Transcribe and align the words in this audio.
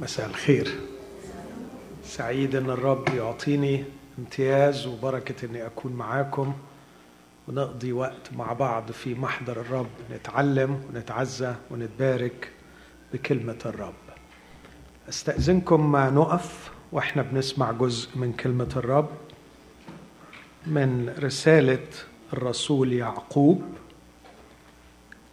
مساء 0.00 0.26
الخير. 0.26 0.74
سعيد 2.04 2.56
إن 2.56 2.70
الرب 2.70 3.08
يعطيني 3.08 3.84
امتياز 4.18 4.86
وبركة 4.86 5.46
إني 5.46 5.66
أكون 5.66 5.92
معاكم 5.92 6.54
ونقضي 7.48 7.92
وقت 7.92 8.32
مع 8.32 8.52
بعض 8.52 8.92
في 8.92 9.14
محضر 9.14 9.60
الرب. 9.60 9.90
نتعلم 10.12 10.82
ونتعزى 10.88 11.54
ونتبارك 11.70 12.50
بكلمة 13.12 13.58
الرب. 13.66 13.94
أستأذنكم 15.08 15.96
نقف 15.96 16.70
وإحنا 16.92 17.22
بنسمع 17.22 17.72
جزء 17.72 18.18
من 18.18 18.32
كلمة 18.32 18.72
الرب 18.76 19.10
من 20.66 21.14
رسالة 21.18 21.88
الرسول 22.32 22.92
يعقوب 22.92 23.62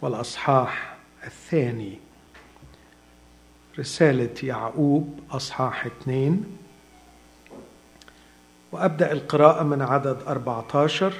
والأصحاح 0.02 0.96
الثاني. 1.24 2.03
رسالة 3.78 4.34
يعقوب 4.42 5.20
أصحاح 5.30 5.86
اثنين. 5.86 6.44
وأبدأ 8.72 9.12
القراءة 9.12 9.62
من 9.62 9.82
عدد 9.82 10.22
14 10.26 11.12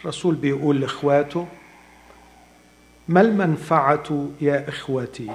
الرسول 0.00 0.34
بيقول 0.34 0.80
لإخواته 0.80 1.46
ما 3.08 3.20
المنفعة 3.20 4.28
يا 4.40 4.68
إخوتي؟ 4.68 5.30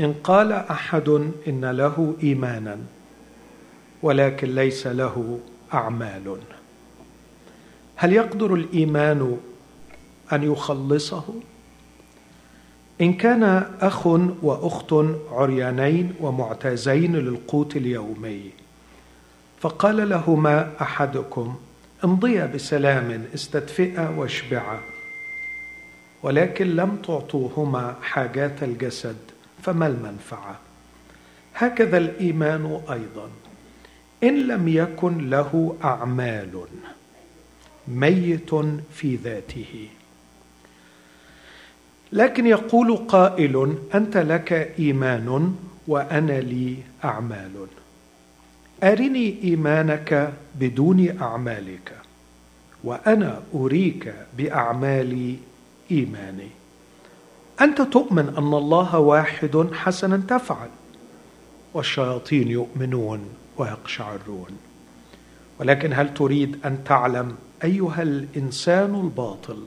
إن 0.00 0.12
قال 0.12 0.52
أحد 0.52 1.08
إن 1.48 1.64
له 1.64 2.16
إيمانا 2.22 2.78
ولكن 4.02 4.54
ليس 4.54 4.86
له 4.86 5.40
أعمال. 5.74 6.38
هل 7.96 8.12
يقدر 8.12 8.54
الإيمان 8.54 9.38
أن 10.32 10.52
يخلصه؟ 10.52 11.24
إن 13.00 13.12
كان 13.12 13.42
أخ 13.80 14.06
وأخت 14.42 14.92
عريانين 15.30 16.14
ومعتازين 16.20 17.16
للقوت 17.16 17.76
اليومي 17.76 18.50
فقال 19.60 20.08
لهما 20.08 20.70
أحدكم 20.80 21.56
امضيا 22.04 22.46
بسلام 22.46 23.24
استدفئا 23.34 24.08
واشبعا 24.08 24.78
ولكن 26.22 26.76
لم 26.76 26.96
تعطوهما 26.96 27.96
حاجات 28.02 28.62
الجسد 28.62 29.16
فما 29.62 29.86
المنفعة. 29.86 30.58
هكذا 31.54 31.96
الإيمان 31.96 32.80
أيضا. 32.90 33.28
إن 34.24 34.46
لم 34.48 34.68
يكن 34.68 35.30
له 35.30 35.76
أعمال 35.84 36.64
ميت 37.88 38.54
في 38.92 39.16
ذاته. 39.16 39.88
لكن 42.14 42.46
يقول 42.46 42.96
قائل 42.96 43.78
أنت 43.94 44.16
لك 44.16 44.52
إيمان 44.78 45.54
وأنا 45.88 46.40
لي 46.40 46.76
أعمال. 47.04 47.66
أرني 48.82 49.42
إيمانك 49.44 50.32
بدون 50.60 51.20
أعمالك 51.20 51.92
وأنا 52.84 53.42
أريك 53.54 54.14
باعمالي 54.36 55.36
إيماني. 55.90 56.48
أنت 57.60 57.82
تؤمن 57.82 58.28
أن 58.38 58.54
الله 58.54 58.98
واحد 58.98 59.68
حسنا 59.72 60.22
تفعل 60.28 60.68
والشياطين 61.74 62.50
يؤمنون 62.50 63.20
ويقشعرون. 63.58 64.58
ولكن 65.60 65.92
هل 65.92 66.14
تريد 66.14 66.58
أن 66.64 66.84
تعلم 66.84 67.36
أيها 67.64 68.02
الإنسان 68.02 68.94
الباطل؟ 68.94 69.62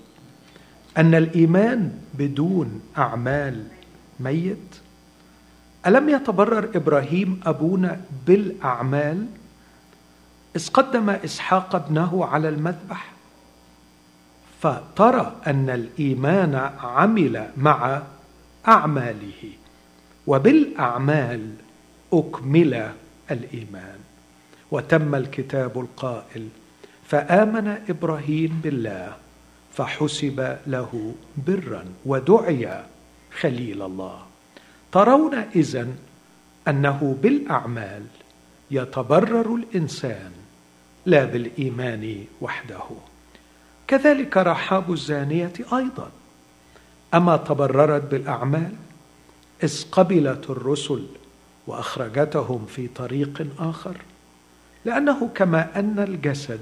أن 0.98 1.16
الإيمان 1.16 2.00
بدون 2.14 2.82
أعمال 2.98 3.64
ميت؟ 4.20 4.76
ألم 5.88 6.10
يتبرر 6.10 6.70
إبراهيم 6.76 7.42
أبونا 7.46 8.02
بالأعمال 8.28 9.26
إذ 10.56 10.70
قدم 10.70 11.10
إسحاق 11.10 11.76
ابنه 11.76 12.26
على 12.26 12.50
المذبح؟ 12.50 13.12
فترى 14.62 15.36
أن 15.48 15.70
الإيمان 15.70 16.72
عمل 16.84 17.50
مع 17.58 18.02
أعماله 18.68 19.52
وبالأعمال 20.28 21.54
أكمل 22.14 22.92
الإيمان. 23.32 24.00
وتم 24.72 25.16
الكتاب 25.16 25.80
القائل 25.80 26.50
فآمن 27.06 27.68
إبراهيم 27.90 28.62
بالله 28.64 29.16
فحسب 29.78 30.58
له 30.68 31.16
برا 31.48 31.86
ودعي 32.06 32.84
خليل 33.40 33.82
الله. 33.82 34.26
ترون 34.92 35.36
إذن 35.56 35.98
أنه 36.68 37.18
بالأعمال 37.22 38.06
يتبرر 38.72 39.56
الإنسان 39.56 40.32
لا 41.06 41.26
بالإيمان 41.26 42.26
وحده. 42.42 42.84
كذلك 43.88 44.38
رحاب 44.38 44.92
الزانية 44.92 45.54
أيضا. 45.74 46.12
أما 47.14 47.38
تبررت 47.38 48.12
بالأعمال 48.12 48.74
إذ 49.64 49.84
قبلت 49.92 50.50
الرسل 50.50 51.06
وأخرجتهم 51.68 52.66
في 52.66 52.88
طريق 52.88 53.48
آخر. 53.60 53.98
لأنه 54.86 55.30
كما 55.36 55.80
أن 55.80 56.00
الجسد 56.00 56.62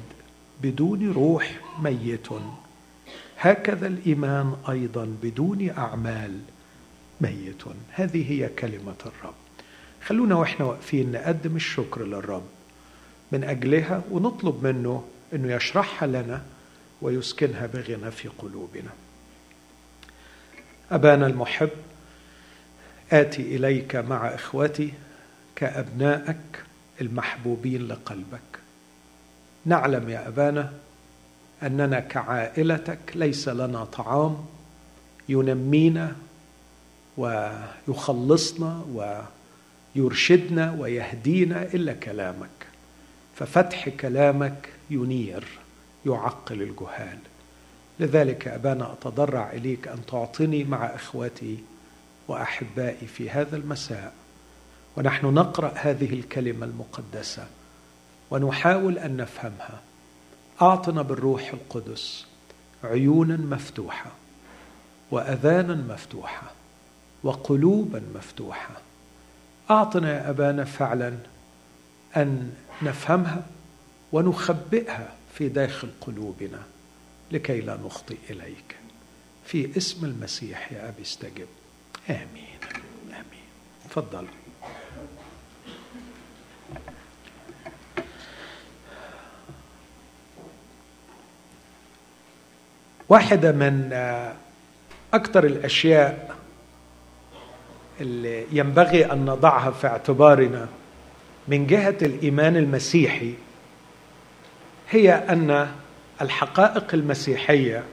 بدون 0.62 1.12
روح 1.12 1.59
ميت. 1.80 2.28
هكذا 3.46 3.88
الإيمان 3.88 4.56
أيضا 4.70 5.18
بدون 5.24 5.70
أعمال 5.70 6.40
ميت. 7.22 7.64
هذه 7.92 8.32
هي 8.32 8.50
كلمة 8.50 8.96
الرب. 9.06 9.34
خلونا 10.06 10.36
وإحنا 10.36 10.66
واقفين 10.66 11.12
نقدم 11.12 11.56
الشكر 11.56 12.04
للرب. 12.04 12.46
من 13.32 13.44
أجلها 13.44 14.02
ونطلب 14.12 14.64
منه 14.64 15.04
إنه 15.34 15.54
يشرحها 15.54 16.08
لنا 16.08 16.42
ويسكنها 17.02 17.66
بغنى 17.66 18.12
في 18.12 18.28
قلوبنا. 18.28 18.90
أبانا 20.92 21.28
المحب 21.28 21.70
آتي 23.12 23.56
إليك 23.56 23.96
مع 23.96 24.28
إخوتي 24.28 24.94
كأبنائك 25.56 26.64
المحبوبين 27.02 27.88
لقلبك. 27.88 28.60
نعلم 29.66 30.10
يا 30.10 30.28
أبانا 30.28 30.74
أننا 31.64 32.00
كعائلتك 32.00 33.00
ليس 33.16 33.50
لنا 33.50 33.86
طعام 33.86 34.46
ينمينا 35.30 36.16
ويخلصنا 37.18 38.86
ويرشدنا 39.96 40.76
ويهدينا 40.80 41.64
إلا 41.64 41.94
كلامك. 41.94 42.50
ففتح 43.36 43.90
كلامك 43.90 44.70
ينير 44.90 45.46
يعقل 46.06 46.62
الجهال. 46.62 47.18
لذلك 48.00 48.48
أبانا 48.48 48.92
أتضرع 48.92 49.52
إليك 49.52 49.88
أن 49.88 50.06
تعطني 50.06 50.64
مع 50.64 50.86
إخوتي 50.86 51.58
وأحبائي 52.28 53.08
في 53.08 53.30
هذا 53.30 53.58
المساء. 53.58 54.14
ونحن 54.98 55.26
نقرأ 55.26 55.74
هذه 55.76 56.14
الكلمة 56.14 56.66
المقدسة 56.66 57.48
ونحاول 58.32 59.00
أن 59.00 59.18
نفهمها. 59.18 59.82
أعطنا 60.62 61.02
بالروح 61.02 61.54
القدس 61.54 62.26
عيونا 62.84 63.38
مفتوحة 63.38 64.12
وأذانا 65.12 65.76
مفتوحة 65.94 66.52
وقلوبا 67.24 68.02
مفتوحة. 68.16 68.82
أعطنا 69.72 70.14
يا 70.14 70.30
أبانا 70.30 70.64
فعلا 70.64 71.18
أن 72.18 72.54
نفهمها 72.82 73.46
ونخبئها 74.12 75.14
في 75.34 75.50
داخل 75.50 75.90
قلوبنا 76.02 76.64
لكي 77.32 77.62
لا 77.62 77.78
نخطئ 77.86 78.18
إليك. 78.30 78.76
في 79.46 79.78
اسم 79.78 80.06
المسيح 80.06 80.72
يا 80.72 80.90
أبي 80.90 81.02
استجب. 81.02 81.48
آمين. 82.10 82.60
آمين. 83.10 83.46
تفضل. 83.90 84.28
واحدة 93.09 93.52
من 93.52 93.93
أكثر 95.13 95.43
الأشياء 95.43 96.35
اللي 98.02 98.46
ينبغي 98.52 99.11
أن 99.11 99.25
نضعها 99.25 99.72
في 99.72 99.87
اعتبارنا 99.87 100.67
من 101.47 101.67
جهة 101.67 101.97
الإيمان 102.02 102.57
المسيحي 102.57 103.34
هي 104.90 105.13
أن 105.13 105.72
الحقائق 106.22 106.93
المسيحية 106.93 107.84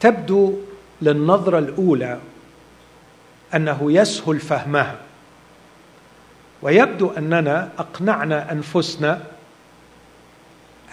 تبدو 0.00 0.58
للنظرة 1.02 1.58
الأولى 1.58 2.18
أنه 3.54 3.92
يسهل 3.92 4.40
فهمها 4.40 4.96
ويبدو 6.62 7.10
أننا 7.10 7.68
أقنعنا 7.78 8.52
أنفسنا 8.52 9.22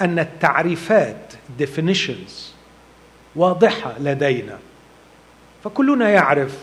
أن 0.02 0.20
التعريفات 0.20 1.29
definitions 1.60 2.32
واضحة 3.36 4.00
لدينا. 4.00 4.58
فكلنا 5.64 6.10
يعرف 6.10 6.58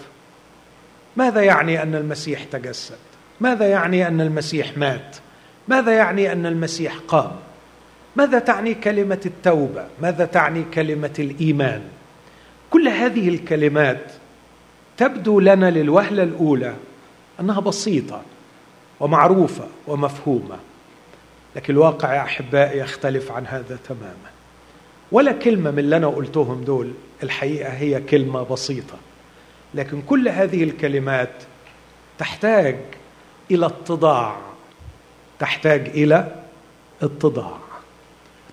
ماذا 1.17 1.43
يعني 1.43 1.83
أن 1.83 1.95
المسيح 1.95 2.45
تجسد؟ 2.45 2.99
ماذا 3.41 3.69
يعني 3.69 4.09
أن 4.09 4.21
المسيح 4.21 4.79
مات؟ 4.79 5.17
ماذا 5.69 5.93
يعني 5.93 6.33
أن 6.33 6.47
المسيح 6.47 6.97
قام؟ 7.09 7.33
ماذا 8.17 8.39
تعني 8.39 8.75
كلمة 8.75 9.21
التوبة؟ 9.27 9.87
ماذا 10.03 10.25
تعني 10.25 10.65
كلمة 10.75 11.15
الإيمان؟ 11.19 11.83
كل 12.71 12.89
هذه 12.89 13.29
الكلمات 13.29 14.13
تبدو 14.97 15.41
لنا 15.41 15.71
للوهلة 15.71 16.23
الأولى 16.23 16.75
أنها 17.41 17.61
بسيطة 17.61 18.23
ومعروفة 19.01 19.69
ومفهومة 19.87 20.57
لكن 21.57 21.73
الواقع 21.73 22.15
يا 22.15 22.23
أحبائي 22.23 22.79
يختلف 22.79 23.33
عن 23.33 23.47
هذا 23.47 23.79
تماما. 23.89 24.36
ولا 25.13 25.33
كلمة 25.33 25.71
من 25.71 25.79
اللي 25.79 25.97
أنا 25.97 26.07
قلتهم 26.07 26.65
دول. 26.65 26.93
الحقيقة 27.23 27.73
هي 27.73 28.01
كلمة 28.01 28.43
بسيطة. 28.43 28.99
لكن 29.75 30.03
كل 30.03 30.29
هذه 30.29 30.65
الكلمات 30.65 31.43
تحتاج 32.19 32.77
إلى 33.51 33.67
اتضاع. 33.67 34.37
تحتاج 35.39 35.89
إلى 35.89 36.43
اتضاع. 37.03 37.59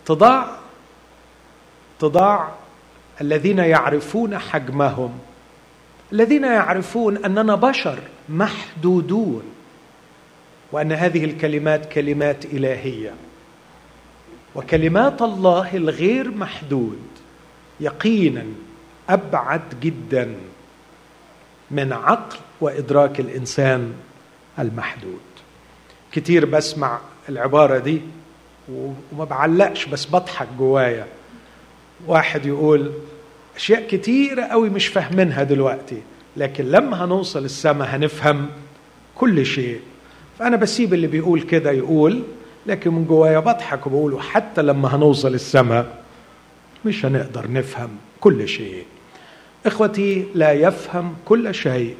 اتضاع 0.03 0.57
اتضاع 1.97 2.51
الذين 3.21 3.59
يعرفون 3.59 4.37
حجمهم. 4.37 5.19
الذين 6.13 6.43
يعرفون 6.43 7.25
أننا 7.25 7.55
بشر 7.55 7.99
محدودون. 8.29 9.43
وأن 10.71 10.91
هذه 10.91 11.25
الكلمات 11.25 11.93
كلمات 11.93 12.45
إلهية. 12.45 13.13
وكلمات 14.55 15.21
الله 15.21 15.75
الغير 15.77 16.31
محدود 16.31 16.99
يقينا 17.79 18.45
أبعد 19.09 19.61
جدا 19.81 20.35
من 21.71 21.93
عقل 21.93 22.37
وإدراك 22.61 23.19
الإنسان 23.19 23.93
المحدود. 24.59 25.19
كتير 26.11 26.45
بسمع 26.45 26.99
العبارة 27.29 27.77
دي 27.77 28.01
وما 28.71 29.25
بعلقش 29.25 29.85
بس 29.85 30.05
بضحك 30.05 30.47
جوايا. 30.59 31.07
واحد 32.07 32.45
يقول 32.45 32.91
أشياء 33.55 33.87
كتيرة 33.87 34.43
قوي 34.43 34.69
مش 34.69 34.87
فاهمينها 34.87 35.43
دلوقتي 35.43 36.01
لكن 36.37 36.65
لما 36.65 37.05
هنوصل 37.05 37.45
السماء 37.45 37.87
هنفهم 37.95 38.49
كل 39.15 39.45
شيء. 39.45 39.79
فأنا 40.39 40.55
بسيب 40.57 40.93
اللي 40.93 41.07
بيقول 41.07 41.41
كده 41.41 41.71
يقول 41.71 42.23
لكن 42.65 42.93
من 42.93 43.05
جوايا 43.05 43.39
بضحك 43.39 43.87
وبقول 43.87 44.21
حتى 44.21 44.61
لما 44.61 44.95
هنوصل 44.95 45.33
السماء 45.33 46.03
مش 46.85 47.05
هنقدر 47.05 47.51
نفهم 47.51 47.89
كل 48.19 48.47
شيء. 48.47 48.85
إخوتي 49.65 50.25
لا 50.35 50.51
يفهم 50.51 51.15
كل 51.25 51.55
شيء 51.55 51.95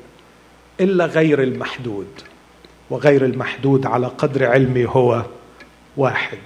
إلا 0.80 1.06
غير 1.06 1.44
المحدود 1.44 2.07
وغير 2.89 3.25
المحدود 3.25 3.86
على 3.86 4.07
قدر 4.07 4.45
علمي 4.45 4.86
هو 4.86 5.24
واحد. 5.98 6.38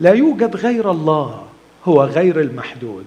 لا 0.00 0.12
يوجد 0.12 0.56
غير 0.56 0.90
الله 0.90 1.46
هو 1.84 2.04
غير 2.04 2.40
المحدود. 2.40 3.04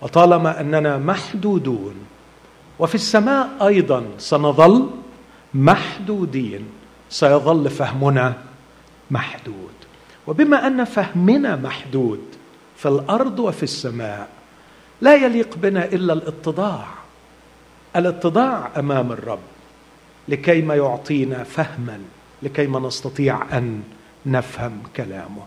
وطالما 0.00 0.60
أننا 0.60 0.98
محدودون 0.98 1.94
وفي 2.78 2.94
السماء 2.94 3.48
أيضا 3.66 4.04
سنظل 4.18 4.90
محدودين 5.54 6.66
سيظل 7.10 7.70
فهمنا 7.70 8.34
محدود. 9.10 9.72
وبما 10.26 10.66
أن 10.66 10.84
فهمنا 10.84 11.56
محدود 11.56 12.20
في 12.76 12.88
الأرض 12.88 13.38
وفي 13.38 13.62
السماء 13.62 14.28
لا 15.00 15.14
يليق 15.14 15.56
بنا 15.56 15.84
إلا 15.84 16.12
الاتضاع. 16.12 16.86
الاتضاع 17.96 18.70
أمام 18.76 19.12
الرب 19.12 19.38
لكي 20.28 20.62
ما 20.62 20.74
يعطينا 20.74 21.44
فهما 21.44 22.00
لكي 22.42 22.66
ما 22.66 22.80
نستطيع 22.80 23.58
أن 23.58 23.82
نفهم 24.26 24.82
كلامه. 24.96 25.42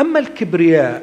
أما 0.00 0.18
الكبرياء 0.18 1.02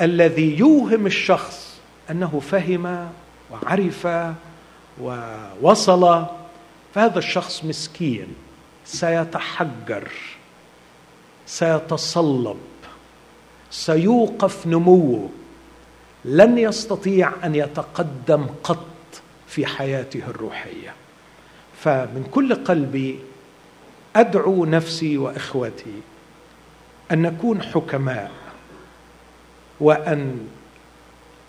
الذي 0.00 0.58
يوهم 0.58 1.06
الشخص 1.06 1.80
أنه 2.10 2.40
فهم 2.50 3.08
وعرف 3.50 4.08
ووصل 5.00 6.26
فهذا 6.94 7.18
الشخص 7.18 7.64
مسكين 7.64 8.26
سيتحجر. 8.84 10.08
سيتصلب 11.50 12.56
سيوقف 13.70 14.66
نموه 14.66 15.28
لن 16.24 16.58
يستطيع 16.58 17.32
أن 17.44 17.54
يتقدم 17.54 18.46
قط 18.64 18.86
في 19.46 19.66
حياته 19.66 20.22
الروحية. 20.28 20.94
فمن 21.76 22.28
كل 22.30 22.54
قلبي 22.54 23.18
أدعو 24.16 24.64
نفسي 24.64 25.18
وإخوتي 25.18 26.00
أن 27.12 27.22
نكون 27.22 27.62
حكماء 27.62 28.30
وأن 29.80 30.48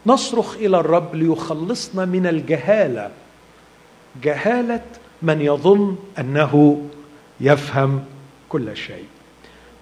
نصرخ 0.05 0.55
إلى 0.55 0.77
الرب 0.77 1.15
ليخلصنا 1.15 2.05
من 2.05 2.27
الجهالة 2.27 3.11
جهالة 4.23 4.85
من 5.21 5.41
يظن 5.41 5.97
أنه 6.19 6.85
يفهم 7.41 8.05
كل 8.49 8.77
شيء. 8.77 9.05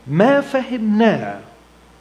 ما 0.10 0.42
فهمناه 0.42 1.40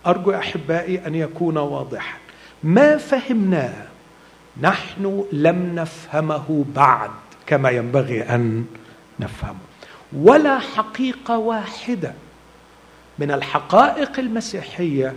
أرجو 0.06 0.34
أحبائي 0.34 1.06
أن 1.06 1.14
يكون 1.14 1.56
واضحا 1.56 2.18
ما 2.62 2.96
فهمناه 2.96 3.86
نحن 4.60 5.24
لم 5.32 5.74
نفهمه 5.74 6.64
بعد 6.74 7.10
كما 7.46 7.70
ينبغي 7.70 8.22
أن 8.22 8.64
نفهمه. 9.20 9.58
ولا 10.12 10.58
حقيقة 10.58 11.38
واحدة 11.38 12.12
من 13.18 13.30
الحقائق 13.30 14.18
المسيحية 14.18 15.14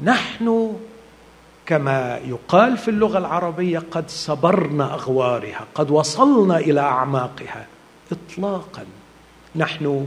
نحن 0.00 0.76
كما 1.66 2.20
يقال 2.24 2.78
في 2.78 2.88
اللغة 2.88 3.18
العربية 3.18 3.78
قد 3.90 4.10
صبرنا 4.10 4.94
أغوارها 4.94 5.64
قد 5.74 5.90
وصلنا 5.90 6.58
إلى 6.58 6.80
أعماقها 6.80 7.66
اطلاقا. 8.12 8.84
نحن 9.56 10.06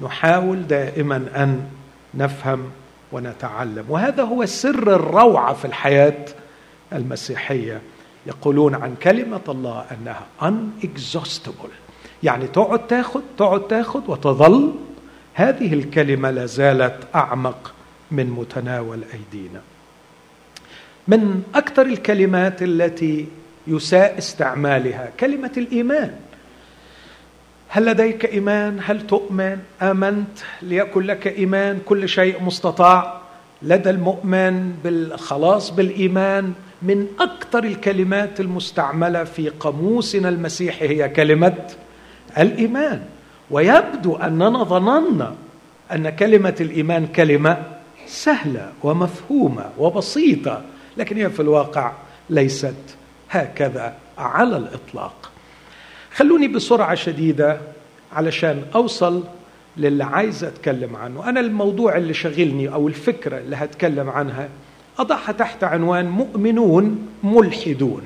نحاول 0.00 0.66
دائما 0.66 1.16
أن 1.16 1.68
نفهم 2.14 2.70
ونتعلم. 3.12 3.84
وهذا 3.88 4.22
هو 4.22 4.46
سر 4.46 4.94
الروعة 4.96 5.54
في 5.54 5.64
الحياة 5.64 6.24
المسيحية. 6.92 7.80
يقولون 8.26 8.74
عن 8.74 8.94
كلمة 9.02 9.40
الله 9.48 9.84
أنها 9.90 10.26
unexhaustible. 10.42 11.70
يعني 12.22 12.46
تقعد 12.46 12.86
تاخد 12.86 13.22
تقعد 13.38 13.68
تاخد 13.68 14.02
وتظل. 14.08 14.74
هذه 15.34 15.74
الكلمة 15.74 16.30
لا 16.30 16.46
زالت 16.46 16.96
أعمق 17.14 17.72
من 18.10 18.26
متناول 18.26 19.00
أيدينا. 19.12 19.60
من 21.08 21.42
أكثر 21.54 21.82
الكلمات 21.82 22.62
التي 22.62 23.26
يساء 23.66 24.18
استعمالها 24.18 25.10
كلمة 25.20 25.52
الإيمان. 25.56 26.14
هل 27.76 27.86
لديك 27.86 28.24
إيمان؟ 28.24 28.80
هل 28.84 29.06
تؤمن؟ 29.06 29.58
آمنت 29.82 30.38
ليكن 30.62 31.00
لك 31.00 31.26
إيمان؟ 31.26 31.80
كل 31.84 32.08
شيء 32.08 32.42
مستطاع. 32.42 33.20
لدى 33.62 33.90
المؤمن 33.90 34.72
بالخلاص 34.84 35.70
بالإيمان 35.70 36.52
من 36.82 37.06
أكثر 37.20 37.64
الكلمات 37.64 38.40
المستعملة 38.40 39.24
في 39.24 39.48
قاموسنا 39.48 40.28
المسيحي 40.28 40.88
هي 40.88 41.08
كلمة 41.08 41.54
الإيمان. 42.38 43.02
ويبدو 43.50 44.16
أننا 44.16 44.62
ظننا 44.64 45.34
أن 45.92 46.10
كلمة 46.10 46.54
الإيمان 46.60 47.06
كلمة 47.06 47.62
سهلة 48.06 48.72
ومفهومة 48.82 49.64
وبسيطة 49.78 50.62
لكن 50.96 51.16
هي 51.16 51.30
في 51.30 51.40
الواقع 51.40 51.92
ليست 52.30 52.96
هكذا 53.30 53.94
على 54.18 54.56
الإطلاق. 54.56 55.30
خلوني 56.16 56.48
بسرعة 56.48 56.94
شديدة 56.94 57.58
علشان 58.12 58.62
أوصل 58.74 59.24
للي 59.76 60.04
عايز 60.04 60.44
أتكلم 60.44 60.96
عنه. 60.96 61.28
أنا 61.28 61.40
الموضوع 61.40 61.96
اللي 61.96 62.14
شغلني 62.14 62.68
أو 62.68 62.88
الفكرة 62.88 63.38
اللي 63.38 63.56
هتكلم 63.56 64.10
عنها 64.10 64.48
أضعها 64.98 65.32
تحت 65.32 65.64
عنوان 65.64 66.06
مؤمنون 66.10 67.08
ملحدون. 67.24 68.02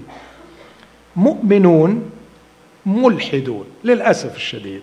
مؤمنون 1.17 2.11
ملحدون 2.87 3.64
للأسف 3.85 4.37
الشديد. 4.37 4.83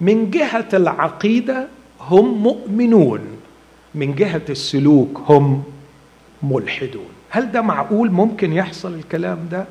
من 0.00 0.30
جهة 0.30 0.68
العقيدة 0.74 1.68
هم 2.00 2.42
مؤمنون 2.42 3.20
من 3.94 4.14
جهة 4.14 4.42
السلوك 4.50 5.22
هم 5.26 5.62
ملحدون. 6.42 7.08
هل 7.30 7.52
ده 7.52 7.60
معقول 7.62 8.10
ممكن 8.10 8.52
يحصل 8.52 8.94
الكلام 8.94 9.48
ده؟ 9.50 9.64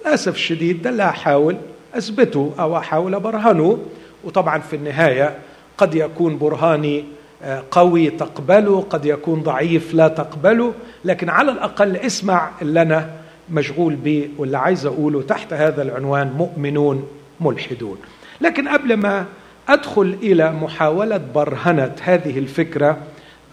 للأسف 0.00 0.34
الشديد 0.34 0.82
ده 0.82 0.90
اللي 0.90 1.02
هحاول 1.02 1.56
اثبته 1.98 2.52
أو 2.58 2.76
احاول 2.76 3.14
ابرهنه 3.14 3.78
وطبعا 4.24 4.58
في 4.58 4.76
النهاية 4.76 5.38
قد 5.78 5.94
يكون 5.94 6.38
برهاني 6.38 7.04
آه، 7.42 7.62
قوي 7.70 8.10
تقبله 8.10 8.80
قد 8.90 9.06
يكون 9.06 9.42
ضعيف 9.42 9.94
لا 9.94 10.08
تقبله 10.08 10.74
لكن 11.04 11.28
على 11.28 11.52
الأقل 11.52 11.96
اسمع 11.96 12.50
اللي 12.62 12.82
أنا 12.82 13.10
مشغول 13.50 13.94
به 13.94 14.28
واللي 14.38 14.58
عايز 14.58 14.86
أقوله 14.86 15.22
تحت 15.22 15.52
هذا 15.52 15.82
العنوان 15.82 16.32
مؤمنون 16.32 17.08
ملحدون. 17.40 17.98
لكن 18.40 18.68
قبل 18.68 18.96
ما 18.96 19.26
أدخل 19.68 20.16
إلى 20.22 20.52
محاولة 20.52 21.20
برهنة 21.34 21.94
هذه 22.02 22.38
الفكرة 22.38 22.98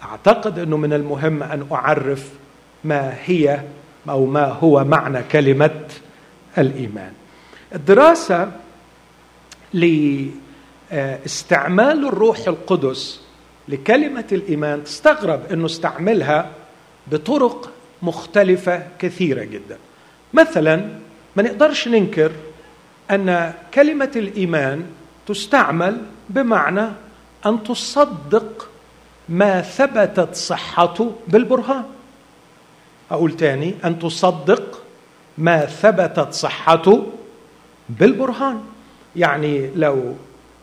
أعتقد 0.02 0.58
أنه 0.58 0.76
من 0.76 0.92
المهم 0.92 1.42
أن 1.42 1.66
أعرف 1.72 2.30
ما 2.84 3.14
هي 3.24 3.60
أو 4.08 4.26
ما 4.26 4.44
هو 4.44 4.84
معنى 4.84 5.22
كلمة 5.32 5.80
الإيمان. 6.58 7.12
الدراسة 7.74 8.52
لاستعمال 10.92 12.06
الروح 12.08 12.38
القدس 12.48 13.20
لكلمة 13.68 14.24
الإيمان 14.32 14.84
تستغرب 14.84 15.52
إنه 15.52 15.66
استعملها 15.66 16.50
بطرق 17.06 17.70
مختلفة 18.02 18.86
كثيرة 18.98 19.44
جدا. 19.44 19.78
مثلا 20.32 20.88
ما 21.36 21.42
نقدرش 21.42 21.88
ننكر 21.88 22.32
أن 23.10 23.54
كلمة 23.74 24.10
الإيمان 24.16 24.84
تستعمل 25.26 26.00
بمعنى 26.28 26.88
أن 27.46 27.62
تصدق 27.62 28.68
ما 29.28 29.60
ثبتت 29.60 30.34
صحته 30.34 31.12
بالبرهان. 31.28 31.84
أقول 33.10 33.36
تاني 33.36 33.74
أن 33.84 33.98
تصدق 33.98 34.82
ما 35.38 35.66
ثبتت 35.66 36.32
صحته 36.32 37.06
بالبرهان. 38.00 38.60
يعني 39.16 39.70
لو 39.76 40.14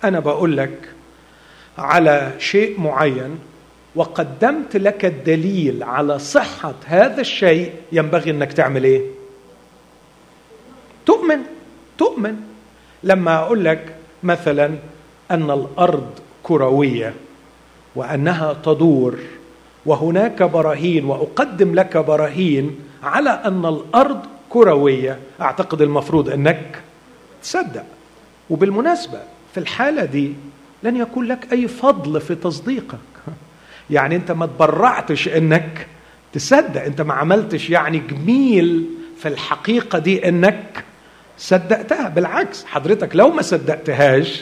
أنا 0.04 0.20
بقول 0.20 0.58
لك 0.58 0.90
على 1.78 2.32
شيء 2.40 2.80
معين 2.80 3.40
وقدمت 3.96 4.78
لك 4.78 5.06
الدليل 5.06 5.84
على 5.84 6.20
صحة 6.20 6.74
هذا 6.86 7.22
الشيء 7.22 7.74
ينبغي 7.92 8.32
إنك 8.32 8.54
تعمل 8.54 8.84
إيه؟ 8.84 9.02
تؤمن 11.06 11.40
تؤمن. 11.98 12.36
لما 13.04 13.36
أقول 13.38 13.66
لك 13.66 13.96
مثلا 14.24 14.76
أن 15.32 15.52
الأرض 15.52 16.10
كروية 16.44 17.14
وأنها 17.96 18.54
تدور 18.54 19.20
وهناك 19.86 20.44
براهين 20.44 21.06
وأقدم 21.06 21.76
لك 21.76 21.98
براهين 21.98 22.80
على 23.04 23.30
أن 23.30 23.66
الأرض 23.66 24.20
كروية 24.50 25.20
أعتقد 25.42 25.82
المفروض 25.82 26.30
إنك 26.30 26.82
تصدق. 27.44 27.86
وبالمناسبة 28.50 29.20
في 29.54 29.60
الحالة 29.60 30.06
دي 30.06 30.34
لن 30.84 30.96
يكون 30.98 31.26
لك 31.26 31.48
أي 31.54 31.68
فضل 31.68 32.22
في 32.22 32.36
تصديقك. 32.36 32.98
يعني 33.90 34.16
أنت 34.16 34.32
ما 34.32 34.46
تبرعتش 34.46 35.28
إنك 35.28 35.88
تصدق. 36.34 36.84
أنت 36.84 37.02
ما 37.02 37.14
عملتش 37.14 37.70
يعني 37.70 38.00
جميل 38.00 38.86
في 39.20 39.28
الحقيقة 39.28 40.00
دي 40.00 40.30
إنك 40.30 40.84
صدقتها. 41.38 42.10
بالعكس 42.10 42.66
حضرتك 42.66 43.16
لو 43.16 43.30
ما 43.30 43.42
صدقتهاش 43.42 44.42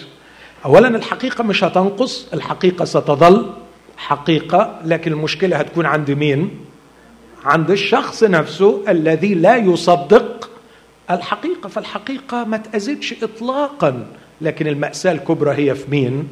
اولا 0.65 0.87
الحقيقة 0.87 1.43
مش 1.43 1.63
هتنقص 1.63 2.27
الحقيقة 2.33 2.85
ستظل 2.85 3.53
حقيقة. 3.97 4.81
لكن 4.85 5.11
المشكلة 5.11 5.57
هتكون 5.57 5.85
عند 5.85 6.11
مين؟ 6.11 6.49
عند 7.45 7.71
الشخص 7.71 8.23
نفسه 8.23 8.83
الذي 8.87 9.33
لا 9.33 9.55
يصدق 9.55 10.36
الحقيقة 11.11 11.69
فالحقيقة 11.69 12.43
ما 12.43 12.57
تأذتش 12.57 13.23
اطلاقا. 13.23 14.07
لكن 14.41 14.67
المأساة 14.67 15.11
الكبرى 15.11 15.51
هي 15.55 15.75
في 15.75 15.91
مين؟ 15.91 16.27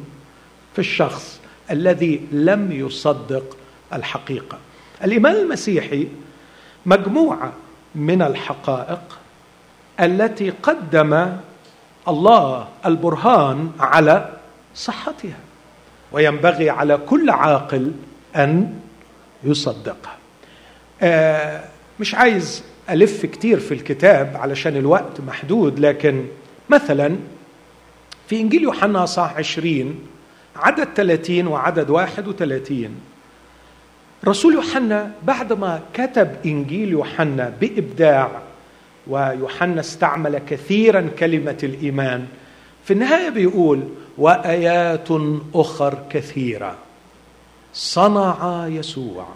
في 0.72 0.78
الشخص 0.78 1.40
الذي 1.70 2.20
لم 2.32 2.72
يصدق 2.72 3.56
الحقيقة. 3.92 4.58
الايمان 5.04 5.34
المسيحي 5.34 6.08
مجموعة 6.86 7.52
من 7.94 8.22
الحقائق 8.22 9.18
التي 10.00 10.50
قدم 10.50 11.36
الله 12.08 12.68
البرهان 12.86 13.72
على 13.80 14.32
صحتها 14.74 15.38
وينبغي 16.12 16.70
على 16.70 16.96
كل 16.96 17.30
عاقل 17.30 17.92
أن 18.36 18.80
يصدقها. 19.44 20.16
آه 21.02 21.64
مش 22.00 22.14
عايز 22.14 22.62
ألف 22.90 23.26
كتير 23.26 23.60
في 23.60 23.74
الكتاب 23.74 24.36
علشان 24.36 24.76
الوقت 24.76 25.20
محدود 25.20 25.78
لكن 25.78 26.24
مثلا 26.68 27.16
في 28.28 28.40
إنجيل 28.40 28.62
يوحنا 28.62 29.06
صح 29.06 29.34
عشرين 29.36 29.98
عدد 30.56 30.88
30 30.94 31.46
وعدد 31.46 31.90
31 31.90 33.00
رسول 34.26 34.54
يوحنا 34.54 35.10
بعد 35.22 35.52
ما 35.52 35.80
كتب 35.94 36.36
إنجيل 36.46 36.88
يوحنا 36.88 37.52
بإبداع 37.60 38.30
ويوحنا 39.06 39.80
استعمل 39.80 40.38
كثيرا 40.38 41.08
كلمة 41.18 41.58
الإيمان 41.62 42.26
في 42.84 42.92
النهاية 42.92 43.28
بيقول 43.28 43.82
وآيات 44.18 45.08
أخر 45.54 45.98
كثيرة. 46.10 46.76
صنع 47.74 48.66
يسوع. 48.68 49.26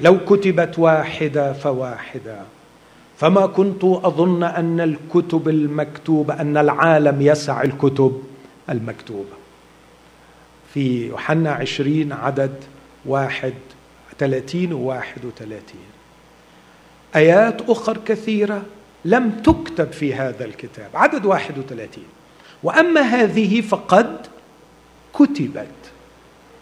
لو 0.00 0.24
كتبت 0.24 0.78
واحدة 0.78 1.52
فواحدة. 1.52 2.38
فما 3.16 3.46
كنت 3.46 3.84
أظن 3.84 4.42
أن 4.42 4.80
الكتب 4.80 5.48
المكتوبة 5.48 6.40
أن 6.40 6.56
العالم 6.56 7.22
يسع 7.22 7.62
الكتب 7.62 8.22
المكتوبة. 8.70 9.36
في 10.74 11.06
يوحنا 11.08 11.52
عشرين 11.52 12.12
عدد 12.12 12.54
واحد 13.06 13.54
ثلاثين 14.18 14.72
وواحد 14.72 15.24
وثلاثين. 15.24 15.86
آيات 17.16 17.70
أخر 17.70 17.98
كثيرة 18.06 18.62
لم 19.04 19.30
تكتب 19.30 19.92
في 19.92 20.14
هذا 20.14 20.44
الكتاب 20.44 20.88
عدد 20.94 21.26
واحد 21.26 21.58
وثلاثين. 21.58 22.06
وأما 22.62 23.00
هذه 23.00 23.60
فقد 23.60 24.16
كتبت. 25.14 25.66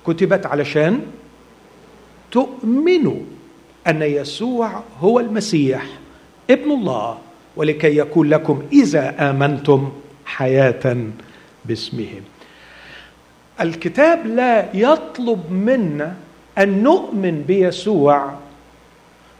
كتبت 0.06 0.46
علشان 0.46 1.06
تؤمنوا 2.32 3.20
أن 3.86 4.02
يسوع 4.02 4.82
هو 5.00 5.20
المسيح 5.20 5.86
ابن 6.50 6.70
الله 6.70 7.18
ولكي 7.56 7.96
يكون 7.96 8.28
لكم 8.28 8.62
إذا 8.72 9.30
آمنتم 9.30 9.92
حياة 10.24 10.96
باسمه. 11.64 12.08
الكتاب 13.60 14.26
لا 14.26 14.68
يطلب 14.74 15.52
منا 15.52 16.16
أن 16.58 16.82
نؤمن 16.82 17.42
بيسوع 17.42 18.32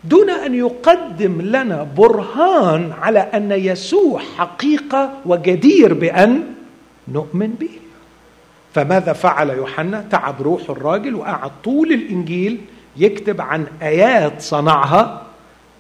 دون 0.05 0.31
أن 0.31 0.55
يقدم 0.55 1.41
لنا 1.41 1.83
برهان 1.97 2.93
على 2.93 3.19
أن 3.19 3.53
يسوع 3.53 4.21
حقيقة 4.37 5.13
وجدير 5.27 5.95
بأن 5.95 6.43
نؤمن 7.09 7.55
به. 7.61 7.71
فماذا 8.75 9.13
فعل 9.13 9.51
يوحنا؟ 9.51 10.05
تعب 10.11 10.43
روح 10.43 10.71
الراجل 10.71 11.15
وقعد 11.15 11.51
طول 11.65 11.93
الانجيل 11.93 12.59
يكتب 12.97 13.41
عن 13.41 13.67
آيات 13.83 14.41
صنعها 14.41 15.23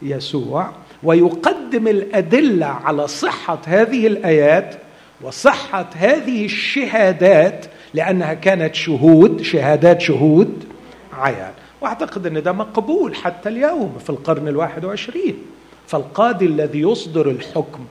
يسوع 0.02 0.70
ويقدم 1.02 1.88
الأدلة 1.88 2.66
على 2.66 3.08
صحة 3.08 3.58
هذه 3.66 4.06
الآيات 4.06 4.74
وصحة 5.22 5.86
هذه 5.96 6.44
الشهادات 6.44 7.66
لأنها 7.94 8.34
كانت 8.34 8.74
شهود 8.74 9.42
شهادات 9.42 10.00
شهود 10.00 10.64
عيان. 11.12 11.52
وأعتقد 11.80 12.26
أن 12.26 12.42
ده 12.42 12.52
مقبول 12.52 13.14
حتى 13.14 13.48
اليوم 13.48 13.98
في 14.04 14.10
القرن 14.10 14.48
الواحد 14.48 14.84
وعشرين. 14.84 15.36
فالقاضي 15.86 16.46
الذي 16.46 16.80
يصدر 16.80 17.30
الحكم 17.30 17.84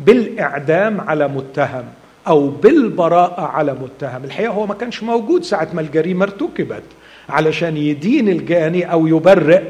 بالإعدام 0.00 1.00
على 1.00 1.28
متهم 1.28 1.84
أو 2.28 2.48
بالبراءة 2.48 3.42
على 3.42 3.72
متهم 3.72 4.24
الحقيقة 4.24 4.52
هو 4.52 4.66
ما 4.66 4.74
كانش 4.74 5.02
موجود 5.02 5.42
ساعة 5.44 5.68
ما 5.72 5.80
الجريمة 5.80 6.24
ارتكبت. 6.24 6.82
علشان 7.30 7.76
يدين 7.76 8.28
الجاني 8.28 8.92
أو 8.92 9.06
يبرئ 9.06 9.62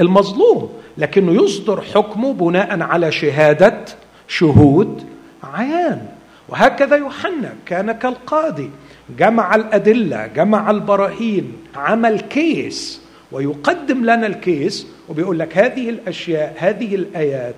المظلوم 0.00 0.72
لكنه 0.98 1.44
يصدر 1.44 1.80
حكمه 1.80 2.32
بناء 2.32 2.82
على 2.82 3.12
شهادة 3.12 3.84
شهود 4.28 5.04
عيان. 5.44 6.06
وهكذا 6.48 6.96
يوحنا 6.96 7.54
كان 7.66 7.92
كالقاضي 7.92 8.70
جمع 9.18 9.54
الأدلة 9.54 10.26
جمع 10.26 10.70
البراهين 10.70 11.52
عمل 11.76 12.20
كيس 12.20 13.00
ويقدم 13.32 14.02
لنا 14.02 14.26
الكيس 14.26 14.86
وبيقول 15.08 15.38
لك 15.38 15.58
هذه 15.58 15.88
الأشياء 15.90 16.54
هذه 16.58 16.94
الآيات 16.94 17.54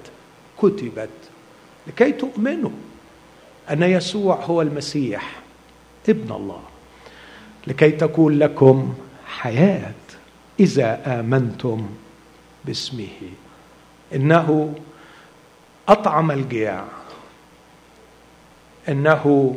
كتبت 0.58 1.08
لكي 1.86 2.12
تؤمنوا 2.12 2.70
أن 3.70 3.82
يسوع 3.82 4.34
هو 4.44 4.62
المسيح 4.62 5.40
ابن 6.08 6.32
الله. 6.32 6.60
لكي 7.66 7.90
تكون 7.90 8.38
لكم 8.38 8.94
حياة 9.38 9.94
إذا 10.60 11.20
آمنتم 11.20 11.88
باسمه. 12.64 13.18
إنه 14.14 14.74
أطعم 15.88 16.30
الجياع. 16.30 16.84
إنه 18.88 19.56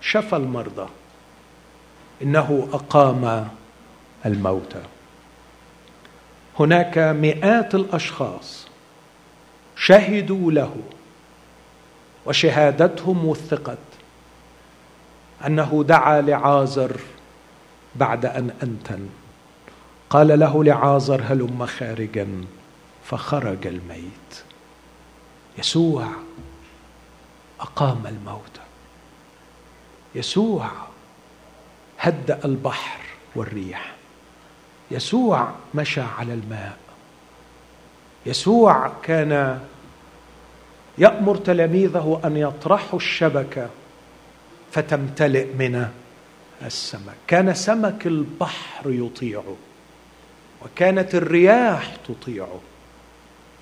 شفى 0.00 0.36
المرضى. 0.36 0.88
إنه 2.22 2.68
أقام 2.72 3.48
الموتى 4.26 4.82
هناك 6.60 6.98
مئات 6.98 7.74
الأشخاص 7.74 8.66
شهدوا 9.76 10.52
له 10.52 10.76
وشهادتهم 12.26 13.24
وثقت 13.24 13.78
أنه 15.46 15.84
دعا 15.88 16.20
لعازر 16.20 17.00
بعد 17.96 18.26
أن 18.26 18.50
أنتن. 18.62 19.08
قال 20.10 20.38
له 20.38 20.64
لعازر 20.64 21.22
هلم 21.28 21.66
خارجا؟ 21.66 22.44
فخرج 23.04 23.66
الميت. 23.66 24.42
يسوع 25.58 26.06
أقام 27.60 28.06
الموتى 28.06 28.60
يسوع 30.14 30.70
هدأ 31.98 32.40
البحر 32.44 33.00
والريح. 33.34 33.94
يسوع 34.90 35.50
مشى 35.74 36.00
على 36.00 36.34
الماء. 36.34 36.76
يسوع 38.26 38.92
كان 39.02 39.60
يأمر 40.98 41.36
تلاميذه 41.36 42.20
أن 42.24 42.36
يطرحوا 42.36 42.98
الشبكة 42.98 43.68
فتمتلئ 44.72 45.44
من 45.44 45.88
السمك. 46.66 47.14
كان 47.26 47.54
سمك 47.54 48.06
البحر 48.06 48.90
يطيعه 48.90 49.56
وكانت 50.62 51.14
الرياح 51.14 51.96
تطيعه 52.08 52.60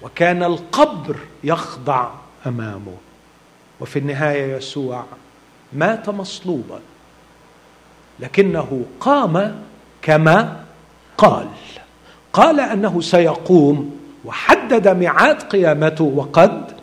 وكان 0.03 0.43
القبر 0.43 1.17
يخضع 1.45 2.11
أمامه. 2.47 2.97
وفي 3.81 3.99
النهاية 3.99 4.57
يسوع 4.57 5.05
مات 5.73 6.09
مصلوبا 6.09 6.81
لكنه 8.21 8.85
قام 9.01 9.63
كما 10.03 10.65
قال. 11.19 11.49
قال 12.33 12.61
أنه 12.61 13.01
سيقوم 13.01 14.01
وحدد 14.25 14.89
ميعاد 14.89 15.43
قيامته 15.43 16.05
وقد 16.05 16.76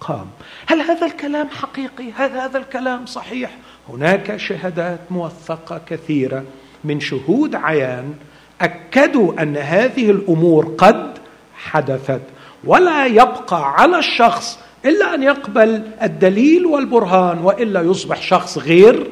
قام. 0.00 0.26
هل 0.66 0.80
هذا 0.80 1.06
الكلام 1.06 1.48
حقيقي؟ 1.48 2.12
هل 2.16 2.30
هذا 2.30 2.58
الكلام 2.58 3.06
صحيح؟ 3.06 3.56
هناك 3.88 4.36
شهادات 4.36 5.00
موثقة 5.10 5.80
كثيرة 5.86 6.44
من 6.84 7.00
شهود 7.00 7.54
عيان 7.54 8.14
أكدوا 8.60 9.42
أن 9.42 9.56
هذه 9.56 10.10
الأمور 10.10 10.74
قد 10.78 11.18
حدثت 11.56 12.22
ولا 12.64 13.06
يبقى 13.06 13.72
على 13.80 13.98
الشخص 13.98 14.58
إلا 14.84 15.14
أن 15.14 15.22
يقبل 15.22 15.82
الدليل 16.02 16.66
والبرهان 16.66 17.38
وإلا 17.38 17.82
يصبح 17.82 18.22
شخص 18.22 18.58
غير 18.58 19.10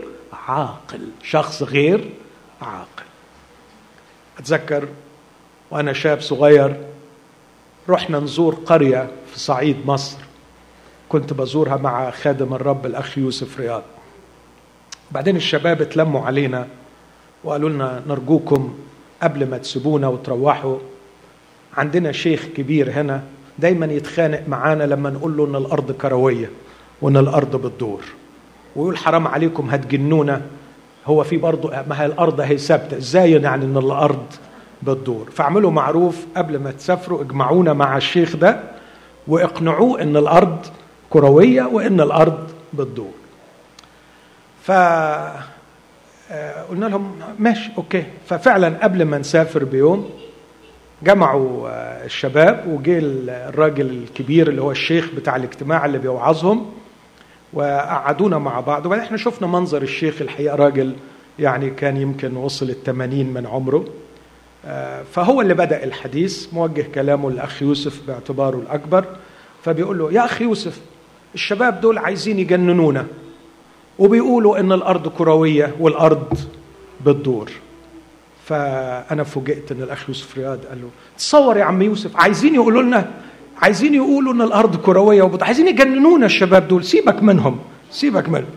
عاقل 0.49 1.09
شخص 1.23 1.63
غير 1.63 2.11
عاقل. 2.63 3.05
أتذكر 4.39 4.89
وأنا 5.71 5.93
شاب 5.93 6.21
صغير 6.21 6.77
رحنا 7.89 8.19
نزور 8.21 8.55
قرية 8.55 9.11
في 9.33 9.39
صعيد 9.41 9.77
مصر. 9.87 10.17
كنت 11.09 11.33
بزورها 11.33 11.77
مع 11.77 12.11
خادم 12.11 12.55
الرب 12.55 12.87
الأخ 12.87 13.19
يوسف 13.19 13.61
رياض. 13.61 13.83
بعدين 15.11 15.37
الشباب 15.37 15.83
اتلموا 15.83 16.27
علينا 16.27 16.67
وقالوا 17.45 17.71
لنا 17.71 18.03
نرجوكم 18.09 18.75
قبل 19.23 19.51
ما 19.51 19.59
تسيبونا 19.59 20.09
وتروحوا. 20.09 20.79
عندنا 21.77 22.13
شيخ 22.13 22.45
كبير 22.57 22.91
هنا 22.91 23.23
دايما 23.59 23.87
يتخانق 23.87 24.43
معانا 24.49 24.85
لما 24.85 25.11
نقول 25.11 25.37
له 25.37 25.45
إن 25.47 25.57
الأرض 25.57 25.93
كروية 25.93 26.51
وإن 27.03 27.17
الأرض 27.17 27.57
بتدور. 27.57 28.03
ويقول 28.77 28.97
حرام 28.97 29.27
عليكم 29.27 29.71
هتجنونا. 29.71 30.43
هو 31.07 31.25
في 31.25 31.37
برضه 31.37 31.71
ما 31.89 32.03
هي 32.03 32.07
الأرض 32.07 32.41
هي 32.41 32.59
ثابتة. 32.59 32.97
إزاي 32.97 33.33
يعني 33.33 33.65
إن 33.65 33.77
الأرض 33.77 34.27
بتدور؟ 34.83 35.31
فاعملوا 35.31 35.71
معروف 35.71 36.27
قبل 36.37 36.59
ما 36.59 36.71
تسافروا 36.71 37.23
اجمعونا 37.23 37.73
مع 37.73 37.97
الشيخ 37.97 38.37
ده 38.37 38.61
واقنعوه 39.29 40.03
إن 40.03 40.17
الأرض 40.17 40.59
كروية 41.15 41.63
وإن 41.63 42.01
الأرض 42.01 42.51
بتدور. 42.73 43.13
ف 44.63 44.71
آه، 44.71 46.63
قلنا 46.71 46.87
لهم 46.87 47.17
ماشي 47.39 47.71
أوكي. 47.79 48.05
ففعلا 48.29 48.79
قبل 48.83 49.03
ما 49.03 49.19
نسافر 49.19 49.65
بيوم 49.65 50.11
جمعوا 51.03 51.69
آه، 51.69 52.05
الشباب 52.05 52.65
وجه 52.69 52.99
الراجل 53.03 53.87
الكبير 53.87 54.49
اللي 54.49 54.63
هو 54.63 54.71
الشيخ 54.71 55.11
بتاع 55.17 55.37
الاجتماع 55.37 55.85
اللي 55.85 55.99
بيوعظهم 55.99 56.71
وقعدونا 57.53 58.39
مع 58.39 58.61
بعض. 58.61 58.87
وبعدين 58.87 59.05
إحنا 59.05 59.17
شفنا 59.17 59.47
منظر 59.47 59.83
الشيخ 59.83 60.23
الحقيقة 60.23 60.57
راجل 60.57 60.97
يعني 61.39 61.71
كان 61.71 61.97
يمكن 61.97 62.37
وصل 62.37 62.71
الثمانين 62.71 63.33
من 63.35 63.47
عمره. 63.47 63.85
آه، 64.67 65.03
فهو 65.13 65.41
اللي 65.41 65.55
بدأ 65.55 65.85
الحديث 65.85 66.55
موجه 66.55 66.87
كلامه 66.95 67.31
للأخ 67.31 67.63
يوسف 67.63 68.07
باعتباره 68.07 68.57
الأكبر. 68.57 69.05
فبيقول 69.65 69.99
له 69.99 70.13
يا 70.13 70.25
أخ 70.25 70.43
يوسف 70.43 70.81
الشباب 71.35 71.81
دول 71.81 71.99
عايزين 71.99 72.39
يجننونا. 72.39 73.07
وبيقولوا 73.99 74.61
إن 74.61 74.73
الأرض 74.73 75.09
كروية 75.09 75.75
والأرض 75.81 76.39
بتدور. 77.07 77.51
فأنا 78.45 79.25
فوجئت 79.25 79.73
إن 79.73 79.83
الأخ 79.83 80.09
يوسف 80.09 80.39
رياض 80.39 80.59
قال 80.59 80.83
له 80.83 80.89
تصور 81.19 81.57
يا 81.57 81.65
عم 81.65 81.83
يوسف 81.83 82.17
عايزين 82.17 82.55
يقولوا 82.55 82.83
لنا 82.83 83.11
عايزين 83.63 83.95
يقولوا 83.95 84.33
إن 84.33 84.43
الأرض 84.43 84.77
كروية 84.77 85.23
وبتدور 85.23 85.45
عايزين 85.45 85.69
يجننونا 85.69 86.27
الشباب 86.27 86.69
دول 86.69 86.85
سيبك 86.85 87.23
منهم 87.23 87.59
سيبك 87.91 88.29
منهم 88.29 88.51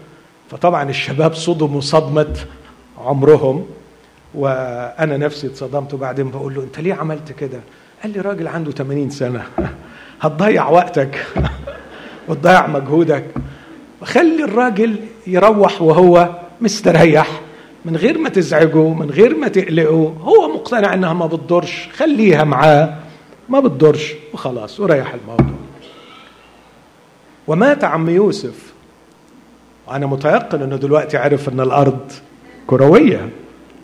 فطبعا 0.51 0.89
الشباب 0.89 1.33
صدموا 1.33 1.81
صدمة 1.81 2.35
عمرهم. 2.97 3.65
وأنا 4.35 5.17
نفسي 5.17 5.47
اتصدمت 5.47 5.93
وبعدين 5.93 6.31
بقول 6.31 6.55
له 6.55 6.63
أنت 6.63 6.79
ليه 6.79 6.93
عملت 6.93 7.31
كده؟ 7.31 7.59
قال 8.03 8.13
لي 8.13 8.21
راجل 8.21 8.47
عنده 8.47 8.71
80 8.71 9.09
سنة 9.09 9.43
هتضيع 10.21 10.69
وقتك. 10.69 11.25
وتضيع 12.27 12.67
مجهودك. 12.67 13.25
خلي 14.03 14.43
الراجل 14.43 14.95
يروح 15.27 15.81
وهو 15.81 16.29
مستريح 16.61 17.41
من 17.85 17.95
غير 17.95 18.17
ما 18.17 18.29
تزعجه 18.29 18.89
من 18.89 19.09
غير 19.09 19.35
ما 19.37 19.47
تقلقه 19.47 20.15
هو 20.21 20.53
مقتنع 20.53 20.93
إنها 20.93 21.13
ما 21.13 21.25
بتضرش 21.25 21.89
خليها 21.95 22.43
معاه. 22.43 22.93
ما 23.49 23.59
بتضرش 23.59 24.13
وخلاص 24.33 24.79
وريح 24.79 25.13
الموضوع. 25.13 25.57
ومات 27.47 27.83
عم 27.83 28.09
يوسف. 28.09 28.73
وأنا 29.87 30.05
متيقن 30.05 30.61
إنه 30.61 30.75
دلوقتي 30.75 31.17
عرف 31.17 31.49
إن 31.49 31.59
الأرض 31.59 32.11
كروية 32.67 33.29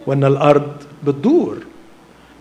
وإن 0.07 0.23
الأرض 0.23 0.71
بتدور. 1.03 1.57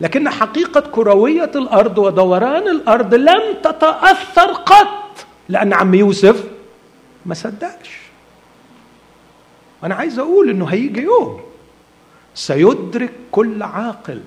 لكن 0.01 0.29
حقيقة 0.29 0.81
كروية 0.81 1.51
الأرض 1.55 1.99
ودوران 1.99 2.69
الأرض 2.69 3.15
لم 3.15 3.43
تتأثر 3.63 4.53
قط. 4.53 5.02
لأن 5.49 5.73
عم 5.73 5.95
يوسف 5.95 6.45
ما 7.27 7.35
صدقش. 7.35 7.99
وأنا 9.83 9.95
عايز 9.95 10.19
أقول 10.19 10.51
إنه 10.51 10.65
هيجي 10.67 11.01
يوم 11.01 11.41
سيدرك 12.35 13.13
كل 13.31 13.63
عاقل 13.63 14.21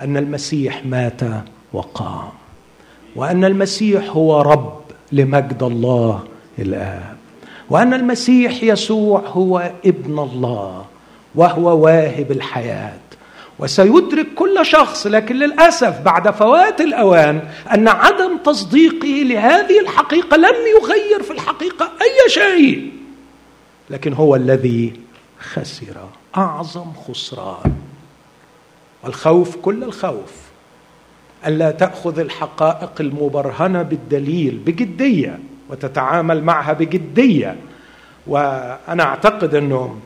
أن 0.00 0.16
المسيح 0.16 0.86
مات 0.86 1.20
وقام 1.72 2.28
وأن 3.16 3.44
المسيح 3.44 4.10
هو 4.10 4.40
رب 4.40 4.80
لمجد 5.12 5.62
الله 5.62 6.24
الآب 6.58 7.16
وأن 7.70 7.94
المسيح 7.94 8.62
يسوع 8.62 9.20
هو 9.20 9.72
ابن 9.84 10.18
الله 10.18 10.84
وهو 11.34 11.78
واهب 11.84 12.32
الحياة. 12.32 13.07
وسيدرك 13.58 14.26
كل 14.34 14.66
شخص 14.66 15.06
لكن 15.06 15.36
للأسف 15.36 16.00
بعد 16.00 16.30
فوات 16.30 16.80
الأوان 16.80 17.48
أن 17.74 17.88
عدم 17.88 18.38
تصديقه 18.44 19.22
لهذه 19.22 19.80
الحقيقة 19.80 20.36
لم 20.36 20.54
يغير 20.76 21.22
في 21.22 21.30
الحقيقة 21.30 21.90
أي 22.02 22.30
شيء. 22.30 22.92
لكن 23.90 24.12
هو 24.12 24.36
الذي 24.36 24.92
خسر 25.40 26.08
أعظم 26.36 26.92
خسران. 27.08 27.72
والخوف 29.04 29.56
كل 29.56 29.82
الخوف 29.84 30.32
الا 31.46 31.70
تأخذ 31.70 32.18
الحقائق 32.18 32.92
المبرهنة 33.00 33.82
بالدليل 33.82 34.56
بجدية 34.66 35.38
وتتعامل 35.70 36.44
معها 36.44 36.72
بجدية. 36.72 37.56
وأنا 38.26 39.02
أعتقد 39.02 39.54
انه 39.54 39.98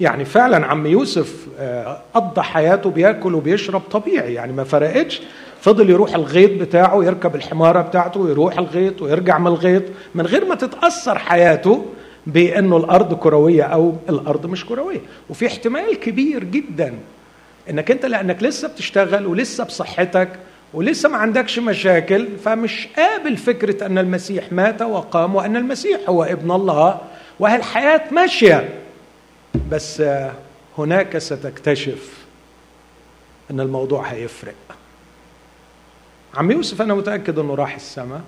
يعني 0.00 0.24
فعلا 0.24 0.66
عم 0.66 0.86
يوسف 0.86 1.46
آه، 1.58 2.00
قضى 2.14 2.42
حياته 2.42 2.90
بياكل 2.90 3.34
وبيشرب 3.34 3.80
طبيعي 3.80 4.34
يعني 4.34 4.52
ما 4.52 4.64
فرقتش. 4.64 5.20
فضل 5.60 5.90
يروح 5.90 6.14
الغيط 6.14 6.60
بتاعه 6.60 7.04
يركب 7.04 7.34
الحمارة 7.34 7.80
بتاعته 7.82 8.20
ويروح 8.20 8.58
الغيط 8.58 9.02
ويرجع 9.02 9.38
من 9.38 9.46
الغيط. 9.46 9.82
من 10.14 10.26
غير 10.26 10.44
ما 10.44 10.54
تتأثر 10.54 11.18
حياته 11.18 11.84
بأنه 12.26 12.76
الأرض 12.76 13.14
كروية 13.14 13.62
أو 13.62 13.94
الأرض 14.08 14.46
مش 14.46 14.66
كروية. 14.66 15.00
وفي 15.30 15.46
احتمال 15.46 16.00
كبير 16.00 16.44
جدا 16.44 16.94
إنك 17.70 17.90
أنت 17.90 18.06
لأنك 18.06 18.42
لسه 18.42 18.68
بتشتغل 18.68 19.26
ولسه 19.26 19.64
بصحتك 19.64 20.28
ولسه 20.74 21.08
ما 21.08 21.16
عندكش 21.16 21.58
مشاكل 21.58 22.28
فمش 22.44 22.88
قابل 22.96 23.36
فكرة 23.36 23.86
أن 23.86 23.98
المسيح 23.98 24.52
مات 24.52 24.82
وقام 24.82 25.34
وأن 25.34 25.56
المسيح 25.56 26.00
هو 26.08 26.24
ابن 26.24 26.50
الله 26.50 26.98
وهالحياة 27.40 28.02
ماشية. 28.12 28.68
بس 29.70 30.02
هناك 30.78 31.18
ستكتشف 31.18 32.24
أن 33.50 33.60
الموضوع 33.60 34.02
هيفرق. 34.06 34.54
عم 36.34 36.50
يوسف 36.50 36.82
أنا 36.82 36.94
متأكد 36.94 37.38
إنه 37.38 37.54
راح 37.54 37.74
السماء 37.74 38.22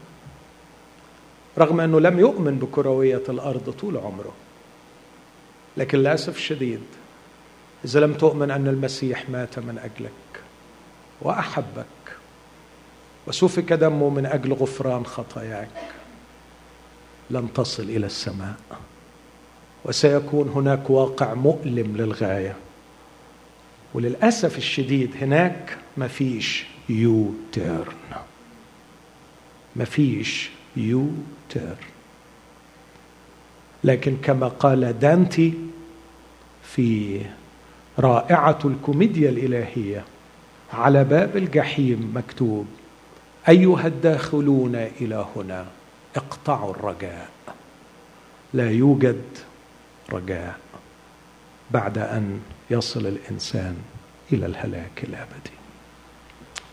رغم 1.59 1.81
إنه 1.81 2.01
لم 2.01 2.19
يؤمن 2.19 2.59
بكروية 2.59 3.23
الأرض 3.29 3.71
طول 3.81 3.97
عمره. 3.97 4.33
لكن 5.77 5.99
للأسف 5.99 6.37
الشديد 6.37 6.83
إذا 7.85 8.01
لم 8.01 8.15
تؤمن 8.15 8.51
أن 8.51 8.69
المسيح 8.69 9.31
مات 9.31 9.59
من 9.59 9.79
أجلك 9.79 10.43
وأحبك 11.21 11.87
وسفك 13.27 13.73
دمه 13.73 14.09
من 14.09 14.27
أجل 14.27 14.53
غفران 14.53 15.07
خطاياك 15.07 15.71
لن 17.31 17.53
تصل 17.53 17.83
إلى 17.83 18.07
السماء. 18.07 18.55
وسيكون 19.85 20.49
هناك 20.49 20.91
واقع 20.91 21.35
مؤلم 21.35 21.97
للغاية. 21.97 22.57
وللأسف 23.95 24.59
الشديد 24.59 25.11
هناك 25.21 25.79
ما 25.97 26.09
فيش 26.09 26.65
U-turn 26.89 27.93
ما 29.77 29.85
فيش 29.85 30.51
U-turn 30.77 31.77
لكن 33.85 34.17
كما 34.23 34.49
قال 34.49 34.99
دانتي 34.99 35.55
في 36.63 37.21
رائعة 37.99 38.59
الكوميديا 38.65 39.31
الإلهية 39.31 40.05
على 40.73 41.05
باب 41.05 41.37
الجحيم 41.37 42.13
مكتوب 42.15 42.67
أيها 43.49 43.87
الداخلون 43.87 44.75
إلى 44.75 45.27
هنا 45.37 45.67
اقطعوا 46.17 46.71
الرجاء. 46.71 47.29
لا 48.55 48.71
يوجد 48.71 49.23
رجاء 50.13 50.55
بعد 51.71 51.99
أن 51.99 52.41
يصل 52.71 53.07
الإنسان 53.07 53.77
إلى 54.33 54.47
الهلاك 54.47 55.05
الأبدي. 55.05 55.53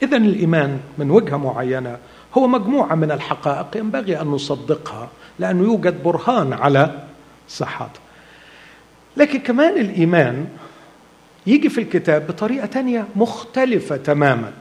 اذا 0.04 0.18
الإيمان 0.18 0.80
من 0.98 1.12
وجهة 1.12 1.38
معينة 1.38 1.98
هو 2.38 2.48
مجموعة 2.48 2.96
من 2.96 3.12
الحقائق 3.12 3.78
ينبغي 3.78 4.22
أن 4.22 4.28
نصدقها 4.28 5.10
لأنه 5.40 5.64
يوجد 5.64 6.04
برهان 6.04 6.54
على 6.54 7.04
صحتها 7.50 8.02
لكن 9.18 9.40
كمان 9.40 9.78
الإيمان 9.78 10.48
يجي 11.48 11.70
في 11.70 11.82
الكتاب 11.82 12.28
بطريقة 12.28 12.66
تانية 12.66 13.08
مختلفة 13.16 13.98
تماما. 13.98 14.52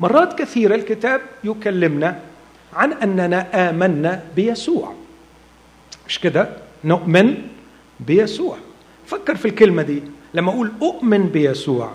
مرات 0.00 0.38
كثيره 0.38 0.74
الكتاب 0.74 1.20
يكلمنا 1.44 2.20
عن 2.74 2.92
أننا 2.92 3.70
آمنا 3.70 4.24
بيسوع. 4.36 4.94
مش 6.08 6.18
كده؟ 6.18 6.48
نؤمن 6.84 7.34
بيسوع. 8.00 8.56
فكر 9.06 9.36
في 9.36 9.48
الكلمة 9.48 9.82
دي. 9.82 10.02
لما 10.34 10.50
أقول 10.52 10.72
أؤمن 10.82 11.28
بيسوع 11.28 11.92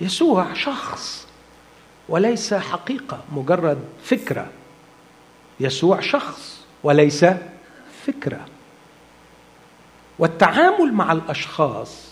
يسوع 0.00 0.54
شخص 0.54 1.26
وليس 2.08 2.54
حقيقة 2.54 3.24
مجرد 3.32 3.78
فكرة. 4.04 4.50
يسوع 5.60 6.00
شخص 6.00 6.60
وليس 6.82 7.26
فكرة. 8.06 8.46
والتعامل 10.18 10.92
مع 10.92 11.12
الأشخاص 11.12 12.10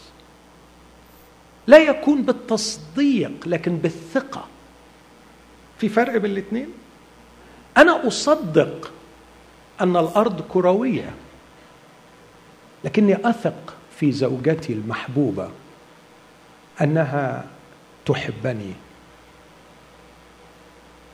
لا 1.67 1.79
يكون 1.79 2.23
بالتصديق 2.23 3.33
لكن 3.47 3.77
بالثقة. 3.77 4.45
في 5.79 5.89
فرق 5.89 6.17
بين 6.17 6.31
الاثنين 6.31 6.69
أنا 7.77 8.09
أصدق 8.09 8.91
أن 9.81 9.97
الأرض 9.97 10.41
كروية. 10.49 11.15
لكني 12.85 13.29
أثق 13.31 13.75
في 13.99 14.13
زوجتي 14.13 14.73
المحبوبة 14.73 15.51
أنها 16.81 17.45
تحبني 18.07 18.73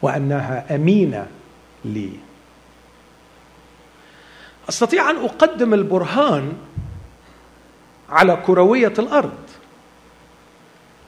وأنها 0.02 0.74
أمينة 0.74 1.26
لي. 1.84 2.10
أستطيع 4.68 5.10
أن 5.10 5.16
أقدم 5.16 5.74
البرهان 5.74 6.52
على 8.08 8.36
كروية 8.36 8.92
الأرض 8.98 9.38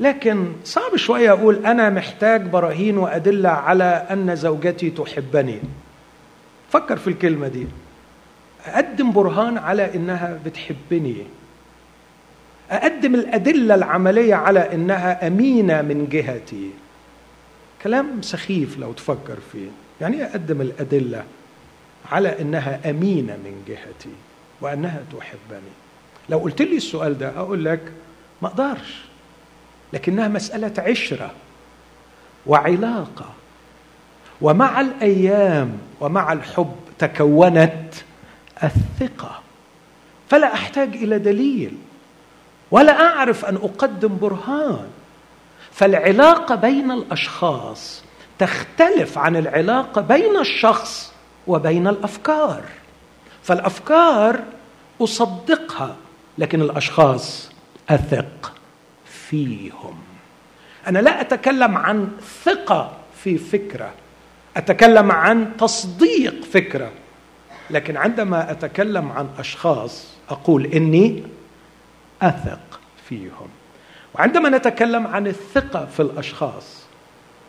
لكن 0.01 0.53
صعب 0.65 0.97
شوية 0.97 1.33
أقول 1.33 1.67
أنا 1.67 1.91
محتاج 1.91 2.43
براهين 2.47 2.99
وأدلة 2.99 3.49
على 3.49 3.85
أن 3.85 4.37
زوجتي 4.37 4.91
تحبني. 4.91 5.61
فكر 6.71 6.97
في 6.97 7.09
الكلمة 7.09 7.49
دي. 7.49 7.67
أقدم 8.75 9.13
برهان 9.13 9.59
على 9.59 9.95
إنها 9.95 10.39
بتحبني. 10.45 11.17
أقدم 12.71 13.15
الأدلة 13.15 13.75
العملية 13.75 14.35
على 14.35 14.75
إنها 14.75 15.27
أمينة 15.27 15.83
من 15.83 16.09
جهتي. 16.09 16.71
كلام 17.83 18.23
سخيف 18.23 18.79
لو 18.79 18.93
تفكر 18.93 19.37
فيه. 19.53 19.69
يعني 20.01 20.25
أقدم 20.25 20.61
الأدلة 20.61 21.25
على 22.13 22.41
إنها 22.41 22.91
أمينة 22.91 23.37
من 23.37 23.65
جهتي 23.69 24.15
وأنها 24.61 25.03
تحبني. 25.19 25.73
لو 26.29 26.39
قلت 26.39 26.63
لي 26.63 26.77
السؤال 26.77 27.19
ده 27.19 27.29
أقول 27.37 27.65
لك 27.65 27.81
ما 28.43 28.49
أقدرش 28.49 29.05
لكنها 29.93 30.29
مسألة 30.29 30.73
عشرة 30.79 31.31
وعلاقة. 32.47 33.27
ومع 34.41 34.81
الأيام 34.81 35.79
ومع 36.01 36.33
الحب 36.33 36.77
تكونت 36.99 37.95
الثقة. 38.65 39.41
فلا 40.29 40.55
أحتاج 40.55 40.97
إلى 40.97 41.19
دليل 41.19 41.73
ولا 42.71 43.07
أعرف 43.07 43.45
أن 43.45 43.57
أقدم 43.57 44.19
برهان. 44.19 44.87
فالعلاقة 45.73 46.55
بين 46.55 46.91
الأشخاص 46.91 48.03
تختلف 48.39 49.19
عن 49.19 49.37
العلاقة 49.37 50.01
بين 50.01 50.37
الشخص 50.37 51.13
وبين 51.47 51.87
الأفكار. 51.87 52.63
فالأفكار 53.43 54.45
أصدقها 55.01 55.97
لكن 56.39 56.63
الأشخاص 56.63 57.51
أثق 57.89 58.53
فيهم. 59.29 59.99
أنا 60.87 60.99
لا 60.99 61.21
أتكلم 61.21 61.77
عن 61.77 62.09
ثقة 62.45 62.93
في 63.25 63.39
فكرة 63.39 63.93
أتكلم 64.57 65.13
عن 65.13 65.57
تصديق 65.57 66.45
فكرة. 66.45 66.91
لكن 67.71 67.97
عندما 67.97 68.51
أتكلم 68.51 69.13
عن 69.13 69.29
أشخاص 69.39 70.07
أقول 70.31 70.67
إني 70.67 71.23
أثق 72.23 72.81
فيهم. 73.09 73.49
وعندما 74.15 74.49
نتكلم 74.49 75.07
عن 75.07 75.27
الثقة 75.27 75.87
في 75.87 76.01
الأشخاص 76.01 76.83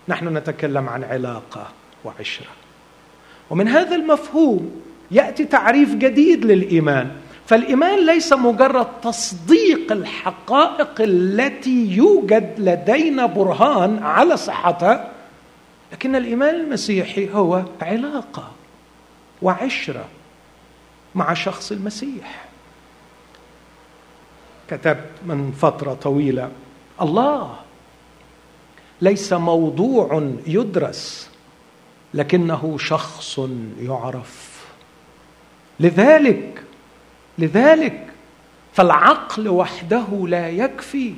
نحن 0.07 0.37
نتكلم 0.37 0.89
عن 0.89 1.03
علاقة 1.03 1.67
وعشرة. 2.05 2.47
ومن 3.49 3.67
هذا 3.67 3.95
المفهوم 3.95 4.81
يأتي 5.11 5.45
تعريف 5.45 5.95
جديد 5.95 6.45
للإيمان. 6.45 7.11
فالإيمان 7.45 8.05
ليس 8.05 8.33
مجرد 8.33 8.87
تصديق 9.03 9.91
الحقائق 9.91 10.95
التي 10.99 11.91
يوجد 11.91 12.53
لدينا 12.57 13.25
برهان 13.25 14.03
على 14.03 14.37
صحتها 14.37 15.11
لكن 15.91 16.15
الإيمان 16.15 16.55
المسيحي 16.55 17.29
هو 17.33 17.63
علاقة. 17.81 18.51
وعشرة 19.41 20.05
مع 21.15 21.33
شخص 21.33 21.71
المسيح. 21.71 22.45
كتبت 24.69 25.11
من 25.25 25.51
فترة 25.51 25.93
طويلة 25.93 26.51
الله 27.01 27.55
ليس 29.01 29.33
موضوع 29.33 30.31
يدرس 30.47 31.29
لكنه 32.13 32.77
شخص 32.77 33.39
يعرف. 33.79 34.65
لذلك 35.79 36.63
لذلك 37.37 38.07
فالعقل 38.73 39.49
وحده 39.49 40.27
لا 40.27 40.49
يكفي 40.49 41.13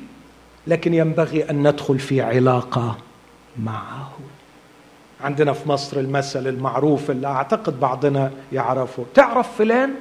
لكن 0.68 0.94
ينبغي 0.94 1.50
أن 1.50 1.68
ندخل 1.68 2.00
في 2.00 2.22
علاقة 2.22 2.98
معه. 3.60 4.12
عندنا 5.24 5.54
في 5.54 5.70
مصر 5.70 6.00
المثل 6.00 6.48
المعروف 6.48 7.12
اللي 7.12 7.28
أعتقد 7.28 7.80
بعضنا 7.80 8.32
يعرفه. 8.52 9.06
تعرف 9.14 9.58
فلان؟ 9.58 9.94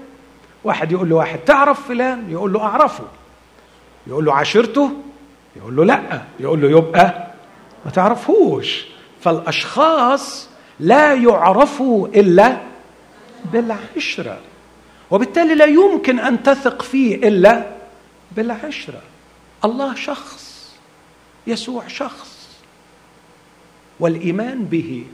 واحد 0.65 0.93
يقول 0.93 1.09
له 1.09 1.17
واحد 1.17 1.39
تعرف 1.39 1.89
فلان؟ 1.89 2.31
يقول 2.31 2.53
له 2.53 2.63
أعرفه. 2.63 3.05
يقول 4.07 4.25
له 4.25 4.35
عاشرته؟ 4.35 4.91
يقول 5.57 5.77
له 5.77 5.85
لا. 5.85 6.23
يقول 6.41 6.61
له 6.63 6.71
يبقى. 6.79 7.29
ما 7.85 7.91
تعرفوش 7.91 8.87
فالأشخاص 9.21 10.49
لا 10.81 11.15
يعرفوا 11.15 12.09
إلا 12.09 12.57
بالعشرة 13.53 14.39
وبالتالي 15.11 15.55
لا 15.55 15.65
يمكن 15.65 16.19
أن 16.19 16.43
تثق 16.43 16.83
فيه 16.83 17.29
إلا 17.29 17.65
بالعشرة. 18.33 19.01
الله 19.65 19.95
شخص 19.95 20.75
يسوع 21.47 21.89
شخص. 21.89 22.38
والإيمان 24.01 24.65
به 24.65 25.05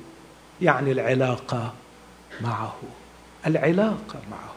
يعني 0.62 0.92
العلاقة 0.92 1.72
معه 2.42 2.74
العلاقة 3.46 4.18
معه. 4.30 4.54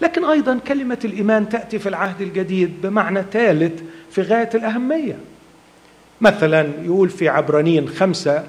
لكن 0.00 0.24
أيضا 0.24 0.58
كلمة 0.58 0.98
الإيمان 1.04 1.48
تأتي 1.48 1.78
في 1.78 1.88
العهد 1.88 2.20
الجديد 2.20 2.82
بمعنى 2.82 3.24
ثالث 3.32 3.82
في 4.10 4.22
غاية 4.22 4.50
الأهمية. 4.54 5.18
مثلا 6.20 6.70
يقول 6.82 7.08
في 7.08 7.28
عبرانيين 7.28 7.88
خمسة 7.88 8.44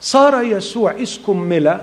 صار 0.00 0.42
يسوع 0.42 0.92
إذ 0.92 1.18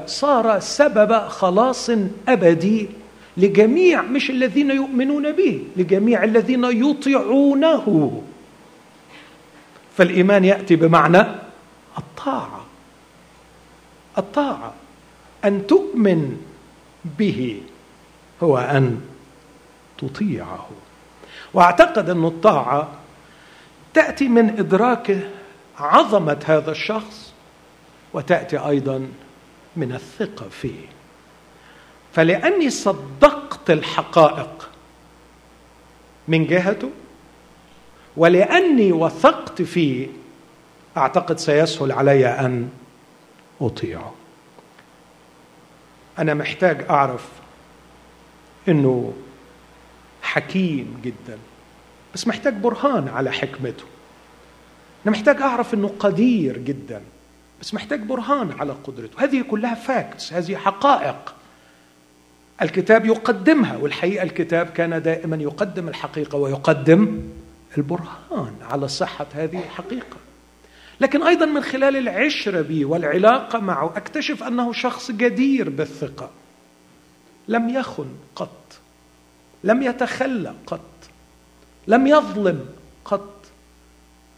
صار 0.05 0.59
سبب 0.59 1.27
خلاص 1.27 1.91
أبدي 2.27 2.89
لجميع 3.37 4.01
مش 4.01 4.29
الذين 4.29 4.71
يؤمنون 4.71 5.31
به 5.31 5.63
لجميع 5.77 6.23
الذين 6.23 6.63
يطيعونه. 6.63 8.21
فالإيمان 9.97 10.45
يأتي 10.45 10.75
بمعنى 10.75 11.25
الطاعة. 11.97 12.65
الطاعة. 14.17 14.73
أن 15.45 15.67
تؤمن 15.67 16.41
به 17.05 17.61
هو 18.43 18.57
أن 18.57 19.01
تطيعه. 19.97 20.69
وأعتقد 21.53 22.09
أن 22.09 22.25
الطاعة 22.25 22.91
تأتي 23.93 24.27
من 24.27 24.49
إدراك 24.49 25.29
عظمة 25.79 26.43
هذا 26.45 26.71
الشخص 26.71 27.33
وتأتي 28.13 28.57
أيضا 28.57 29.07
من 29.75 29.93
الثقة 29.93 30.49
فيه. 30.49 30.85
فلأني 32.13 32.69
صدقت 32.69 33.69
الحقائق 33.69 34.69
من 36.27 36.47
جهته 36.47 36.89
ولأني 38.17 38.91
وثقت 38.91 39.61
فيه 39.61 40.07
أعتقد 40.97 41.39
سيسهل 41.39 41.91
علي 41.91 42.25
أن 42.25 42.69
أطيعه. 43.61 44.13
أنا 46.19 46.33
محتاج 46.33 46.85
أعرف 46.89 47.27
إنه 48.67 49.13
حكيم 50.21 51.01
جدا 51.03 51.37
بس 52.13 52.27
محتاج 52.27 52.53
برهان 52.53 53.07
على 53.07 53.31
حكمته. 53.31 53.83
أنا 55.05 55.11
محتاج 55.11 55.41
أعرف 55.41 55.73
إنه 55.73 55.91
قدير 55.99 56.57
جدا 56.57 57.01
بس 57.61 57.73
محتاج 57.73 57.99
برهان 57.99 58.51
على 58.59 58.73
قدرته. 58.83 59.23
هذه 59.23 59.41
كلها 59.41 59.75
فاكتس 59.75 60.33
هذه 60.33 60.55
حقائق. 60.55 61.35
الكتاب 62.61 63.05
يقدمها 63.05 63.77
والحقيقة 63.77 64.23
الكتاب 64.23 64.65
كان 64.67 65.01
دائما 65.01 65.35
يقدم 65.35 65.87
الحقيقة 65.87 66.37
ويقدم 66.37 67.21
البرهان 67.77 68.55
على 68.61 68.87
صحة 68.87 69.27
هذه 69.33 69.59
الحقيقة. 69.59 70.17
لكن 71.01 71.23
أيضا 71.23 71.45
من 71.45 71.61
خلال 71.61 71.97
العشرة 71.97 72.61
به 72.61 72.85
والعلاقة 72.85 73.59
معه 73.59 73.93
أكتشف 73.97 74.43
أنه 74.43 74.73
شخص 74.73 75.11
جدير 75.11 75.69
بالثقة. 75.69 76.29
لم 77.47 77.69
يخن 77.69 78.07
قط. 78.35 78.79
لم 79.63 79.83
يتخلى 79.83 80.53
قط. 80.67 81.09
لم 81.87 82.07
يظلم 82.07 82.65
قط. 83.05 83.45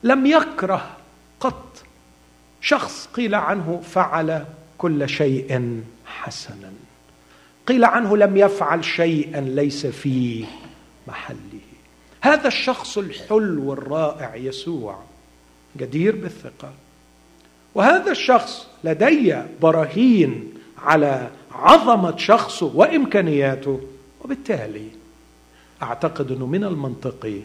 لم 0.03 0.25
يكره 0.25 0.97
قط. 1.39 1.83
شخص 2.61 3.09
قيل 3.13 3.35
عنه 3.35 3.81
فعل 3.85 4.45
كل 4.77 5.09
شيء 5.09 5.81
حسنا. 6.05 6.73
قيل 7.67 7.85
عنه 7.85 8.17
لم 8.17 8.37
يفعل 8.37 8.85
شيئا 8.85 9.41
ليس 9.41 9.85
في 9.85 10.45
محله 11.07 11.66
هذا 12.21 12.47
الشخص 12.47 12.97
الحلو 12.97 13.73
الرائع 13.73 14.35
يسوع 14.35 14.99
جدير 15.77 16.15
بالثقة. 16.15 16.73
وهذا 17.75 18.11
الشخص 18.11 18.67
لدي 18.83 19.35
براهين 19.61 20.53
على 20.77 21.29
عظمة 21.51 22.17
شخصه 22.17 22.71
وإمكانياته 22.75 23.81
وبالتالي 24.21 24.87
أعتقد 25.81 26.31
إنه 26.31 26.45
من 26.45 26.63
المنطقي 26.63 27.39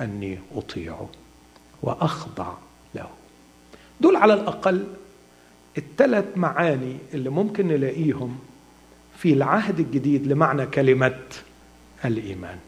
أني 0.00 0.38
اطيعه 0.56 1.08
وأخضع 1.82 2.52
له. 2.94 3.08
دول 4.00 4.16
على 4.16 4.34
الأقل 4.34 4.86
الثلاث 5.78 6.24
معاني 6.36 6.96
اللي 7.14 7.30
ممكن 7.30 7.68
نلاقيهم 7.68 8.38
في 9.18 9.32
العهد 9.32 9.80
الجديد 9.80 10.26
لمعنى 10.26 10.66
كلمة 10.66 11.18
الإيمان. 12.04 12.58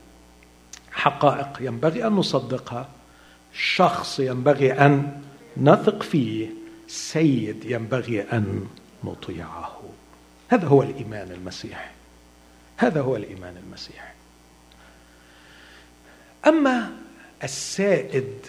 حقائق 0.92 1.48
ينبغي 1.60 2.06
أن 2.06 2.12
نصدقها 2.12 2.88
شخص 3.52 4.20
ينبغي 4.20 4.72
أن 4.72 5.22
نثق 5.56 6.02
فيه 6.02 6.48
سيد 6.88 7.64
ينبغي 7.64 8.22
أن 8.22 8.66
نطيعه. 9.04 9.80
هذا 10.48 10.66
هو 10.66 10.82
الإيمان 10.82 11.30
المسيحي 11.30 11.90
هذا 12.76 13.00
هو 13.00 13.16
الإيمان 13.16 13.56
المسيحي 13.66 14.12
أما 16.46 16.90
السائد 17.44 18.46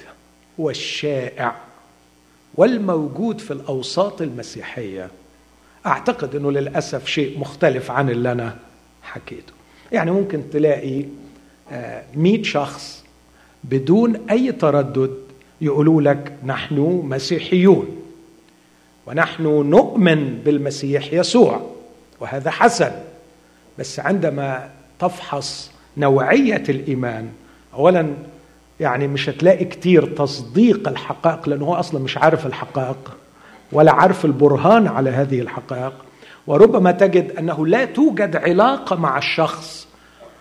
والشائع 0.58 1.56
والموجود 2.56 3.42
في 3.42 3.52
الأوساط 3.52 4.22
المسيحية 4.22 5.10
أعتقد 5.86 6.36
إنه 6.36 6.52
للأسف 6.52 7.08
شيء 7.08 7.40
مختلف 7.40 7.92
عن 7.92 8.10
اللي 8.10 8.32
أنا 8.32 8.58
حكيته. 9.04 9.54
يعني 9.92 10.12
ممكن 10.12 10.50
تلاقي 10.50 11.06
آه، 11.72 12.04
مئة 12.16 12.44
شخص 12.44 13.04
بدون 13.64 14.30
أي 14.30 14.52
تردد 14.52 15.18
يقولوا 15.62 16.02
لك 16.02 16.34
نحن 16.46 17.02
مسيحيون 17.10 17.88
ونحن 19.08 19.44
نؤمن 19.44 20.42
بالمسيح 20.46 21.14
يسوع 21.14 21.62
وهذا 22.20 22.52
حسن. 22.52 22.92
بس 23.80 24.00
عندما 24.00 24.70
تفحص 25.00 25.72
نوعية 25.98 26.64
الإيمان 26.70 27.30
اولا 27.74 28.14
يعني 28.80 29.08
مش 29.08 29.30
هتلاقي 29.30 29.66
كتير 29.66 30.06
تصديق 30.06 30.88
الحقائق 30.88 31.50
لأنه 31.50 31.66
هو 31.66 31.74
أصلا 31.76 32.04
مش 32.04 32.18
عارف 32.18 32.46
الحقائق 32.46 33.18
ولا 33.72 33.92
عارف 33.92 34.26
البرهان 34.26 34.88
على 34.88 35.10
هذه 35.10 35.42
الحقائق. 35.42 35.94
وربما 36.48 36.92
تجد 36.92 37.32
أنه 37.32 37.68
لا 37.68 37.86
توجد 37.86 38.36
علاقة 38.36 38.96
مع 38.96 39.18
الشخص 39.18 39.88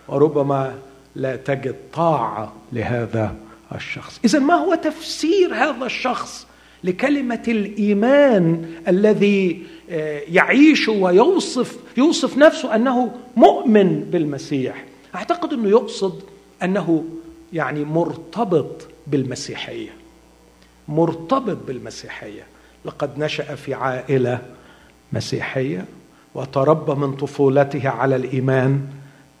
وربما 0.07 0.73
لا 1.15 1.35
تجد 1.35 1.75
طاعة 1.93 2.53
لهذا 2.73 3.35
الشخص. 3.75 4.19
إذا 4.25 4.39
ما 4.39 4.53
هو 4.53 4.75
تفسير 4.75 5.53
هذا 5.53 5.85
الشخص 5.85 6.47
لكلمة 6.83 7.43
الإيمان 7.47 8.65
الذي 8.87 9.63
آه، 9.89 10.21
يعيش 10.27 10.87
ويوصف 10.87 11.77
يوصف 11.97 12.37
نفسه 12.37 12.75
أنه 12.75 13.11
مؤمن 13.35 14.03
بالمسيح. 14.03 14.85
أعتقد 15.15 15.53
أنه 15.53 15.69
يقصد 15.69 16.21
أنه 16.63 17.05
يعني 17.53 17.83
مرتبط 17.83 18.87
بالمسيحية. 19.07 19.89
مرتبط 20.87 21.57
بالمسيحية. 21.67 22.43
لقد 22.85 23.19
نشأ 23.19 23.55
في 23.55 23.73
عائلة 23.73 24.41
مسيحية 25.13 25.85
وتربى 26.35 26.93
من 26.93 27.15
طفولته 27.15 27.89
على 27.89 28.15
الإيمان 28.15 28.87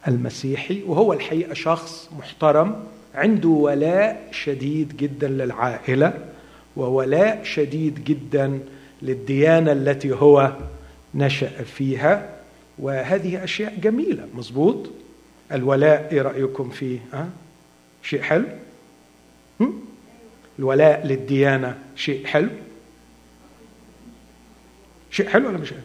المسيحي 0.07 0.83
وهو 0.83 1.13
الحقيقة 1.13 1.53
شخص 1.53 2.09
محترم 2.19 2.83
عنده 3.15 3.49
ولاء 3.49 4.27
شديد 4.31 4.97
جدا 4.97 5.27
للعائلة 5.27 6.13
وولاء 6.75 7.43
شديد 7.43 8.03
جدا 8.03 8.59
للديانة 9.01 9.71
التي 9.71 10.11
هو 10.11 10.53
نشأ 11.15 11.63
فيها. 11.63 12.29
وهذه 12.79 13.43
أشياء 13.43 13.75
جميلة. 13.75 14.27
مظبوط؟ 14.33 14.89
الولاء 15.51 16.09
إيه 16.11 16.21
رأيكم 16.21 16.69
فيه؟ 16.69 16.99
ها؟ 17.13 17.29
شيء 18.03 18.21
حلو؟ 18.21 18.45
الولاء 20.59 21.07
للديانة 21.07 21.79
شيء 21.95 22.25
حلو؟ 22.25 22.49
شيء 25.11 25.27
حلو 25.27 25.47
ولا 25.47 25.57
مش 25.57 25.69
حلو؟ 25.69 25.79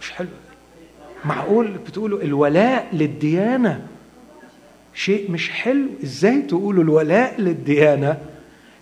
مش 0.00 0.10
حلو. 0.10 0.28
معقول 1.24 1.78
بتقولوا 1.86 2.22
الولاء 2.22 2.88
للديانة؟ 2.92 3.86
شيء 4.94 5.30
مش 5.30 5.50
حلو. 5.50 5.86
إزاي 6.04 6.42
تقولوا 6.42 6.84
الولاء 6.84 7.40
للديانة؟ 7.40 8.18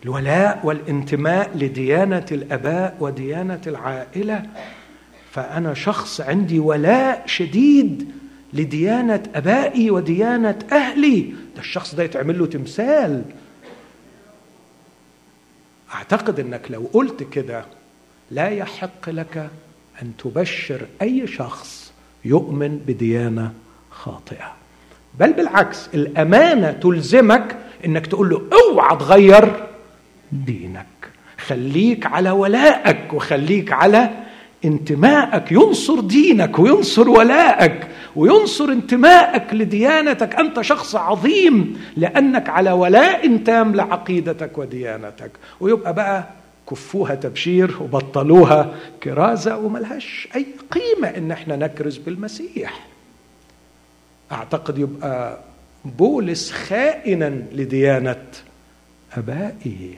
الولاء 0.04 0.60
والانتماء 0.64 1.50
لديانة 1.56 2.26
الأباء 2.32 2.96
وديانة 3.00 3.60
العائلة. 3.66 4.42
فأنا 5.30 5.74
شخص 5.74 6.20
عندي 6.20 6.58
ولاء 6.58 7.22
شديد 7.26 8.10
لديانة 8.52 9.22
أبائي 9.34 9.90
وديانة 9.90 10.58
أهلي. 10.72 11.20
ده 11.54 11.60
الشخص 11.60 11.94
ده 11.94 12.02
يتعمل 12.02 12.38
له 12.38 12.46
تمثال. 12.46 13.22
أعتقد 15.94 16.40
إنك 16.40 16.70
لو 16.70 16.90
قلت 16.92 17.22
كده 17.22 17.64
لا 18.30 18.48
يحق 18.48 19.10
لك 19.10 19.50
أن 20.02 20.12
تبشر 20.18 20.86
أي 21.02 21.26
شخص 21.26 21.79
يؤمن 22.24 22.78
بديانة 22.86 23.52
خاطئة. 23.90 24.52
بل 25.20 25.32
بالعكس 25.32 25.88
الأمانة 25.94 26.72
تلزمك 26.72 27.56
إنك 27.86 28.06
تقول 28.06 28.30
له 28.30 28.42
أوعى 28.52 28.96
تغير 28.96 29.66
دينك. 30.32 30.86
خليك 31.46 32.06
على 32.06 32.30
ولائك 32.30 33.14
وخليك 33.14 33.72
على 33.72 34.10
انتمائك. 34.64 35.52
ينصر 35.52 36.00
دينك 36.00 36.58
وينصر 36.58 37.08
ولائك 37.08 37.86
وينصر 38.16 38.64
انتمائك 38.64 39.54
لديانتك. 39.54 40.34
أنت 40.34 40.60
شخص 40.60 40.96
عظيم 40.96 41.80
لأنك 41.96 42.48
على 42.48 42.72
ولاء 42.72 43.36
تام 43.36 43.74
لعقيدتك 43.74 44.58
وديانتك. 44.58 45.30
ويبقى 45.60 45.94
بقى 45.94 46.24
كفوها 46.70 47.14
تبشير 47.14 47.82
وبطلوها 47.82 48.74
كرازة 49.02 49.56
وملهاش 49.56 50.28
أي 50.34 50.46
قيمة 50.70 51.08
إن 51.08 51.30
إحنا 51.30 51.56
نكرز 51.56 51.96
بالمسيح. 51.96 52.86
أعتقد 54.32 54.78
يبقى 54.78 55.38
بولس 55.84 56.52
خائنا 56.52 57.28
لديانة 57.52 58.26
أبائه. 59.12 59.94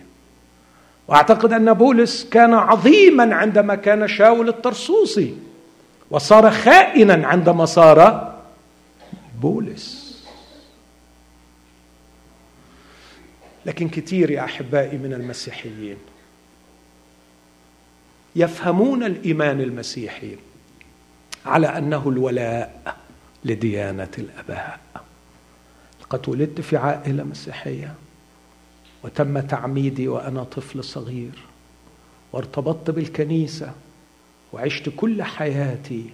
وأعتقد 1.08 1.52
أن 1.52 1.72
بولس 1.74 2.28
كان 2.30 2.54
عظيما 2.54 3.34
عندما 3.34 3.74
كان 3.74 4.08
شاول 4.08 4.48
الطرسوسي 4.48 5.34
وصار 6.10 6.50
خائنا 6.50 7.26
عندما 7.26 7.64
صار 7.64 8.32
بولس. 9.42 10.02
لكن 13.66 13.88
كثير 13.88 14.30
يا 14.30 14.44
أحبائي 14.44 14.98
من 14.98 15.12
المسيحيين 15.12 15.96
يفهمون 18.36 19.02
الإيمان 19.04 19.60
المسيحي 19.60 20.36
على 21.46 21.66
أنه 21.66 22.08
الولاء 22.08 22.96
لديانة 23.44 24.10
الأباء. 24.18 24.80
لقد 26.00 26.28
ولدت 26.28 26.60
في 26.60 26.76
عائلة 26.76 27.24
مسيحية 27.24 27.94
وتم 29.04 29.40
تعميدي 29.40 30.08
وأنا 30.08 30.44
طفل 30.44 30.84
صغير 30.84 31.38
وارتبطت 32.32 32.90
بالكنيسة 32.90 33.72
وعشت 34.52 34.88
كل 34.96 35.22
حياتي 35.22 36.04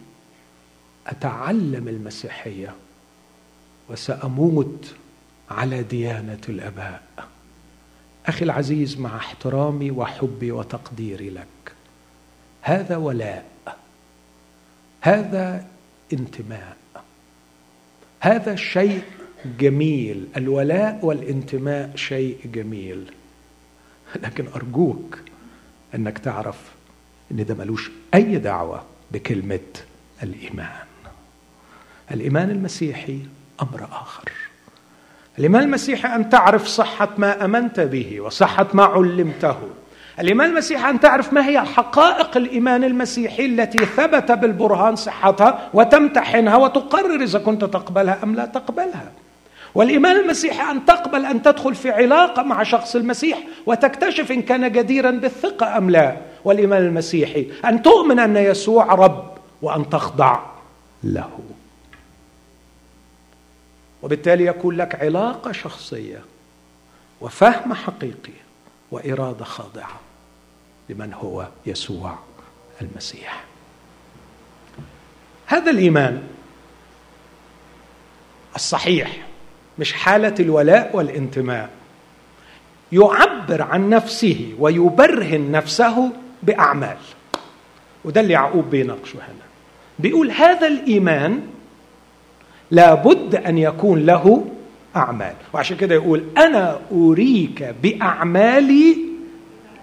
أتعلم 1.07 1.89
المسيحية 1.89 2.75
وسأموت 3.89 4.95
على 5.51 5.83
ديانة 5.83 6.41
الأباء. 6.49 7.03
أخي 8.27 8.45
العزيز 8.45 8.99
مع 8.99 9.17
احترامي 9.17 9.91
وحبي 9.91 10.53
وتقديري 10.53 11.31
لك 11.31 11.47
هذا 12.69 12.97
ولاء. 12.97 13.45
هذا 15.01 15.65
انتماء. 16.13 16.77
هذا 18.21 18.57
شيء 18.57 19.03
جميل. 19.61 20.27
الولاء 20.37 20.99
والانتماء 21.03 21.97
شيء 21.97 22.39
جميل. 22.45 23.13
لكن 24.17 24.47
أرجوك 24.57 25.19
أنك 25.95 26.19
تعرف 26.19 26.57
إن 27.33 27.45
ده 27.45 27.55
ملوش 27.55 27.91
أي 28.15 28.37
دعوة 28.37 28.83
بكلمة 29.11 29.69
الإيمان. 30.23 30.87
الإيمان 32.11 32.51
المسيحي 32.51 33.21
أمر 33.63 33.85
آخر. 33.85 34.33
الإيمان 35.39 35.63
المسيحي 35.63 36.15
أن 36.15 36.31
تعرف 36.31 36.67
صحة 36.67 37.09
ما 37.19 37.45
أمنت 37.45 37.81
به 37.81 38.21
وصحة 38.21 38.67
ما 38.75 38.85
علمته. 38.85 39.59
الإيمان 40.21 40.51
المسيحي 40.51 40.91
أن 40.91 41.01
تعرف 41.01 41.33
ما 41.33 41.49
هي 41.49 41.61
حقائق 41.61 42.37
الإيمان 42.37 42.85
المسيحي 42.85 43.47
التي 43.47 43.87
ثبت 43.87 44.33
بالبرهان 44.33 44.97
صحتها 44.97 45.69
وتمتحنها 45.75 46.57
وتقرر 46.57 47.23
إذا 47.23 47.39
كنت 47.39 47.65
تقبلها 47.65 48.19
أم 48.23 48.35
لا 48.35 48.47
تقبلها. 48.47 49.13
والإيمان 49.75 50.17
المسيحي 50.17 50.71
أن 50.71 50.85
تقبل 50.85 51.27
أن 51.27 51.43
تدخل 51.43 51.75
في 51.75 51.91
علاقة 51.91 52.43
مع 52.43 52.63
شخص 52.63 52.97
المسيح 52.97 53.39
وتكتشف 53.67 54.33
إن 54.33 54.43
كان 54.43 54.73
جديرا 54.73 55.11
بالثقة 55.11 55.79
أم 55.79 55.91
لا. 55.91 56.17
والإيمان 56.45 56.83
المسيحي 56.83 57.53
أن 57.65 57.83
تؤمن 57.83 58.19
أن 58.19 58.37
يسوع 58.37 58.95
رب 58.95 59.31
وأن 59.63 59.91
تخضع 59.91 60.41
له. 61.05 61.39
وبالتالي 64.03 64.47
يكون 64.47 64.77
لك 64.77 65.03
علاقة 65.03 65.53
شخصية 65.53 66.21
وفهم 67.21 67.75
حقيقي 67.75 68.33
وإرادة 68.91 69.45
خاضعة. 69.45 70.08
لمن 70.89 71.13
هو 71.15 71.49
يسوع 71.67 72.19
المسيح. 72.81 73.45
هذا 75.47 75.71
الإيمان 75.71 76.23
الصحيح 78.57 79.17
مش 79.79 79.93
حالة 79.93 80.35
الولاء 80.41 80.97
والانتماء. 80.97 81.71
يعبر 82.93 83.63
عن 83.63 83.91
نفسه 83.91 84.55
ويبرهن 84.59 85.51
نفسه 85.51 86.13
بأعمال. 86.43 86.97
وده 88.05 88.21
اللي 88.21 88.33
يعقوب 88.33 88.71
بيناقشه 88.71 89.17
هنا. 89.17 89.49
بيقول 89.99 90.31
هذا 90.31 90.67
الإيمان 90.67 91.41
لابد 92.71 93.35
أن 93.35 93.59
يكون 93.59 94.07
له 94.07 94.45
أعمال. 94.97 95.35
وعشان 95.53 95.77
كده 95.77 95.95
يقول 95.95 96.25
أنا 96.39 96.81
أريك 96.93 97.75
بأعمالي 97.83 98.99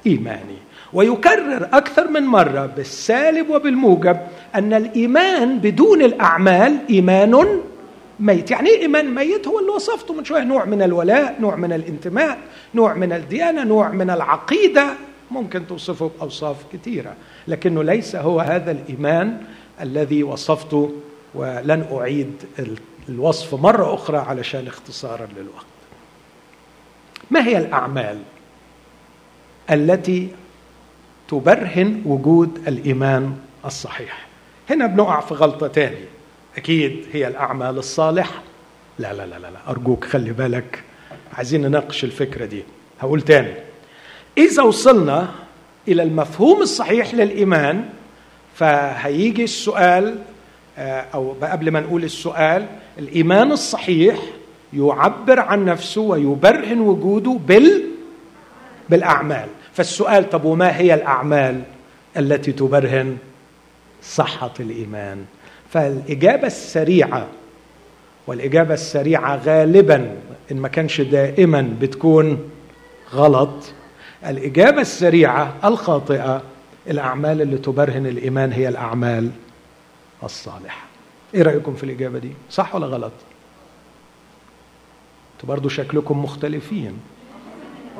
إيماني. 0.07 0.64
ويكرر 0.95 1.69
أكثر 1.73 2.07
من 2.07 2.23
مرة 2.23 2.65
بالسالب 2.65 3.49
وبالموجب 3.49 4.17
أن 4.55 4.73
الإيمان 4.73 5.59
بدون 5.59 6.01
الأعمال 6.01 6.77
إيمان 6.89 7.61
ميت. 8.19 8.51
يعني 8.51 8.69
إيه 8.69 8.81
إيمان 8.81 9.15
ميت؟ 9.15 9.47
هو 9.47 9.59
اللي 9.59 9.71
وصفته 9.71 10.13
من 10.13 10.25
شوية 10.25 10.43
نوع 10.43 10.65
من 10.65 10.81
الولاء 10.81 11.35
نوع 11.39 11.55
من 11.55 11.73
الانتماء 11.73 12.37
نوع 12.75 12.93
من 12.93 13.13
الديانة 13.13 13.63
نوع 13.63 13.89
من 13.89 14.09
العقيدة. 14.09 14.93
ممكن 15.31 15.67
توصفه 15.67 16.11
بأوصاف 16.19 16.57
كثيرة 16.73 17.13
لكنه 17.47 17.83
ليس 17.83 18.15
هو 18.15 18.39
هذا 18.39 18.71
الإيمان 18.71 19.37
الذي 19.81 20.23
وصفته 20.23 20.93
ولن 21.33 21.85
أعيد 21.91 22.33
الوصف 23.09 23.55
مرة 23.55 23.93
أخرى 23.93 24.17
علشان 24.17 24.67
اختصارا 24.67 25.27
للوقت. 25.37 25.65
ما 27.31 27.47
هي 27.47 27.57
الأعمال 27.57 28.17
التي 29.71 30.29
تبرهن 31.27 32.01
وجود 32.05 32.59
الإيمان 32.67 33.35
الصحيح. 33.65 34.27
هنا 34.69 34.85
بنقع 34.87 35.19
في 35.19 35.33
غلطة 35.33 35.67
تاني. 35.67 36.05
أكيد 36.57 37.05
هي 37.13 37.27
الأعمال 37.27 37.77
الصالحة. 37.77 38.41
لا 38.99 39.13
لا 39.13 39.25
لا 39.25 39.35
لا 39.39 39.49
أرجوك 39.69 40.05
خلي 40.05 40.31
بالك. 40.31 40.83
عايزين 41.33 41.61
نناقش 41.61 42.03
الفكرة 42.03 42.45
دي. 42.45 42.63
هقول 42.99 43.21
تاني. 43.21 43.53
إذا 44.37 44.63
وصلنا 44.63 45.29
إلى 45.87 46.03
المفهوم 46.03 46.61
الصحيح 46.61 47.13
للإيمان 47.13 47.89
فهيجي 48.55 49.43
السؤال 49.43 50.15
آه، 50.77 51.05
أو 51.13 51.35
قبل 51.41 51.71
ما 51.71 51.79
نقول 51.79 52.03
السؤال 52.03 52.65
الإيمان 52.99 53.51
الصحيح 53.51 54.19
يعبر 54.73 55.39
عن 55.39 55.65
نفسه 55.65 56.01
ويبرهن 56.01 56.79
وجوده 56.79 57.39
بال 57.47 57.83
بالأعمال. 58.89 59.47
فالسؤال 59.75 60.29
طب 60.29 60.43
وما 60.45 60.77
هي 60.77 60.93
الأعمال 60.93 61.61
التي 62.17 62.51
تبرهن 62.51 63.17
صحة 64.03 64.53
الإيمان؟ 64.59 65.25
فالإجابة 65.69 66.47
السريعة 66.47 67.27
والإجابة 68.27 68.73
السريعة 68.73 69.35
غالبا 69.45 70.15
إن 70.51 70.57
ما 70.57 70.67
كانش 70.67 71.01
دائما 71.01 71.75
بتكون 71.81 72.49
غلط. 73.13 73.73
الإجابة 74.25 74.81
السريعة 74.81 75.55
الخاطئة 75.63 76.41
الأعمال 76.87 77.41
اللي 77.41 77.57
تبرهن 77.57 78.05
الإيمان 78.07 78.51
هي 78.51 78.67
الأعمال 78.67 79.29
الصالحة. 80.23 80.85
إيه 81.33 81.41
رأيكم 81.41 81.73
في 81.75 81.83
الإجابة 81.83 82.19
دي؟ 82.19 82.31
صح 82.49 82.75
ولا 82.75 82.85
غلط؟ 82.87 83.11
أنتوا 85.35 85.49
برضو 85.49 85.69
شكلكم 85.69 86.23
مختلفين. 86.23 86.99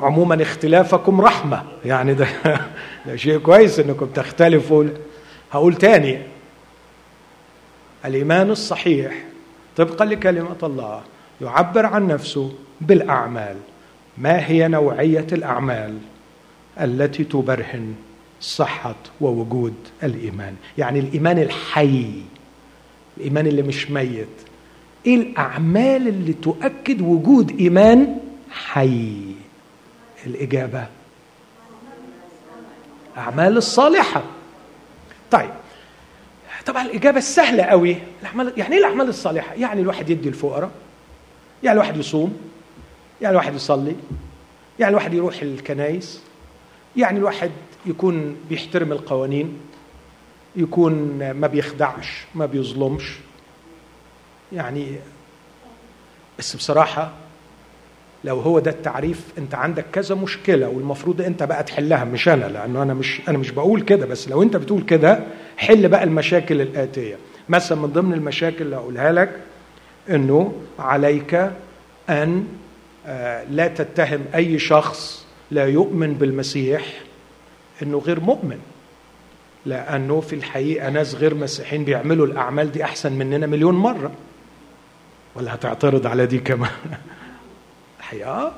عموما 0.02 0.42
اختلافكم 0.42 1.20
رحمة. 1.20 1.62
يعني 1.84 2.14
ده, 2.14 2.26
ده 3.06 3.16
شيء 3.16 3.38
كويس 3.38 3.80
إنكم 3.80 4.06
تختلفوا. 4.06 4.84
هقول 5.52 5.74
تاني. 5.74 6.18
الإيمان 8.04 8.50
الصحيح 8.50 9.14
طبقا 9.76 10.04
لكلمة 10.04 10.56
الله 10.62 11.00
يعبر 11.40 11.86
عن 11.86 12.06
نفسه 12.06 12.52
بالأعمال. 12.80 13.56
ما 14.18 14.46
هي 14.46 14.68
نوعية 14.68 15.26
الأعمال 15.32 15.98
التي 16.80 17.24
تبرهن 17.24 17.94
صحة 18.40 18.94
ووجود 19.20 19.74
الإيمان؟ 20.02 20.54
يعني 20.78 20.98
الإيمان 21.00 21.38
الحي 21.38 22.10
الإيمان 23.16 23.46
اللي 23.46 23.62
مش 23.62 23.90
ميت. 23.90 24.28
إيه 25.06 25.14
الأعمال 25.16 26.08
اللي 26.08 26.32
تؤكد 26.32 27.00
وجود 27.00 27.60
إيمان 27.60 28.18
حي؟ 28.50 29.35
الإجابة. 30.26 30.86
أعمال 33.16 33.56
الصالحة. 33.56 34.22
طيب. 35.30 35.50
طبعا 36.66 36.82
الإجابة 36.82 37.18
السهله 37.18 37.62
قوي. 37.62 37.96
الاعمال 38.20 38.52
يعني 38.56 38.74
إيه 38.74 38.80
الأعمال 38.80 39.08
الصالحة؟ 39.08 39.54
يعني 39.54 39.80
الواحد 39.80 40.10
يدي 40.10 40.28
الفقراء. 40.28 40.70
يعني 41.62 41.74
الواحد 41.74 41.96
يصوم. 41.96 42.38
يعني 43.20 43.32
الواحد 43.32 43.54
يصلي. 43.54 43.96
يعني 44.78 44.90
الواحد 44.90 45.14
يروح 45.14 45.42
الكنايس 45.42 46.20
يعني 46.96 47.18
الواحد 47.18 47.50
يكون 47.86 48.36
بيحترم 48.48 48.92
القوانين. 48.92 49.60
يكون 50.56 50.92
ما 51.32 51.46
بيخدعش 51.46 52.24
ما 52.34 52.46
بيظلمش. 52.46 53.12
يعني 54.52 54.96
بس 56.38 56.56
بصراحة 56.56 57.12
لو 58.26 58.40
هو 58.40 58.58
ده 58.58 58.70
التعريف 58.70 59.20
انت 59.38 59.54
عندك 59.54 59.84
كذا 59.92 60.14
مشكلة 60.14 60.68
والمفروض 60.68 61.20
انت 61.20 61.42
بقى 61.42 61.62
تحلها 61.62 62.04
مش 62.04 62.28
أنا 62.28 62.44
لأنه 62.44 62.82
أنا 62.82 62.94
مش 62.94 63.20
أنا 63.28 63.38
مش 63.38 63.50
بقول 63.50 63.80
كده 63.80 64.06
بس 64.06 64.28
لو 64.28 64.42
انت 64.42 64.56
بتقول 64.56 64.82
كده 64.82 65.20
حل 65.56 65.88
بقى 65.88 66.04
المشاكل 66.04 66.60
الآتية. 66.60 67.16
مثلا 67.48 67.78
من 67.78 67.86
ضمن 67.88 68.12
المشاكل 68.12 68.64
اللي 68.64 68.76
اقولها 68.76 69.12
لك 69.12 69.30
إنه 70.10 70.52
عليك 70.78 71.50
أن 72.10 72.46
آه، 73.06 73.44
لا 73.44 73.68
تتهم 73.68 74.20
أي 74.34 74.58
شخص 74.58 75.26
لا 75.50 75.64
يؤمن 75.66 76.14
بالمسيح 76.14 76.84
إنه 77.82 77.98
غير 77.98 78.20
مؤمن 78.20 78.58
لأنه 79.66 80.20
في 80.20 80.32
الحقيقة 80.36 80.90
ناس 80.90 81.14
غير 81.14 81.34
مسيحيين 81.34 81.84
بيعملوا 81.84 82.26
الأعمال 82.26 82.72
دي 82.72 82.84
أحسن 82.84 83.12
مننا 83.12 83.46
مليون 83.46 83.74
مرة. 83.74 84.12
ولا 85.34 85.54
هتعترض 85.54 86.06
على 86.06 86.26
دي 86.26 86.38
كمان. 86.38 86.70
الحقيقة 88.06 88.52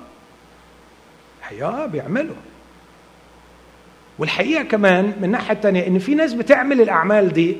الحقيقة 1.40 1.86
بيعملوا. 1.86 2.34
والحقيقة 4.18 4.62
كمان 4.62 5.04
من 5.18 5.24
الناحيه 5.24 5.54
الثانية 5.54 5.86
إن 5.86 5.98
في 5.98 6.14
ناس 6.14 6.34
بتعمل 6.34 6.80
الأعمال 6.80 7.32
دي 7.32 7.56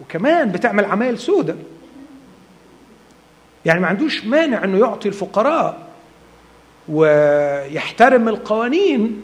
وكمان 0.00 0.52
بتعمل 0.52 0.84
عمايل 0.84 1.18
سودة. 1.18 1.56
يعني 3.64 3.80
ما 3.80 3.86
عندوش 3.86 4.24
مانع 4.24 4.64
إنه 4.64 4.78
يعطي 4.78 5.08
الفقراء 5.08 5.88
ويحترم 6.88 8.28
القوانين 8.28 9.22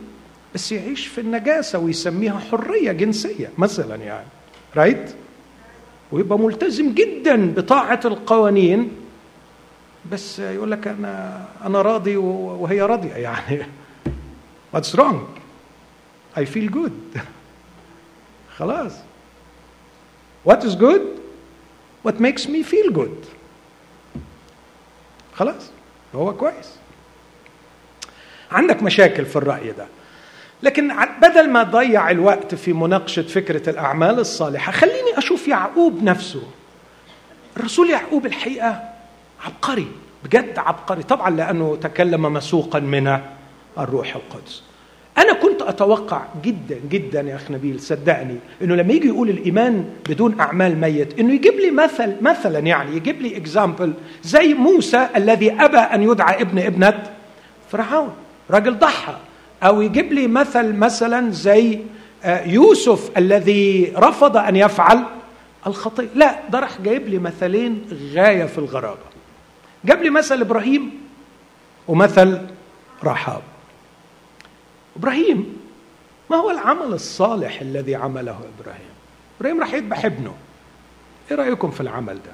بس 0.54 0.72
يعيش 0.72 1.06
في 1.06 1.20
النجاسة 1.20 1.78
ويسميها 1.78 2.38
حرية 2.38 2.92
جنسية 2.92 3.50
مثلا 3.58 3.96
يعني 3.96 4.26
رايت 4.76 5.14
ويبقى 6.12 6.38
ملتزم 6.38 6.94
جدا 6.94 7.50
بطاعة 7.56 8.00
القوانين 8.04 8.90
بس 10.12 10.38
يقول 10.38 10.70
لك 10.70 10.88
أنا 10.88 11.44
أنا 11.64 11.82
راضي 11.82 12.16
وهي 12.16 12.82
راضية. 12.82 13.14
يعني 13.26 13.66
what's 14.76 14.94
wrong? 14.94 15.16
I 16.36 16.44
feel 16.44 16.68
good. 16.70 17.18
خلاص. 18.58 18.92
What 20.48 20.64
is 20.64 20.74
good? 20.76 21.02
What 22.06 22.20
makes 22.20 22.46
me 22.46 22.62
feel 22.62 22.92
good? 22.92 23.26
خلاص. 25.34 25.70
هو 26.14 26.34
كويس. 26.34 26.76
عندك 28.50 28.82
مشاكل 28.82 29.26
في 29.26 29.36
الرأي 29.36 29.72
ده. 29.72 29.86
لكن 30.62 30.92
بدل 31.22 31.50
ما 31.50 31.60
اضيع 31.60 32.10
الوقت 32.10 32.54
في 32.54 32.72
مناقشة 32.72 33.22
فكرة 33.22 33.70
الأعمال 33.70 34.18
الصالحة 34.18 34.72
خليني 34.72 35.18
أشوف 35.18 35.48
يعقوب 35.48 36.02
نفسه. 36.02 36.42
الرسول 37.56 37.90
يعقوب 37.90 38.26
الحقيقة 38.26 38.95
عبقري 39.44 39.86
بجد 40.24 40.58
عبقري. 40.58 41.02
طبعا 41.02 41.30
لأنه 41.30 41.76
تكلم 41.76 42.22
مسوقا 42.22 42.78
من 42.80 43.18
الروح 43.78 44.16
القدس. 44.16 44.62
أنا 45.18 45.32
كنت 45.32 45.62
أتوقع 45.62 46.22
جدا 46.44 46.80
جدا 46.90 47.20
يا 47.20 47.36
اخ 47.36 47.50
نبيل 47.50 47.80
صدقني 47.80 48.36
إنه 48.62 48.74
لما 48.74 48.92
يجي 48.92 49.08
يقول 49.08 49.30
الإيمان 49.30 49.84
بدون 50.08 50.40
أعمال 50.40 50.80
ميت 50.80 51.18
إنه 51.18 51.34
يجيب 51.34 51.54
لي 51.54 51.70
مثل 51.70 52.16
مثلا 52.20 52.58
يعني 52.58 52.96
يجيب 52.96 53.22
لي 53.22 53.36
اكزامبل 53.36 53.92
زي 54.22 54.54
موسى 54.54 55.08
الذي 55.16 55.52
أبى 55.52 55.78
أن 55.78 56.02
يدعى 56.02 56.42
ابن 56.42 56.58
ابنة 56.58 57.02
فرعون 57.70 58.10
راجل 58.50 58.78
ضحى. 58.78 59.16
أو 59.62 59.80
يجيب 59.82 60.12
لي 60.12 60.26
مثل 60.26 60.72
مثلا 60.72 61.30
زي 61.30 61.78
آه، 62.24 62.44
يوسف 62.46 63.10
الذي 63.18 63.92
رفض 63.96 64.36
أن 64.36 64.56
يفعل 64.56 65.04
الخطيه 65.66 66.08
لا 66.14 66.36
ده 66.50 66.60
راح 66.60 66.80
جايب 66.80 67.08
لي 67.08 67.18
مثلين 67.18 67.84
غاية 68.14 68.44
في 68.44 68.58
الغرابة. 68.58 69.15
جاب 69.86 70.02
لي 70.02 70.10
مثل 70.10 70.40
إبراهيم 70.40 71.00
ومثل 71.88 72.46
رحاب. 73.04 73.42
إبراهيم 74.96 75.56
ما 76.30 76.36
هو 76.36 76.50
العمل 76.50 76.92
الصالح 76.92 77.60
الذي 77.60 77.94
عمله 77.94 78.40
إبراهيم؟ 78.58 78.90
إبراهيم 79.40 79.60
راح 79.60 79.74
يذبح 79.74 80.04
ابنه. 80.04 80.34
إيه 81.30 81.36
رأيكم 81.36 81.70
في 81.70 81.80
العمل 81.80 82.14
ده؟ 82.14 82.32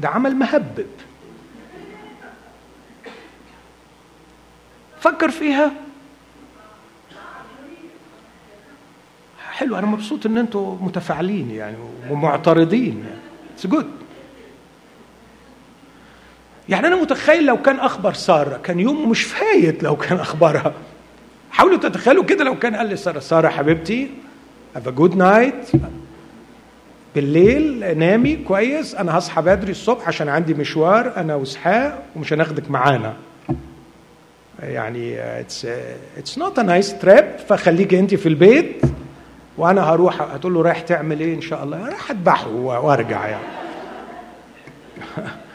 ده 0.00 0.08
عمل 0.08 0.36
مهبب. 0.36 0.86
فكر 5.00 5.30
فيها. 5.30 5.72
حلو 9.50 9.76
أنا 9.76 9.86
مبسوط 9.86 10.26
إن 10.26 10.38
أنتم 10.38 10.78
متفاعلين 10.80 11.50
يعني 11.50 11.76
ومعترضين. 12.10 13.06
it's 13.54 13.66
good 13.66 13.99
يعني 16.68 16.86
أنا 16.86 16.96
متخيل 16.96 17.46
لو 17.46 17.62
كان 17.62 17.78
أخبر 17.80 18.12
سارة 18.12 18.56
كان 18.56 18.80
يومه 18.80 19.06
مش 19.06 19.22
فايت 19.22 19.82
لو 19.82 19.96
كان 19.96 20.18
أخبرها 20.18 20.72
حاولوا 21.50 21.78
تتخيلوا 21.78 22.24
كده 22.24 22.44
لو 22.44 22.58
كان 22.58 22.76
قال 22.76 22.86
لساره 22.86 23.18
سارة 23.18 23.48
حبيبتي 23.48 24.10
have 24.76 24.88
a 24.88 24.90
good 24.90 25.16
night 25.16 25.70
بالليل 27.14 27.98
نامي 27.98 28.36
كويس 28.36 28.94
أنا 28.94 29.18
هصحى 29.18 29.42
بدري 29.42 29.70
الصبح 29.70 30.08
عشان 30.08 30.28
عندي 30.28 30.54
مشوار 30.54 31.12
أنا 31.16 31.34
واسحاق 31.34 32.02
ومش 32.16 32.32
هناخدك 32.32 32.70
معانا. 32.70 33.14
يعني 34.62 35.20
it's 35.20 35.66
it's 36.18 36.38
not 36.38 36.58
a 36.58 36.62
nice 36.62 36.98
trip 36.98 37.24
فخليكي 37.48 37.98
انت 37.98 38.14
في 38.14 38.28
البيت 38.28 38.82
وأنا 39.58 39.82
هروح 39.82 40.22
هتقول 40.22 40.54
له 40.54 40.62
رايح 40.62 40.80
تعمل 40.80 41.20
إيه 41.20 41.34
إن 41.34 41.40
شاء 41.40 41.64
الله؟ 41.64 41.88
راح 41.88 42.10
أذبحه 42.10 42.48
وأرجع 42.50 43.26
يعني. 43.26 43.44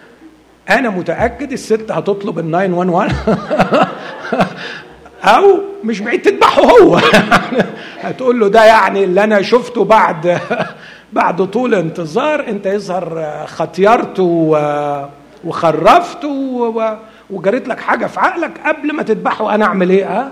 أنا 0.69 0.89
متأكد 0.89 1.51
الست 1.51 1.91
هتطلب 1.91 2.39
ال 2.39 2.51
911 2.51 3.15
أو 5.23 5.59
مش 5.83 5.99
بعيد 6.01 6.21
تذبحه 6.21 6.61
هو. 6.61 6.99
هتقول 8.01 8.39
له 8.39 8.47
ده 8.47 8.63
يعني 8.63 9.03
اللي 9.03 9.23
أنا 9.23 9.41
شفته 9.41 9.83
بعد 9.83 10.39
بعد 11.13 11.45
طول 11.45 11.75
انتظار 11.75 12.47
أنت 12.47 12.65
يظهر 12.65 13.23
ختيرت 13.47 14.19
وخرفت 15.43 16.25
وجريت 17.29 17.67
لك 17.67 17.79
حاجة 17.79 18.05
في 18.05 18.19
عقلك 18.19 18.51
قبل 18.65 18.93
ما 18.93 19.03
تذبحه 19.03 19.55
أنا 19.55 19.65
أعمل 19.65 19.89
إيه؟ 19.89 20.05
آه 20.05 20.31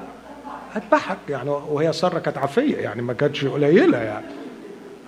هتضحك 0.73 1.17
يعني 1.29 1.49
وهي 1.49 1.93
ساره 1.93 2.19
كانت 2.19 2.37
عافية 2.37 2.75
يعني 2.77 3.01
ما 3.01 3.13
كانتش 3.13 3.45
قليلة 3.45 3.97
يعني. 3.97 4.25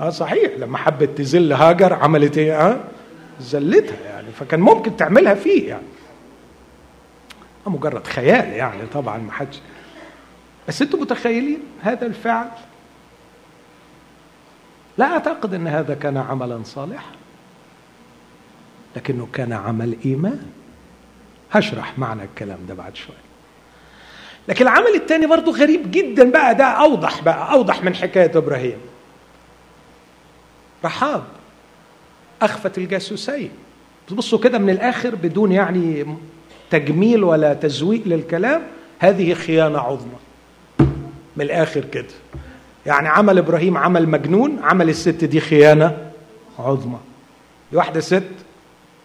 آه 0.02 0.10
صحيح 0.10 0.52
لما 0.60 0.78
حبت 0.78 1.10
تذل 1.18 1.54
هاجر 1.54 1.94
عملت 1.94 2.38
إيه؟ 2.38 2.68
آه 2.68 2.78
زلتها 3.42 3.96
يعني. 4.06 4.14
فكان 4.40 4.60
ممكن 4.60 4.98
تعملها 4.98 5.34
فيه 5.34 5.70
يعني. 5.70 5.86
مجرد 7.68 8.08
خيال 8.08 8.54
يعني 8.54 8.86
طبعا 8.86 9.18
ما 9.18 9.32
حدش. 9.32 9.60
بس 10.68 10.82
أنتم 10.82 11.00
متخيلين 11.00 11.60
هذا 11.82 12.06
الفعل؟ 12.06 12.48
لا 14.98 15.06
أعتقد 15.06 15.54
إن 15.54 15.68
هذا 15.68 15.94
كان 15.96 16.18
عملا 16.18 16.64
صالحا. 16.64 17.12
لكنه 18.96 19.28
كان 19.34 19.54
عمل 19.54 19.98
إيمان. 20.06 20.46
هشرح 21.52 22.00
معنى 22.00 22.24
الكلام 22.24 22.60
ده 22.68 22.74
بعد 22.74 22.96
شوي. 22.96 23.16
لكن 24.48 24.66
العمل 24.66 24.96
الثاني 24.96 25.26
برضه 25.26 25.52
غريب 25.52 25.92
جدا 25.92 26.32
بقى. 26.32 26.56
ده 26.56 26.66
أوضح 26.66 27.24
بقى 27.24 27.52
أوضح 27.52 27.84
من 27.84 27.96
حكاية 27.96 28.38
إبراهيم. 28.38 28.78
رحاب 30.86 31.24
أخفت 32.42 32.78
الجاسوسين. 32.78 33.52
بصوا 34.12 34.39
كده 34.39 34.58
من 34.58 34.70
الآخر 34.70 35.16
بدون 35.16 35.51
يعني 35.51 36.06
تجميل 36.70 37.24
ولا 37.24 37.53
تزويق 37.53 38.01
للكلام 38.06 38.62
هذه 38.99 39.34
خيانة 39.34 39.80
عظمى. 39.80 40.18
من 41.38 41.41
الآخر 41.45 41.86
كده. 41.86 42.06
يعني 42.86 43.08
عمل 43.08 43.38
إبراهيم 43.38 43.78
عمل 43.78 44.10
مجنون 44.10 44.60
عمل 44.64 44.89
الست 44.89 45.24
دي 45.24 45.39
خيانة 45.39 46.12
عظمى. 46.60 46.99
دي 47.72 47.78
واحدة 47.78 47.99
ست 47.99 48.24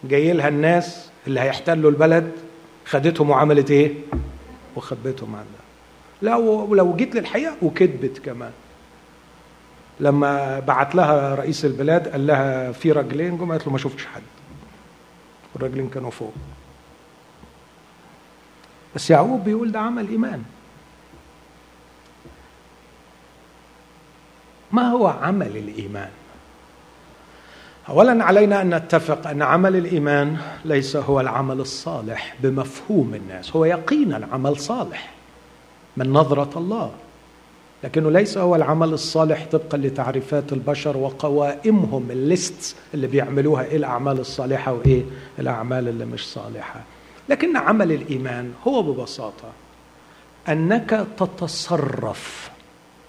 جاي 0.03 0.33
لها 0.33 0.47
الناس 0.47 1.09
اللي 1.27 1.39
هيحتلوا 1.39 1.91
البلد 1.91 2.31
خدتهم 2.85 3.29
وعملت 3.29 3.71
إيه؟ 3.71 3.91
وخبيتهم 4.75 5.35
عنها. 5.35 5.45
لا 6.21 6.35
ولو 6.35 6.95
جيت 6.95 7.15
للحقيقة 7.15 7.55
وكذبت 7.61 8.17
كمان. 8.17 8.51
لما 9.99 10.59
بعت 10.59 10.95
لها 10.95 11.35
رئيس 11.35 11.65
البلاد 11.65 12.07
قال 12.07 12.27
لها 12.27 12.71
في 12.71 12.91
راجلين 12.91 13.37
جم 13.37 13.51
قالت 13.51 13.67
له 13.67 13.71
ما 13.71 13.77
شفتش 13.77 14.05
حد. 14.05 14.21
والراجلين 15.53 15.89
كانوا 15.89 16.11
فوق. 16.11 16.33
بس 18.95 19.09
يعقوب 19.09 19.43
بيقول 19.43 19.71
ده 19.71 19.79
عمل 19.79 20.09
إيمان. 20.09 20.43
ما 24.71 24.89
هو 24.89 25.07
عمل 25.07 25.57
الإيمان؟ 25.57 26.09
اولا 27.89 28.23
علينا 28.23 28.61
أن 28.61 28.75
نتفق 28.75 29.27
أن 29.27 29.41
عمل 29.41 29.75
الإيمان 29.75 30.37
ليس 30.65 30.95
هو 30.95 31.19
العمل 31.19 31.59
الصالح 31.59 32.35
بمفهوم 32.39 33.13
الناس 33.13 33.55
هو 33.55 33.65
يقينا 33.65 34.27
عمل 34.31 34.57
صالح 34.57 35.11
من 35.97 36.13
نظرة 36.13 36.59
الله. 36.59 36.91
لكنه 37.83 38.11
ليس 38.11 38.37
هو 38.37 38.55
العمل 38.55 38.93
الصالح 38.93 39.47
طبقا 39.51 39.77
لتعريفات 39.77 40.53
البشر 40.53 40.97
وقوائمهم 40.97 42.11
الليست 42.11 42.75
اللي 42.93 43.07
بيعملوها 43.07 43.63
إيه 43.63 43.77
الأعمال 43.77 44.19
الصالحة 44.19 44.73
وإيه 44.73 45.03
الأعمال 45.39 45.87
اللي 45.87 46.05
مش 46.05 46.27
صالحة. 46.33 46.81
لكن 47.29 47.57
عمل 47.57 47.91
الإيمان 47.91 48.53
هو 48.67 48.81
ببساطة 48.83 49.51
أنك 50.49 51.07
تتصرف 51.17 52.51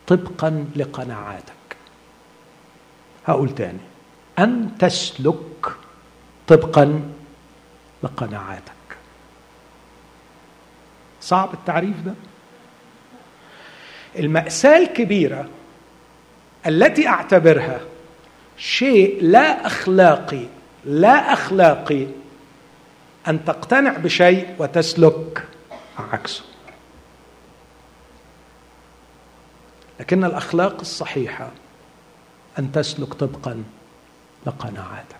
طبقا 0.06 0.64
لقناعاتك. 0.76 1.52
هقول 3.26 3.54
تاني 3.54 3.78
أن 4.38 4.70
تسلك 4.78 5.72
طبقا 6.46 7.00
لقناعاتك. 8.02 8.72
صعب 11.20 11.54
التعريف 11.54 12.00
ده؟ 12.00 12.14
المأساة 14.18 14.78
الكبيرة 14.78 15.48
التي 16.66 17.08
أعتبرها 17.08 17.80
شيء 18.56 19.22
لا 19.22 19.66
أخلاقي 19.66 20.46
لا 20.84 21.32
أخلاقي 21.32 22.06
أن 23.28 23.44
تقتنع 23.44 23.96
بشيء 23.96 24.54
وتسلك 24.58 25.44
عكسه. 25.98 26.44
لكن 30.00 30.24
الأخلاق 30.24 30.80
الصحيحة 30.80 31.50
أن 32.58 32.72
تسلك 32.72 33.14
طبقا 33.14 33.64
لقناعاتك. 34.46 35.16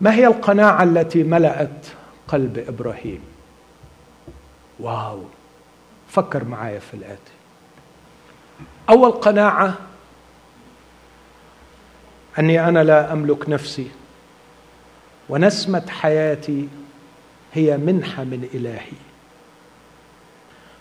ما 0.00 0.14
هي 0.14 0.26
القناعة 0.26 0.82
التي 0.82 1.22
ملأت 1.22 1.86
قلب 2.28 2.58
إبراهيم؟ 2.58 3.22
واو! 4.80 5.24
فكر 6.10 6.44
معايا 6.44 6.78
في 6.78 6.94
الآتي. 6.94 7.32
أول 8.88 9.10
قناعة 9.10 9.78
أني 12.38 12.68
أنا 12.68 12.84
لا 12.84 13.12
أملك 13.12 13.48
نفسي 13.48 13.90
ونسمة 15.28 15.86
حياتي 15.88 16.68
هي 17.52 17.76
منحة 17.76 18.24
من 18.24 18.48
إلهي. 18.54 18.98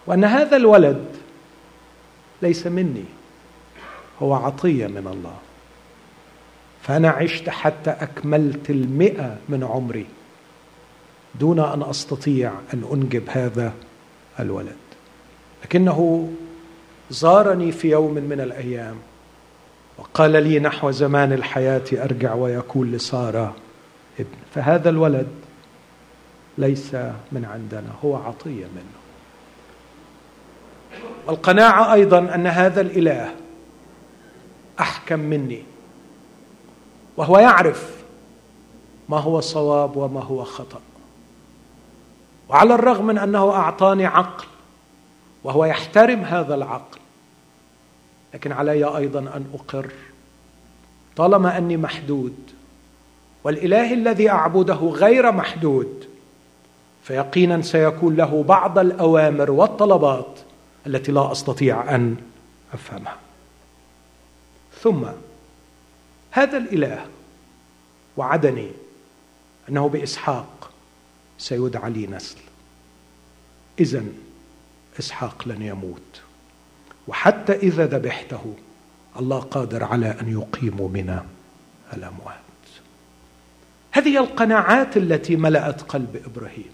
وأن 0.07 0.23
هذا 0.23 0.57
الولد 0.57 1.05
ليس 2.41 2.67
مني 2.67 3.05
هو 4.21 4.33
عطية 4.33 4.87
من 4.87 5.07
الله. 5.07 5.37
فأنا 6.81 7.09
عشت 7.09 7.49
حتى 7.49 7.89
أكملت 7.89 8.69
المئة 8.69 9.37
من 9.49 9.63
عمري 9.63 10.05
دون 11.35 11.59
أن 11.59 11.83
أستطيع 11.83 12.51
أن 12.73 12.83
أنجب 12.93 13.23
هذا 13.29 13.73
الولد. 14.39 14.88
لكنه 15.63 16.29
زارني 17.09 17.71
في 17.71 17.89
يوم 17.89 18.13
من 18.13 18.41
الأيام 18.41 18.95
وقال 19.97 20.31
لي 20.31 20.59
نحو 20.59 20.91
زمان 20.91 21.33
الحياة 21.33 21.83
أرجع 21.93 22.33
ويكون 22.33 22.91
لسارة 22.91 23.55
ابن. 24.19 24.37
فهذا 24.55 24.89
الولد 24.89 25.27
ليس 26.57 26.95
من 27.31 27.45
عندنا 27.45 27.89
هو 28.03 28.15
عطية 28.15 28.65
منه. 28.65 28.99
والقناعة 31.27 31.93
أيضا 31.93 32.19
أن 32.35 32.47
هذا 32.47 32.81
الإله 32.81 33.35
أحكم 34.79 35.19
مني 35.19 35.63
وهو 37.17 37.37
يعرف 37.37 37.95
ما 39.09 39.17
هو 39.17 39.39
صواب 39.39 39.97
وما 39.97 40.23
هو 40.23 40.43
خطأ. 40.43 40.81
وعلى 42.49 42.73
الرغم 42.73 43.05
من 43.05 43.17
أنه 43.17 43.51
أعطاني 43.51 44.05
عقل 44.05 44.45
وهو 45.43 45.65
يحترم 45.65 46.21
هذا 46.21 46.55
العقل. 46.55 46.99
لكن 48.33 48.51
علي 48.51 48.97
أيضا 48.97 49.19
أن 49.19 49.45
أقر. 49.53 49.91
طالما 51.15 51.57
أني 51.57 51.77
محدود 51.77 52.35
والإله 53.43 53.93
الذي 53.93 54.29
أعبده 54.29 54.75
غير 54.75 55.31
محدود 55.31 56.05
فيقينا 57.03 57.61
سيكون 57.61 58.15
له 58.15 58.43
بعض 58.43 58.79
الأوامر 58.79 59.51
والطلبات 59.51 60.39
التي 60.87 61.11
لا 61.11 61.31
أستطيع 61.31 61.95
أن 61.95 62.15
أفهمها. 62.73 63.17
ثم 64.81 65.05
هذا 66.31 66.57
الإله 66.57 67.05
وعدني 68.17 68.71
أنه 69.69 69.89
بإسحاق 69.89 70.71
سيدعى 71.37 71.89
لي 71.89 72.07
نسل. 72.07 72.37
اذا 73.79 74.03
إسحاق 74.99 75.47
لن 75.47 75.61
يموت. 75.61 76.21
وحتى 77.07 77.53
إذا 77.53 77.85
ذبحته 77.85 78.53
الله 79.19 79.39
قادر 79.39 79.83
على 79.83 80.15
أن 80.21 80.31
يقيم 80.31 80.91
من 80.91 81.19
الأموات. 81.93 82.39
هذه 83.91 84.17
القناعات 84.17 84.97
التي 84.97 85.35
ملأت 85.35 85.81
قلب 85.81 86.21
إبراهيم. 86.25 86.71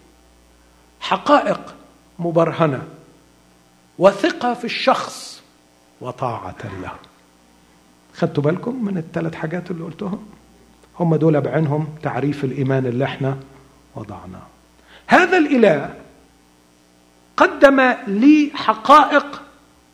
حقائق 0.99 1.76
مبرهنة. 2.19 2.88
وثقة 3.99 4.53
في 4.53 4.65
الشخص. 4.65 5.41
وطاعة 6.01 6.82
له. 6.82 6.91
خدتوا 8.13 8.43
بالكم 8.43 8.86
من 8.86 8.97
الثلاث 8.97 9.36
حاجات 9.36 9.71
اللي 9.71 9.84
قلتهم؟ 9.84 10.28
هم 10.99 11.15
دول 11.15 11.41
بعينهم 11.41 11.95
تعريف 12.03 12.43
الإيمان 12.43 12.86
اللي 12.86 13.05
إحنا 13.05 13.38
وضعناه. 13.95 14.47
هذا 15.07 15.38
الإله 15.38 16.05
قدم 17.38 17.96
لي 18.08 18.52
حقائق 18.54 19.42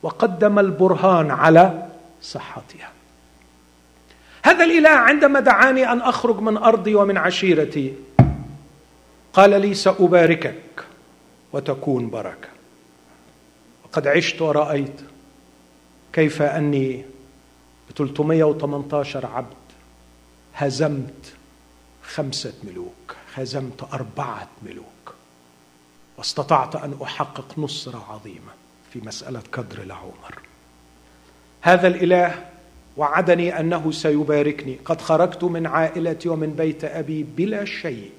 وقدم 0.04 0.60
البرهان 0.60 1.32
على 1.32 1.88
صحتها. 2.22 2.92
هذا 4.44 4.64
الإله 4.64 4.90
عندما 4.90 5.40
دعاني 5.40 5.92
أن 5.92 6.02
أخرج 6.02 6.40
من 6.40 6.58
أرضي 6.58 6.96
ومن 6.96 7.18
عشيرتي 7.18 7.94
قال 9.34 9.62
لي 9.62 9.74
سأباركك 9.74 10.86
وتكون 11.54 12.10
بركة. 12.10 12.50
وقد 13.84 14.08
عشت 14.08 14.42
ورأيت 14.42 15.02
كيف 16.14 16.42
أني 16.42 17.06
ب 17.90 17.94
318 17.98 19.26
عبد 19.26 19.56
هزمت 20.56 21.34
خمسة 22.04 22.54
ملوك 22.64 23.16
هزمت 23.36 23.94
أربعة 23.94 24.48
ملوك. 24.64 25.01
واستطعت 26.18 26.76
أن 26.76 26.96
أحقق 27.04 27.46
نصرة 27.58 28.06
عظيمة 28.10 28.52
في 28.94 29.00
مسألة 29.06 29.42
كدر 29.54 29.84
لعمر 29.84 30.40
هذا 31.62 31.88
الإله 31.88 32.46
وعدني 32.98 33.60
أنه 33.60 33.92
سيباركني. 33.92 34.78
قد 34.86 35.02
خرجت 35.02 35.44
من 35.44 35.68
عائلتي 35.68 36.30
ومن 36.30 36.54
بيت 36.54 36.84
أبي 36.84 37.26
بلا 37.38 37.66
شيء 37.66 38.12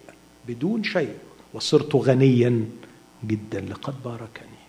بدون 0.48 0.84
شيء 0.84 1.14
وصرت 1.54 1.96
غنيا 1.96 2.64
جدا. 3.26 3.60
لقد 3.60 4.02
باركني. 4.04 4.62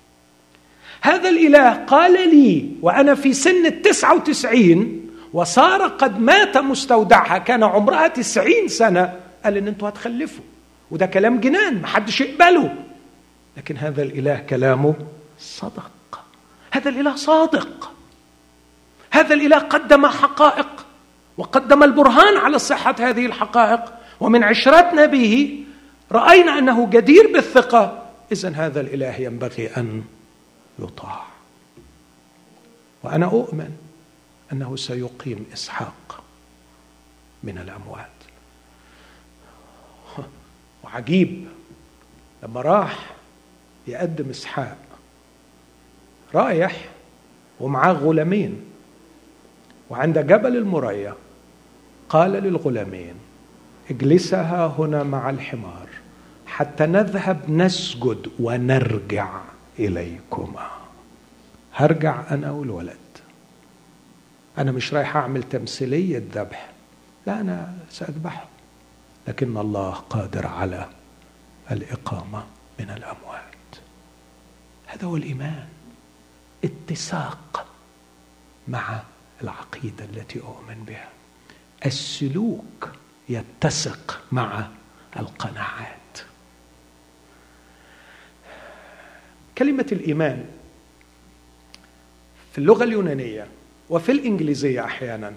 هذا 1.02 1.30
الإله 1.30 1.74
قال 1.74 2.36
لي 2.36 2.70
وأنا 2.82 3.16
في 3.16 3.34
سن 3.34 3.66
التسعة 3.66 4.16
وتسعين 4.16 5.10
وصار 5.34 5.88
قد 5.88 6.20
مات 6.20 6.58
مستودعها 6.58 7.38
كان 7.38 7.64
عمرها 7.64 8.08
تسعين 8.08 8.68
سنة. 8.68 9.20
قال 9.44 9.58
إن 9.58 9.68
أنتوا 9.68 9.90
هتخلفوا. 9.90 10.44
وده 10.92 11.06
كلام 11.06 11.40
جنان 11.40 11.82
محدش 11.82 12.22
يقبله. 12.22 12.76
لكن 13.58 13.78
هذا 13.78 14.04
الإله 14.04 14.36
كلامه 14.36 14.96
صدق. 15.40 15.92
هذا 16.72 16.90
الإله 16.90 17.16
صادق. 17.16 17.92
هذا 19.12 19.34
الإله 19.34 19.58
قدم 19.58 20.08
حقائق 20.08 20.86
وقدم 21.38 21.84
البرهان 21.84 22.38
على 22.38 22.60
صحة 22.60 22.96
هذه 23.00 23.26
الحقائق. 23.26 23.82
ومن 24.20 24.44
عشرتنا 24.44 25.06
به 25.06 25.64
رأينا 26.12 26.60
أنه 26.60 26.90
جدير 26.90 27.34
بالثقة. 27.34 28.10
اذا 28.32 28.50
هذا 28.50 28.82
الإله 28.82 29.16
ينبغي 29.22 29.68
أن 29.68 30.04
يطاع. 30.80 31.24
وأنا 33.04 33.26
أؤمن 33.26 33.70
أنه 34.52 34.76
سيقيم 34.76 35.46
إسحاق 35.54 36.24
من 37.44 37.58
الأموات. 37.58 38.08
وعجيب 40.84 41.48
لما 42.44 42.62
راح 42.62 43.13
يقدم 43.88 44.30
إسحاق. 44.30 44.78
رايح 46.36 46.90
ومعاه 47.60 47.94
غلامين. 47.94 48.62
وعند 49.90 50.20
جبل 50.20 50.58
المريا 50.58 51.16
قال 52.10 52.32
للغلامين 52.32 53.14
اجلسها 53.90 54.76
هنا 54.78 55.04
مع 55.04 55.30
الحمار 55.30 55.88
حتى 56.46 56.86
نذهب 56.86 57.50
نسجد 57.50 58.30
ونرجع 58.40 59.42
إليكما. 59.80 60.68
هرجع 61.74 62.24
أنا 62.32 62.52
والولد. 62.52 62.98
أنا 64.58 64.72
مش 64.72 64.94
رايح 64.94 65.16
أعمل 65.16 65.44
تمثيلية 65.44 66.24
ذبح. 66.34 66.70
لا 67.28 67.42
أنا 67.42 67.74
سأذبحه. 67.90 68.46
لكن 69.28 69.58
الله 69.58 69.92
قادر 69.92 70.48
على 70.48 70.88
الإقامة 71.72 72.44
من 72.80 72.90
الاموات 72.90 73.53
هذا 74.94 75.08
هو 75.08 75.16
الإيمان 75.16 75.68
اتساق 76.64 77.68
مع 78.68 79.02
العقيدة 79.42 80.06
التي 80.06 80.40
أؤمن 80.40 80.84
بها. 80.88 81.10
السلوك 81.86 82.90
يتسق 83.30 84.22
مع 84.32 84.68
القناعات. 85.20 86.20
كلمة 89.58 89.86
الإيمان 89.92 90.46
في 92.52 92.58
اللغة 92.58 92.84
اليونانية 92.84 93.48
وفي 93.90 94.12
الإنجليزية 94.12 94.86
أحيانا 94.86 95.34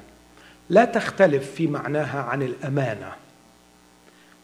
لا 0.70 0.84
تختلف 0.84 1.50
في 1.50 1.66
معناها 1.66 2.22
عن 2.22 2.42
الأمانة 2.42 3.12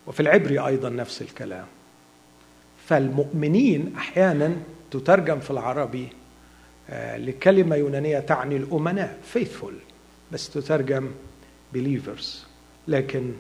وفي 0.07 0.21
العبري 0.21 0.59
أيضا 0.59 0.89
نفس 0.89 1.23
الكلام. 1.23 1.67
فالمؤمنين 2.87 3.95
أحيانا 3.97 4.57
تترجم 4.93 5.41
في 5.41 5.51
العربي 5.51 6.09
آه، 6.91 7.17
لكلمة 7.17 7.77
يونانية 7.77 8.19
تعني 8.19 8.57
الأمناء 8.57 9.19
faithful 9.35 9.75
بس 10.33 10.51
تترجم 10.51 11.11
believers. 11.75 12.25
لكن 12.89 13.33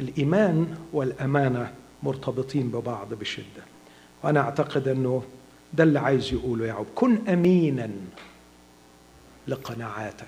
الإيمان 0.00 0.76
والأمانة 0.92 1.72
مرتبطين 2.02 2.68
ببعض 2.68 3.14
بشدة. 3.14 3.62
وأنا 4.22 4.40
أعتقد 4.40 4.88
أنه 4.88 5.22
ده 5.72 5.84
اللي 5.84 5.98
عايز 6.00 6.32
يقوله 6.32 6.66
يعقوب. 6.66 6.86
كن 6.94 7.28
أمينا 7.28 7.90
لقناعاتك. 9.48 10.26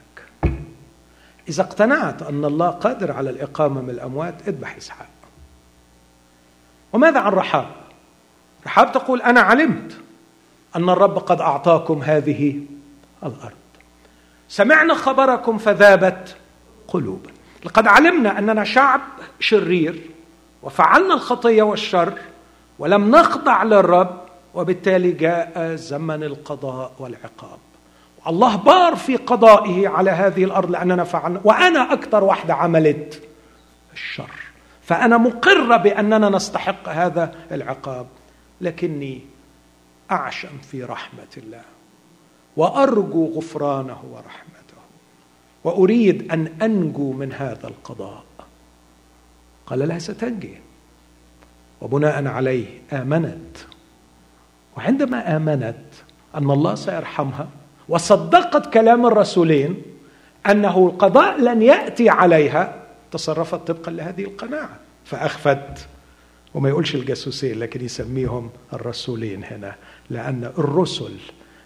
إذا 1.49 1.63
اقتنعت 1.63 2.23
أن 2.23 2.45
الله 2.45 2.71
قادر 2.71 3.13
على 3.13 3.31
الإقامة 3.31 3.81
من 3.81 3.91
الأموات 3.91 4.49
اذبح 4.49 4.77
إسحاق. 4.77 5.09
وماذا 6.93 7.21
عن 7.21 7.33
رحاب؟ 7.33 7.71
رحاب 8.67 8.93
تقول 8.93 9.23
أنا 9.23 9.41
علمت. 9.41 10.01
أن 10.77 10.89
الرب 10.91 11.19
قد 11.19 11.41
أعطاكم 11.41 12.03
هذه 12.03 12.61
الأرض. 13.23 13.53
سمعنا 14.49 14.95
خبركم 14.95 15.59
فذابت 15.59 16.37
قلوبنا 16.89 17.33
لقد 17.65 17.87
علمنا 17.87 18.39
أننا 18.39 18.65
شعب 18.65 19.01
شرير 19.41 20.01
وفعلنا 20.63 21.15
الخطية 21.15 21.63
والشر 21.63 22.13
ولم 22.79 23.11
نخضع 23.11 23.63
للرب 23.63 24.21
وبالتالي 24.55 25.13
جاء 25.13 25.75
زمن 25.75 26.23
القضاء 26.23 26.93
والعقاب. 26.99 27.59
الله 28.27 28.57
بار 28.57 28.97
في 28.97 29.17
قضائه 29.17 29.89
على 29.89 30.11
هذه 30.11 30.45
الأرض 30.45 30.71
لأننا 30.71 31.05
فعلنا 31.05 31.41
وأنا 31.45 31.93
أكثر 31.93 32.25
واحدة 32.25 32.55
عملت 32.55 33.23
الشر. 33.93 34.31
فأنا 34.83 35.19
مقره 35.19 35.77
بأننا 35.77 36.29
نستحق 36.29 36.89
هذا 36.89 37.35
العقاب 37.53 38.07
لكني 38.61 39.21
أعشم 40.11 40.59
في 40.71 40.85
رحمة 40.85 41.33
الله 41.37 41.63
وأرجو 42.57 43.27
غفرانه 43.27 44.03
ورحمته 44.13 44.81
وأريد 45.65 46.33
أن 46.33 46.47
أنجو 46.63 47.13
من 47.13 47.33
هذا 47.33 47.69
القضاء. 47.69 48.25
قال 49.67 49.89
لها 49.89 49.99
ستنجي. 49.99 50.59
وبناء 51.81 52.27
عليه 52.27 52.67
آمنت. 52.93 53.57
وعندما 54.77 55.37
آمنت 55.37 55.85
أن 56.35 56.51
الله 56.51 56.75
سيرحمها 56.75 57.49
وصدقت 57.89 58.73
كلام 58.75 59.07
الرسولين 59.07 59.83
أنه 60.51 60.79
القضاء 60.79 61.41
لن 61.41 61.63
يأتي 61.63 62.09
عليها 62.09 62.83
تصرفت 63.11 63.55
طبقا 63.55 63.93
لهذه 63.93 64.25
القناعة 64.25 64.79
فأخفت 65.05 65.89
وما 66.55 66.69
يقولش 66.69 66.95
الجاسوسين 66.95 67.59
لكن 67.59 67.85
يسميهم 67.85 68.51
الرسولين 68.73 69.45
هنا. 69.45 69.75
لأن 70.11 70.45
الرسل 70.59 71.13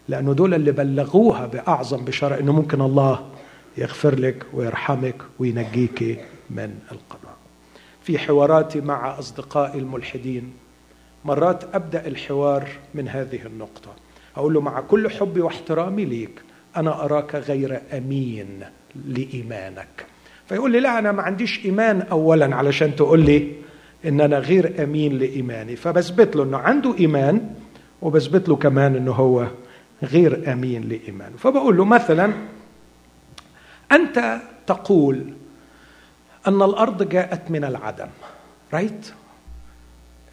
لأنه 0.08 0.32
دول 0.32 0.54
اللي 0.54 0.72
بلغوها 0.72 1.46
بأعظم 1.46 2.04
بشاره 2.04 2.40
إنه 2.40 2.52
ممكن 2.52 2.80
الله 2.80 3.26
يغفر 3.78 4.14
لك 4.18 4.46
ويرحمك 4.52 5.16
وينجيك 5.38 6.20
من 6.50 6.78
القضاء. 6.92 7.34
في 8.02 8.18
حواراتي 8.18 8.80
مع 8.80 9.18
أصدقائي 9.18 9.78
الملحدين 9.78 10.52
مرات 11.24 11.74
أبدأ 11.74 12.06
الحوار 12.06 12.68
من 12.94 13.08
هذه 13.08 13.40
النقطة. 13.46 13.90
أقول 14.36 14.54
له 14.54 14.60
مع 14.60 14.80
كل 14.80 15.10
حبي 15.10 15.40
واحترامي 15.40 16.04
ليك 16.04 16.42
أنا 16.76 17.04
أراك 17.04 17.34
غير 17.34 17.80
أمين 17.92 18.60
لإيمانك. 19.06 20.06
فيقول 20.48 20.72
لي 20.72 20.80
لا 20.80 20.98
أنا 20.98 21.12
ما 21.12 21.22
عنديش 21.22 21.64
إيمان 21.64 22.02
اولا 22.02 22.56
علشان 22.56 22.96
تقول 22.96 23.20
لي 23.20 23.52
ان 24.06 24.20
أنا 24.20 24.38
غير 24.38 24.84
أمين 24.84 25.18
لإيماني. 25.18 25.76
فبثبت 25.76 26.36
له 26.36 26.42
إنه 26.42 26.58
عنده 26.58 26.94
إيمان 26.98 27.54
وبثبت 28.02 28.48
له 28.48 28.56
كمان 28.56 28.96
إنه 28.96 29.12
هو 29.12 29.46
غير 30.02 30.52
أمين 30.52 30.88
لإيمانه. 30.88 31.36
فبقول 31.36 31.76
له 31.76 31.84
مثلا 31.84 32.32
أنت 33.92 34.40
تقول 34.66 35.32
أن 36.48 36.62
الأرض 36.62 37.08
جاءت 37.08 37.50
من 37.50 37.64
العدم 37.64 38.06
رايت 38.72 39.12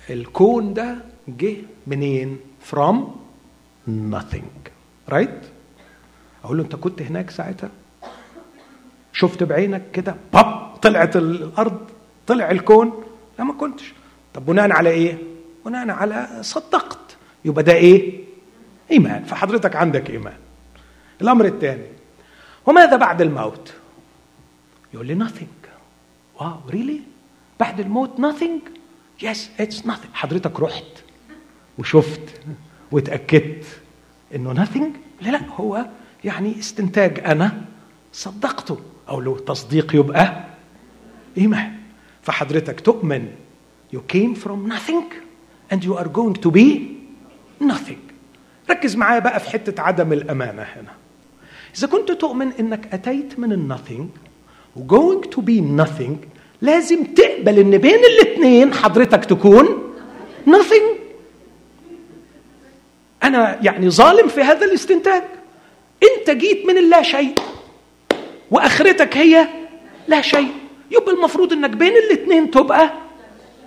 الكون 0.09 0.73
ده 0.73 0.95
جه 1.27 1.55
منين؟ 1.87 2.37
from 2.71 2.95
nothing 4.11 4.69
رايت 5.09 5.39
أقول 6.43 6.57
له 6.57 6.63
أنت 6.63 6.75
كنت 6.75 7.01
هناك 7.01 7.29
ساعتها؟ 7.29 7.69
شفت 9.13 9.43
بعينك 9.43 9.81
كده 9.93 10.15
باب 10.33 10.75
طلعت 10.81 11.15
الأرض 11.15 11.77
طلع 12.27 12.51
الكون؟ 12.51 13.03
ما 13.43 13.53
كنتش. 13.53 13.93
طب 14.33 14.45
بناء 14.45 14.71
على 14.71 14.89
إيه؟ 14.89 15.17
بناء 15.65 15.89
على 15.89 16.39
صدقت. 16.41 17.17
يبقى 17.45 17.63
ده 17.63 17.73
إيه؟ 17.73 18.23
إيمان. 18.91 19.23
فحضرتك 19.23 19.75
عندك 19.75 20.09
إيمان. 20.09 20.37
الأمر 21.21 21.45
الثاني 21.45 21.85
وماذا 22.65 22.95
بعد 22.95 23.21
الموت؟ 23.21 23.73
يقول 24.93 25.07
لي 25.07 25.25
nothing. 25.25 25.67
واو 26.41 26.59
ريلي 26.69 27.01
بعد 27.59 27.79
الموت 27.79 28.11
nothing 28.17 28.69
yes 29.23 29.37
it's 29.61 29.85
nothing. 29.85 30.13
حضرتك 30.13 30.59
رحت 30.59 30.83
وشفت 31.77 32.41
وتأكدت 32.91 33.65
إنه 34.35 34.65
nothing 34.65 34.83
لا 35.21 35.29
لا 35.29 35.41
هو 35.55 35.85
يعني 36.23 36.59
استنتاج 36.59 37.19
أنا 37.19 37.65
صدقته. 38.13 38.79
أو 39.09 39.19
لو 39.19 39.37
تصديق 39.37 39.95
يبقى 39.95 40.45
إيمان. 41.37 41.80
فحضرتك 42.23 42.79
تؤمن. 42.79 43.27
You 43.93 43.99
came 44.13 44.35
from 44.35 44.67
nothing 44.67 45.11
and 45.71 45.83
you 45.83 45.95
are 45.97 46.07
going 46.07 46.35
to 46.35 46.51
be 46.51 46.97
nothing. 47.59 47.99
ركز 48.69 48.95
معايا 48.95 49.19
بقى 49.19 49.39
في 49.39 49.49
حتة 49.49 49.81
عدم 49.81 50.13
الأمانة 50.13 50.61
هنا. 50.61 50.93
إذا 51.77 51.87
كنت 51.87 52.11
تؤمن 52.11 52.51
إنك 52.59 52.93
أتيت 52.93 53.39
من 53.39 53.51
ال 53.51 55.77
nothing 55.77 55.92
و 55.92 55.94
going 55.94 56.04
to 56.04 56.09
be 56.09 56.13
nothing 56.13 56.27
لازم 56.61 57.03
تقبل 57.03 57.59
إن 57.59 57.77
بين 57.77 57.99
الاثنين 57.99 58.73
حضرتك 58.73 59.25
تكون 59.25 59.93
nothing. 60.47 61.01
أنا 63.23 63.59
يعني 63.63 63.89
ظالم 63.89 64.27
في 64.27 64.41
هذا 64.41 64.65
الاستنتاج. 64.65 65.23
إنت 66.03 66.29
جيت 66.29 66.65
من 66.65 66.77
اللا 66.77 67.01
شيء 67.03 67.35
وأخرتك 68.51 69.17
هي 69.17 69.47
لا 70.07 70.21
شيء. 70.21 70.51
يبقى 70.91 71.13
المفروض 71.13 71.53
إنك 71.53 71.69
بين 71.69 71.93
الاثنين 71.93 72.51
تبقى 72.51 72.91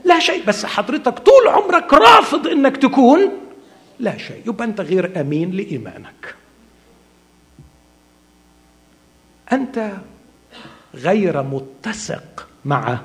لا 0.05 0.19
شيء. 0.19 0.45
بس 0.47 0.67
حضرتك 0.67 1.19
طول 1.19 1.49
عمرك 1.49 1.93
رافض 1.95 2.47
إنك 2.47 2.77
تكون 2.77 3.31
لا 3.99 4.19
شيء. 4.19 4.43
يبقى 4.47 4.65
أنت 4.65 4.81
غير 4.81 5.21
أمين 5.21 5.51
لإيمانك. 5.51 6.35
أنت 9.53 9.93
غير 10.95 11.43
متسق 11.43 12.49
مع 12.65 12.99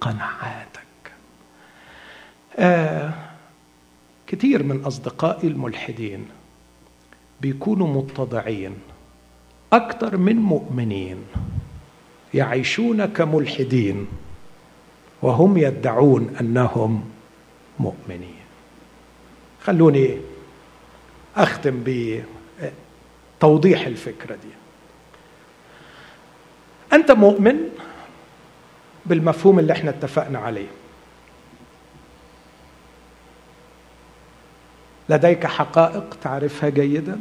قناعاتك. 0.00 0.80
آه 2.56 3.12
كثير 4.26 4.62
من 4.62 4.84
أصدقائي 4.84 5.48
الملحدين 5.48 6.28
بيكونوا 7.40 8.02
متضعين 8.02 8.74
أكثر 9.72 10.16
من 10.16 10.36
مؤمنين. 10.36 11.24
يعيشون 12.34 13.06
كملحدين 13.06 14.06
وهم 15.22 15.56
يدعون 15.58 16.36
أنهم 16.40 17.10
مؤمنين. 17.78 18.40
خلوني 19.64 20.18
أختم 21.36 21.84
بتوضيح 23.38 23.86
الفكرة 23.86 24.34
دي. 24.34 24.50
أنت 26.92 27.10
مؤمن 27.10 27.56
بالمفهوم 29.06 29.58
اللي 29.58 29.72
إحنا 29.72 29.90
اتفقنا 29.90 30.38
عليه. 30.38 30.66
لديك 35.08 35.46
حقائق 35.46 36.16
تعرفها 36.22 36.68
جيدا؟ 36.68 37.20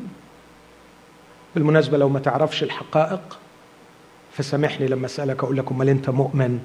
بالمناسبة 1.55 1.97
لو 1.97 2.09
ما 2.09 2.19
تعرفش 2.19 2.63
الحقائق 2.63 3.39
فسامحني 4.33 4.87
لما 4.87 5.05
أسألك 5.05 5.43
أقول 5.43 5.57
لك 5.57 5.71
أمال 5.71 5.89
أنت 5.89 6.09
مؤمن 6.09 6.59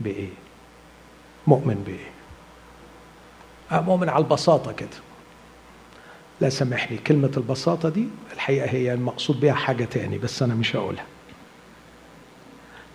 بإيه؟ 0.00 0.28
مؤمن 1.46 1.82
بإيه؟ 1.86 2.10
آه 3.78 3.80
مؤمن 3.80 4.08
على 4.08 4.24
البساطة 4.24 4.72
كده. 4.72 4.88
لا 6.40 6.48
سامحني 6.48 6.98
كلمة 6.98 7.30
البساطة 7.36 7.88
دي 7.88 8.04
الحقيقة 8.32 8.70
هي 8.70 8.92
المقصود 8.94 9.40
بها 9.40 9.52
حاجة 9.54 9.84
تاني 9.84 10.18
بس 10.18 10.42
أنا 10.42 10.54
مش 10.54 10.76
هقولها. 10.76 11.04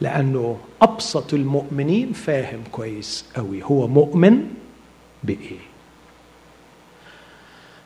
لأنه 0.01 0.59
أبسط 0.81 1.33
المؤمنين 1.33 2.13
فاهم 2.13 2.63
كويس 2.71 3.25
أوي 3.37 3.63
هو 3.63 3.87
مؤمن 3.87 4.53
بإيه. 5.23 5.59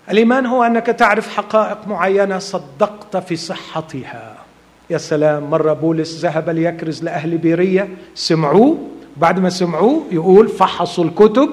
الإيمان 0.09 0.45
هو 0.45 0.63
أنك 0.63 0.85
تعرف 0.85 1.35
حقائق 1.35 1.87
معينة 1.87 2.39
صدقت 2.39 3.17
في 3.17 3.35
صحتها. 3.35 4.42
يا 4.89 4.97
سلام 4.97 5.49
مرة 5.49 5.73
بولس 5.73 6.19
ذهب 6.19 6.49
ليكرز 6.49 7.03
لأهل 7.03 7.37
بيرية 7.37 7.89
سمعوه؟ 8.15 8.89
بعد 9.17 9.39
ما 9.39 9.49
سمعوه 9.49 10.03
يقول 10.11 10.47
فحصوا 10.47 11.03
الكتب 11.03 11.49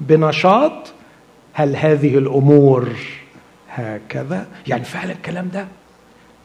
بنشاط 0.00 0.92
هل 1.52 1.76
هذه 1.76 2.18
الأمور 2.18 2.88
هكذا؟ 3.70 4.46
يعني 4.66 4.84
فعلا 4.84 5.12
الكلام 5.12 5.48
ده؟ 5.48 5.66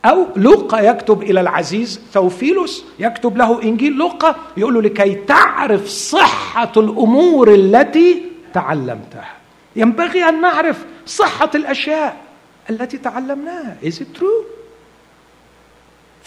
أو 0.06 0.26
لوقا 0.36 0.80
يكتب 0.80 1.24
إلى 1.24 1.42
العزيز 1.42 2.02
ثوفيلوس 2.14 2.86
يكتب 3.00 3.38
له 3.38 3.64
إنجيل 3.64 3.94
لوقا 3.94 4.36
يقول 4.58 4.74
له 4.74 4.82
لكي 4.82 5.16
تعرف 5.16 5.88
صحة 5.88 6.72
الأمور 6.78 7.54
التي 7.54 8.22
تعلمتها. 8.54 9.34
ينبغي 9.76 10.24
أن 10.24 10.42
نعرف 10.42 10.86
صحة 11.06 11.52
الأشياء 11.56 12.18
التي 12.70 12.98
تعلمناها. 12.98 13.78
Is 13.84 13.94
it 13.94 14.20
true? 14.20 14.57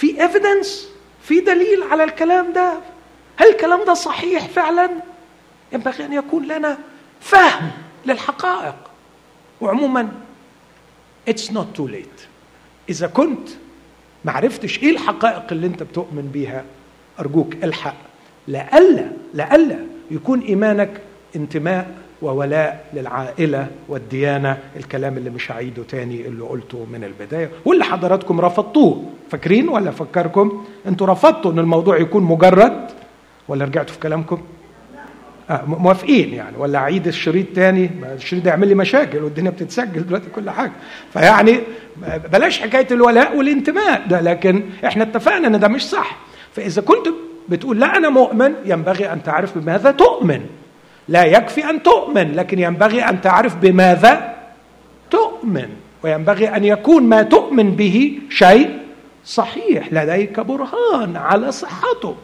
في 0.00 0.16
evidence 0.16 0.68
في 1.22 1.40
دليل 1.40 1.82
على 1.82 2.04
الكلام 2.04 2.52
ده. 2.52 2.80
هل 3.36 3.48
الكلام 3.48 3.84
ده 3.84 3.94
صحيح 3.94 4.48
فعلا؟ 4.48 4.90
ينبغي 5.72 6.04
أن 6.04 6.12
يكون 6.12 6.46
لنا 6.46 6.78
فهم 7.20 7.70
للحقائق. 8.06 8.74
وعموما 9.60 10.08
it's 11.30 11.50
not 11.50 11.78
too 11.78 11.86
late. 11.88 12.20
إذا 12.88 13.06
كنت 13.06 13.48
ما 14.24 14.32
عرفتش 14.32 14.78
إيه 14.82 14.90
الحقائق 14.90 15.46
اللي 15.52 15.66
أنت 15.66 15.82
بتؤمن 15.82 16.30
بيها 16.32 16.64
أرجوك 17.20 17.54
الحق. 17.54 17.96
لألا 18.48 19.10
لألا 19.34 19.78
يكون 20.10 20.40
إيمانك 20.40 21.00
انتماء 21.36 21.99
وولاء 22.22 22.84
للعائلة 22.94 23.66
والديانة 23.88 24.58
الكلام 24.76 25.16
اللي 25.16 25.30
مش 25.30 25.52
هعيده 25.52 25.82
تاني 25.82 26.26
اللي 26.26 26.44
قلته 26.44 26.86
من 26.92 27.04
البداية. 27.04 27.50
واللي 27.64 27.84
حضراتكم 27.84 28.40
رفضتوه 28.40 29.04
فاكرين 29.30 29.68
ولا 29.68 29.90
فكركم؟ 29.90 30.64
أنتوا 30.86 31.06
رفضتوا 31.06 31.52
إن 31.52 31.58
الموضوع 31.58 31.98
يكون 31.98 32.22
مجرد؟ 32.22 32.86
ولا 33.48 33.64
رجعتوا 33.64 33.94
في 33.94 34.00
كلامكم؟ 34.00 34.38
آه 35.50 35.64
موافقين 35.66 36.34
يعني. 36.34 36.56
ولا 36.56 36.78
أعيد 36.78 37.06
الشريط 37.06 37.46
تاني؟ 37.54 37.90
الشريط 38.14 38.44
ده 38.44 38.50
يعمل 38.50 38.68
لي 38.68 38.74
مشاكل 38.74 39.18
والدنيا 39.18 39.50
بتتسجل 39.50 40.06
دلوقتي 40.06 40.26
كل 40.34 40.50
حاجة. 40.50 40.72
فيعني 41.12 41.60
بلاش 42.32 42.60
حكاية 42.60 42.86
الولاء 42.90 43.36
والانتماء 43.36 44.06
ده 44.08 44.20
لكن 44.20 44.62
إحنا 44.84 45.02
اتفقنا 45.02 45.46
إن 45.48 45.60
ده 45.60 45.68
مش 45.68 45.88
صح. 45.88 46.16
فإذا 46.52 46.82
كنت 46.82 47.08
بتقول 47.48 47.80
لا 47.80 47.96
أنا 47.96 48.08
مؤمن 48.08 48.54
ينبغي 48.64 49.12
أن 49.12 49.22
تعرف 49.22 49.58
بماذا 49.58 49.90
تؤمن. 49.90 50.40
لا 51.10 51.24
يكفي 51.24 51.70
أن 51.70 51.82
تؤمن 51.82 52.32
لكن 52.32 52.58
ينبغي 52.58 53.02
أن 53.02 53.20
تعرف 53.20 53.56
بماذا 53.56 54.36
تؤمن 55.10 55.68
وينبغي 56.02 56.48
أن 56.48 56.64
يكون 56.64 57.02
ما 57.02 57.22
تؤمن 57.22 57.70
به 57.70 58.18
شيء 58.30 58.78
صحيح 59.24 59.92
لديك 59.92 60.40
برهان 60.40 61.16
على 61.16 61.52
صحته. 61.52 62.16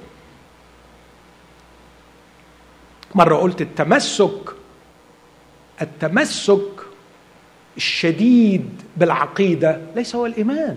مرة 3.15 3.37
قلت 3.37 3.61
التمسك 3.61 4.55
التمسك 5.83 6.87
الشديد 7.77 8.83
بالعقيدة 8.97 9.81
ليس 9.97 10.15
هو 10.17 10.27
الإيمان 10.27 10.77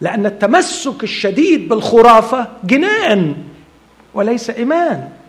لأن 0.00 0.26
التمسك 0.26 1.02
الشديد 1.02 1.68
بالخرافة 1.68 2.48
جنان 2.64 3.34
وليس 4.14 4.50
إيمان. 4.50 5.21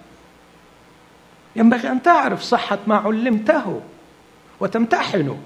ينبغي 1.55 1.91
أن 1.91 2.01
تعرف 2.01 2.41
صحة 2.41 2.79
ما 2.87 2.95
علمته 2.95 3.81
وتمتحنه. 4.59 5.37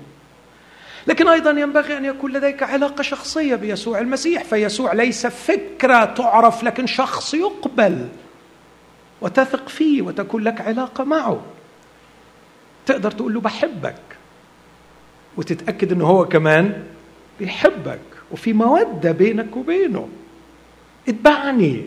لكن 1.08 1.28
أيضا 1.28 1.51
ينبغي 1.51 1.97
أن 1.97 2.05
يكون 2.05 2.32
لديك 2.34 2.64
علاقة 2.64 3.01
شخصية 3.01 3.55
بيسوع 3.55 3.99
المسيح 3.99 4.43
فيسوع 4.43 4.93
ليس 4.93 5.28
فكرة 5.28 6.05
تعرف 6.05 6.64
لكن 6.64 6.88
شخص 6.88 7.34
يقبل 7.34 8.08
وتثق 9.22 9.70
فيه 9.70 10.01
وتكون 10.01 10.43
لك 10.43 10.62
علاقة 10.62 11.03
معه. 11.03 11.41
تقدر 12.86 13.12
تقول 13.12 13.34
له 13.34 13.41
بحبك 13.41 14.01
وتتأكد 15.38 15.91
إنه 15.91 16.05
هو 16.05 16.26
كمان 16.26 16.84
بيحبك 17.39 17.99
وفي 18.32 18.53
مودة 18.53 19.12
بينك 19.12 19.58
وبينه. 19.58 20.10
اتبعني. 21.08 21.86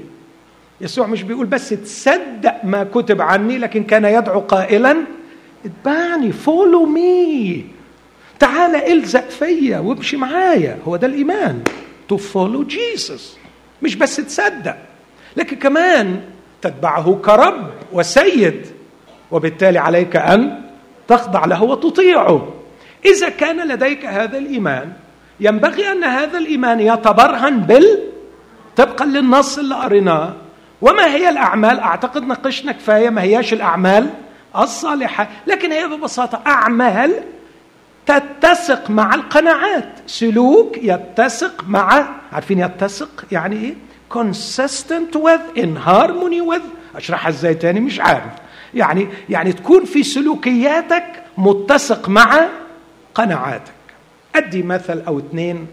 يسوع 0.81 1.07
مش 1.07 1.23
بيقول 1.23 1.47
بس 1.47 1.69
تصدق 1.69 2.65
ما 2.65 2.85
كتب 2.85 3.21
عني 3.23 3.59
لكن 3.59 3.85
كان 3.85 4.05
يدعو 4.05 4.41
قائلا 4.41 4.97
اتبعني 5.65 6.33
follow 6.33 6.87
me 6.87 7.65
تعال 8.39 8.77
إلزق 8.77 9.29
فيا 9.29 9.79
وامشي 9.79 10.17
معايا. 10.17 10.79
هو 10.85 10.97
ده 10.97 11.07
الإيمان 11.07 11.63
to 12.09 12.17
follow 12.17 12.65
Jesus 12.65 13.37
مش 13.83 13.97
بس 13.97 14.17
تصدق. 14.17 14.77
لكن 15.37 15.57
كمان 15.57 16.21
تتبعه 16.63 17.21
كرب 17.25 17.71
وسيد 17.93 18.67
وبالتالي 19.31 19.79
عليك 19.79 20.17
أن 20.17 20.63
تخضع 21.09 21.45
له 21.45 21.63
وتطيعه. 21.63 22.55
إذا 23.05 23.29
كان 23.29 23.69
لديك 23.69 24.07
هذا 24.07 24.39
الإيمان 24.39 24.93
ينبغي 25.41 25.93
أن 25.93 26.05
هذا 26.05 26.39
الإيمان 26.39 26.81
يتبرهن 26.81 27.61
بال 27.61 27.99
طبقا 28.77 29.05
للنص 29.05 29.59
اللي 29.59 29.75
قريناه. 29.75 30.35
وما 30.83 31.07
هي 31.07 31.29
الأعمال؟ 31.29 31.81
أعتقد 31.81 32.23
ناقشنا 32.23 32.73
كفاية 32.73 33.11
ما 33.11 33.23
هياش 33.23 33.53
الأعمال 33.53 34.11
الصالحة. 34.57 35.29
لكن 35.47 35.73
هي 35.73 35.87
ببساطة 35.87 36.43
أعمال 36.47 37.23
تتسق 38.07 38.91
مع 38.91 39.15
القناعات. 39.15 39.89
سلوك 40.07 40.79
يتسق 40.83 41.65
مع 41.69 42.09
عارفين 42.33 42.59
يتسق؟ 42.59 43.25
يعني 43.33 43.57
إيه؟ 43.57 43.75
consistent 44.15 45.15
with 45.17 45.59
in 45.59 45.87
harmony 45.87 46.41
with. 46.53 46.97
أشرحها 46.97 47.29
إزاي 47.29 47.55
تاني؟ 47.55 47.81
مش 47.81 48.01
عارف. 48.01 48.33
يعني 48.75 49.09
يعني 49.29 49.53
تكون 49.53 49.85
في 49.85 50.03
سلوكياتك 50.03 51.23
متسق 51.39 52.09
مع 52.09 52.49
قناعاتك. 53.15 53.73
أدي 54.37 54.63
مثل 54.63 55.03
أو 55.07 55.19
اثنين 55.19 55.67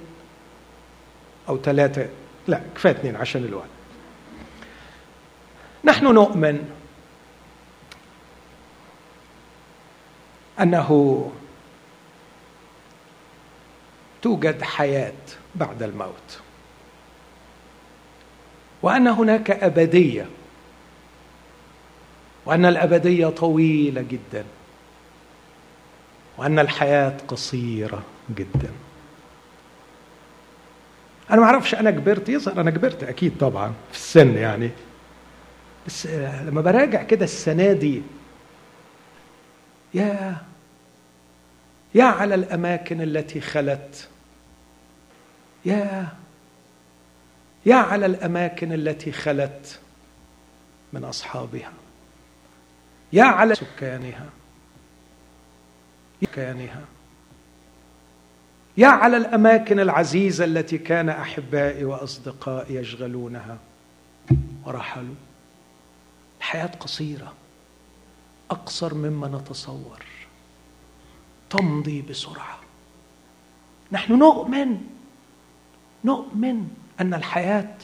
أو 1.49 1.57
ثلاثة 1.57 2.05
لا 2.47 2.61
كفاية 2.75 2.91
اثنين 2.93 3.15
عشان 3.15 3.43
الوقت 3.43 3.67
نحن 5.87 6.05
نؤمن 6.13 6.69
أنه 10.61 11.31
توجد 14.21 14.61
حياة 14.61 15.13
بعد 15.55 15.83
الموت 15.83 16.39
وأن 18.81 19.07
هناك 19.07 19.51
أبدية 19.51 20.25
وأن 22.45 22.65
الأبدية 22.65 23.27
طويلة 23.27 24.01
جدا 24.01 24.45
وأن 26.37 26.59
الحياة 26.59 27.17
قصيرة 27.27 28.03
جدا. 28.35 28.71
أنا 31.31 31.41
ما 31.41 31.45
أعرفش 31.45 31.75
أنا 31.75 31.91
كبرت 31.91 32.29
يظهر 32.29 32.61
أنا 32.61 32.71
كبرت 32.71 33.03
أكيد 33.03 33.37
طبعا 33.39 33.73
في 33.91 33.97
السن 33.97 34.37
يعني. 34.37 34.71
بس 35.87 36.05
لما 36.45 36.61
براجع 36.61 37.03
كده 37.03 37.25
السنة 37.25 37.73
دي 37.73 38.01
يا 39.93 40.37
يا 41.95 42.03
على 42.03 42.35
الأماكن 42.35 43.01
التي 43.01 43.41
خلت 43.41 44.07
يا 45.65 46.07
يا 47.65 47.75
على 47.75 48.05
الأماكن 48.05 48.73
التي 48.73 49.11
خلت 49.11 49.79
من 50.93 51.03
أصحابها 51.03 51.73
يا 53.13 53.23
على 53.23 53.55
سكانها 53.55 54.29
سكانها 56.21 56.85
يا 58.77 58.87
على 58.87 59.17
الأماكن 59.17 59.79
العزيزة 59.79 60.45
التي 60.45 60.77
كان 60.77 61.09
أحبائي 61.09 61.85
وأصدقائي 61.85 62.75
يشغلونها 62.75 63.57
ورحلوا. 64.65 65.15
الحياة 66.37 66.65
قصيرة 66.65 67.33
أقصر 68.51 68.93
مما 68.93 69.27
نتصور. 69.27 70.03
تمضي 71.49 72.01
بسرعة. 72.01 72.59
نحن 73.91 74.13
نؤمن 74.13 74.81
نؤمن 76.05 76.69
أن 77.01 77.13
الحياة 77.13 77.75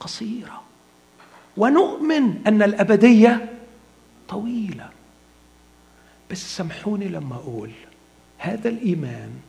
قصيرة 0.00 0.62
ونؤمن 1.56 2.46
أن 2.46 2.62
الأبدية 2.62 3.52
طويلة. 4.28 4.90
بس 6.30 6.56
سامحوني 6.56 7.08
لما 7.08 7.36
أقول 7.36 7.70
هذا 8.38 8.68
الإيمان 8.68 9.40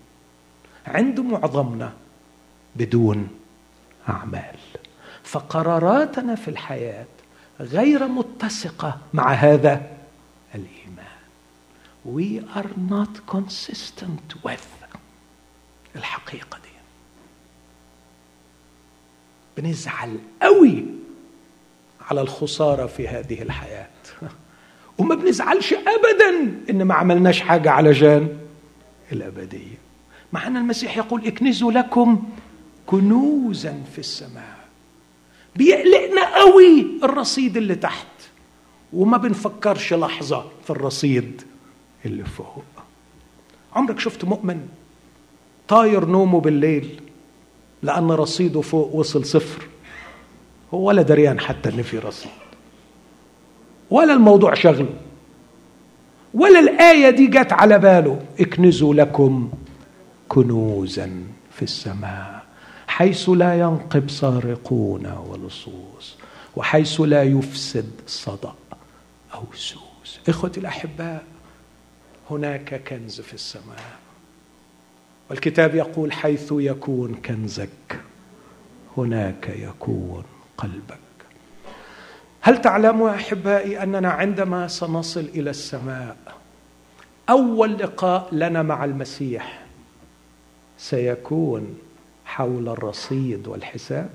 عند 0.87 1.19
معظمنا 1.19 1.93
بدون 2.75 3.29
أعمال. 4.09 4.57
فقراراتنا 5.23 6.35
في 6.35 6.47
الحياة 6.47 7.05
غير 7.62 8.07
متسقة 8.07 8.97
مع 9.14 9.32
هذا 9.34 9.82
الإيمان. 10.55 11.05
We 12.05 12.41
are 12.57 12.70
not 12.91 13.34
consistent 13.36 14.45
with 14.45 14.86
الحقيقة 15.95 16.57
دي. 16.57 16.70
بنزعل 19.57 20.18
قوي 20.41 20.86
على 22.01 22.22
الخسارة 22.22 22.86
في 22.86 23.07
هذه 23.07 23.41
الحياة. 23.41 23.88
وما 24.97 25.16
بنزعلش 25.16 25.74
أبدا 25.74 26.55
إن 26.70 26.84
ما 26.84 26.93
عملناش 26.95 27.41
حاجة 27.41 27.72
علشان 27.72 28.39
الأبدية. 29.12 29.78
مع 30.34 30.47
أن 30.47 30.57
المسيح 30.57 30.97
يقول 30.97 31.28
اكنزوا 31.28 31.72
لكم 31.72 32.30
كنوزا 32.86 33.84
في 33.93 33.99
السماء. 33.99 34.61
بيقلقنا 35.55 36.35
قوي 36.35 36.87
الرصيد 37.03 37.57
اللي 37.57 37.75
تحت. 37.75 38.07
وما 38.93 39.17
بنفكرش 39.17 39.93
لحظة 39.93 40.45
في 40.63 40.69
الرصيد 40.69 41.41
اللي 42.05 42.25
فوق. 42.25 42.63
عمرك 43.75 43.99
شفت 43.99 44.25
مؤمن 44.25 44.67
طاير 45.67 46.05
نومه 46.05 46.39
بالليل 46.41 47.01
لأن 47.83 48.11
رصيده 48.11 48.61
فوق 48.61 48.95
وصل 48.95 49.25
صفر؟ 49.25 49.67
هو 50.73 50.87
ولا 50.87 51.01
دريان 51.01 51.39
حتى 51.39 51.69
إن 51.69 51.81
في 51.81 51.97
رصيد. 51.99 52.31
ولا 53.89 54.13
الموضوع 54.13 54.53
شغله 54.53 54.93
ولا 56.33 56.59
الآية 56.59 57.09
دي 57.09 57.27
جت 57.27 57.53
على 57.53 57.79
باله. 57.79 58.21
اكنزوا 58.39 58.93
لكم 58.93 59.51
كنوزا 60.29 61.23
في 61.55 61.61
السماء. 61.61 62.40
حيث 63.01 63.29
لا 63.29 63.59
ينقب 63.59 64.09
سارقون 64.09 65.05
ولصوص 65.05 66.15
وحيث 66.55 67.01
لا 67.01 67.23
يفسد 67.23 67.91
صدأ 68.07 68.53
أو 69.33 69.43
سوس. 69.53 70.19
إخوتي 70.29 70.59
الأحباء 70.59 71.23
هناك 72.29 72.83
كنز 72.83 73.21
في 73.21 73.33
السماء. 73.33 73.99
والكتاب 75.29 75.75
يقول 75.75 76.11
حيث 76.13 76.53
يكون 76.57 77.15
كنزك 77.15 77.99
هناك 78.97 79.49
يكون 79.49 80.23
قلبك. 80.57 80.99
هل 82.41 82.61
تعلموا 82.61 83.15
أحبائي 83.15 83.83
أننا 83.83 84.09
عندما 84.11 84.67
سنصل 84.67 85.25
إلى 85.35 85.49
السماء 85.49 86.17
أول 87.29 87.73
لقاء 87.77 88.29
لنا 88.31 88.61
مع 88.61 88.85
المسيح 88.85 89.65
سيكون 90.77 91.77
حول 92.36 92.69
الرصيد 92.69 93.47
والحساب. 93.47 94.09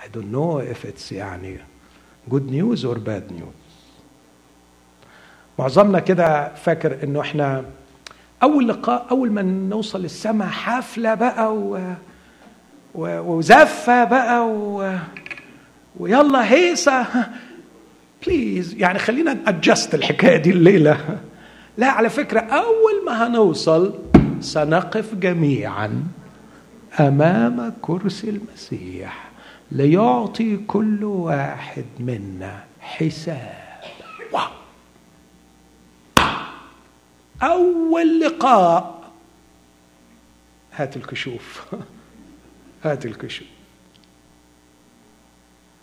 I 0.00 0.06
don't 0.16 0.32
know 0.34 0.60
if 0.74 0.84
it's 0.88 1.12
يعني 1.12 1.58
good 2.30 2.50
news 2.50 2.84
or 2.84 2.96
bad 2.98 3.32
news. 3.32 3.54
معظمنا 5.58 5.98
كده 6.00 6.54
فاكر 6.54 7.04
إنه 7.04 7.20
إحنا 7.20 7.64
أول 8.42 8.68
لقاء 8.68 9.06
أول 9.10 9.32
ما 9.32 9.42
نوصل 9.42 10.02
للسماء 10.02 10.48
حفله 10.48 11.14
بقى 11.14 11.54
و... 11.56 11.92
و... 12.94 13.18
وزفة 13.20 14.04
بقى 14.04 14.46
و... 14.48 14.96
ويلا 15.96 16.52
هيصة. 16.52 17.06
بليز 18.26 18.74
يعني 18.74 18.98
خلينا 18.98 19.36
ادجست 19.46 19.94
الحكاية 19.94 20.36
دي 20.36 20.50
الليلة. 20.50 21.18
لا 21.78 21.86
على 21.90 22.10
فكرة 22.10 22.40
أول 22.40 23.04
ما 23.06 23.26
هنوصل 23.26 23.94
سنقف 24.40 25.14
جميعا. 25.14 26.04
أمام 27.00 27.72
كرسي 27.82 28.30
المسيح 28.30 29.30
ليعطي 29.72 30.56
كل 30.56 31.04
واحد 31.04 31.84
منا 31.98 32.64
حساب. 32.80 33.80
واو 34.32 34.50
أول 37.42 38.20
لقاء. 38.20 39.12
هات 40.72 40.96
الكشوف. 40.96 41.66
هات 42.84 43.06
الكشوف. 43.06 43.48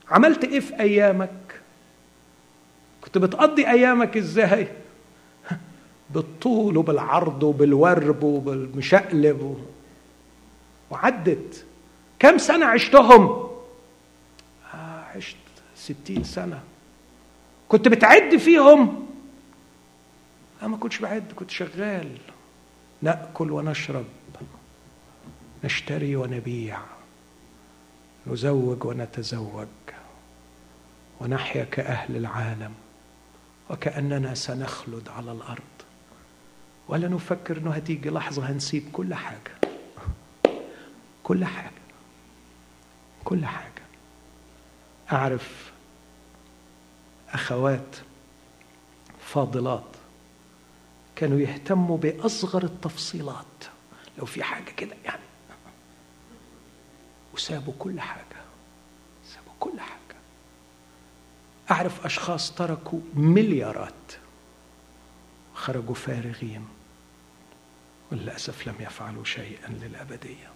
عملت 0.09 0.43
إيه 0.43 0.59
في 0.59 0.79
أيامك؟ 0.79 1.61
كنت 3.01 3.17
بتقضي 3.17 3.67
أيامك 3.67 4.17
إزاي؟ 4.17 4.67
بالطول 6.13 6.77
وبالعرض 6.77 7.43
وبالورب 7.43 8.23
وبالمشقلب 8.23 9.57
وعدت. 10.91 11.65
كم 12.19 12.37
سنة 12.37 12.65
عشتهم؟ 12.65 13.49
آه 14.73 15.03
عشت 15.15 15.37
ستين 15.75 16.23
سنة. 16.23 16.63
كنت 17.69 17.87
بتعد 17.87 18.37
فيهم؟ 18.37 19.07
أنا 20.61 20.69
ما 20.69 20.77
كنتش 20.77 20.99
بعد 20.99 21.23
كنت 21.35 21.49
شغال. 21.51 22.17
نأكل 23.01 23.51
ونشرب 23.51 24.05
نشتري 25.63 26.15
ونبيع 26.15 26.79
نزوج 28.27 28.85
ونتزوج 28.85 29.67
ونحيا 31.19 31.63
كأهل 31.63 32.15
العالم 32.15 32.73
وكأننا 33.69 34.33
سنخلد 34.33 35.09
على 35.09 35.31
الأرض. 35.31 35.61
ولا 36.87 37.07
نفكر 37.07 37.57
أنه 37.57 37.71
هتيجي 37.71 38.09
لحظة 38.09 38.51
هنسيب 38.51 38.83
كل 38.93 39.13
حاجة. 39.13 39.51
كل 41.31 41.45
حاجة. 41.45 41.71
كل 43.23 43.45
حاجة. 43.45 43.83
أعرف 45.11 45.71
أخوات 47.29 47.95
فاضلات 49.19 49.95
كانوا 51.15 51.39
يهتموا 51.39 51.97
بأصغر 51.97 52.63
التفصيلات. 52.63 53.45
لو 54.17 54.25
في 54.25 54.43
حاجة 54.43 54.71
كده 54.71 54.95
يعني. 55.05 55.21
وسابوا 57.33 57.73
كل 57.79 58.01
حاجة. 58.01 58.41
سابوا 59.25 59.53
كل 59.59 59.79
حاجة. 59.79 60.17
أعرف 61.71 62.05
أشخاص 62.05 62.51
تركوا 62.51 62.99
مليارات. 63.13 64.13
خرجوا 65.55 65.95
فارغين. 65.95 66.67
وللأسف 68.11 68.67
لم 68.67 68.75
يفعلوا 68.79 69.23
شيئا 69.23 69.69
للأبدية. 69.69 70.51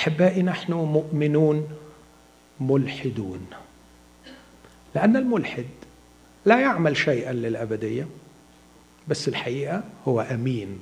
أحبائي 0.00 0.42
نحن 0.42 0.72
مؤمنون 0.72 1.68
ملحدون. 2.60 3.46
لأن 4.94 5.16
الملحد 5.16 5.66
لا 6.46 6.60
يعمل 6.60 6.96
شيئا 6.96 7.32
للأبدية 7.32 8.06
بس 9.08 9.28
الحقيقة 9.28 9.82
هو 10.08 10.20
أمين 10.20 10.78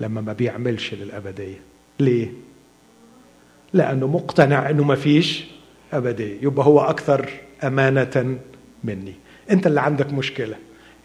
لما 0.00 0.20
ما 0.20 0.32
بيعملش 0.32 0.94
للأبدية. 0.94 1.60
ليه؟ 2.00 2.32
لأنه 3.72 4.06
مقتنع 4.06 4.70
إنه 4.70 4.84
ما 4.84 4.94
فيش 4.94 5.44
أبدية. 5.92 6.38
يبقى 6.42 6.66
هو 6.66 6.80
أكثر 6.80 7.30
أمانة 7.64 8.38
مني. 8.84 9.14
أنت 9.50 9.66
اللي 9.66 9.80
عندك 9.80 10.12
مشكلة. 10.12 10.56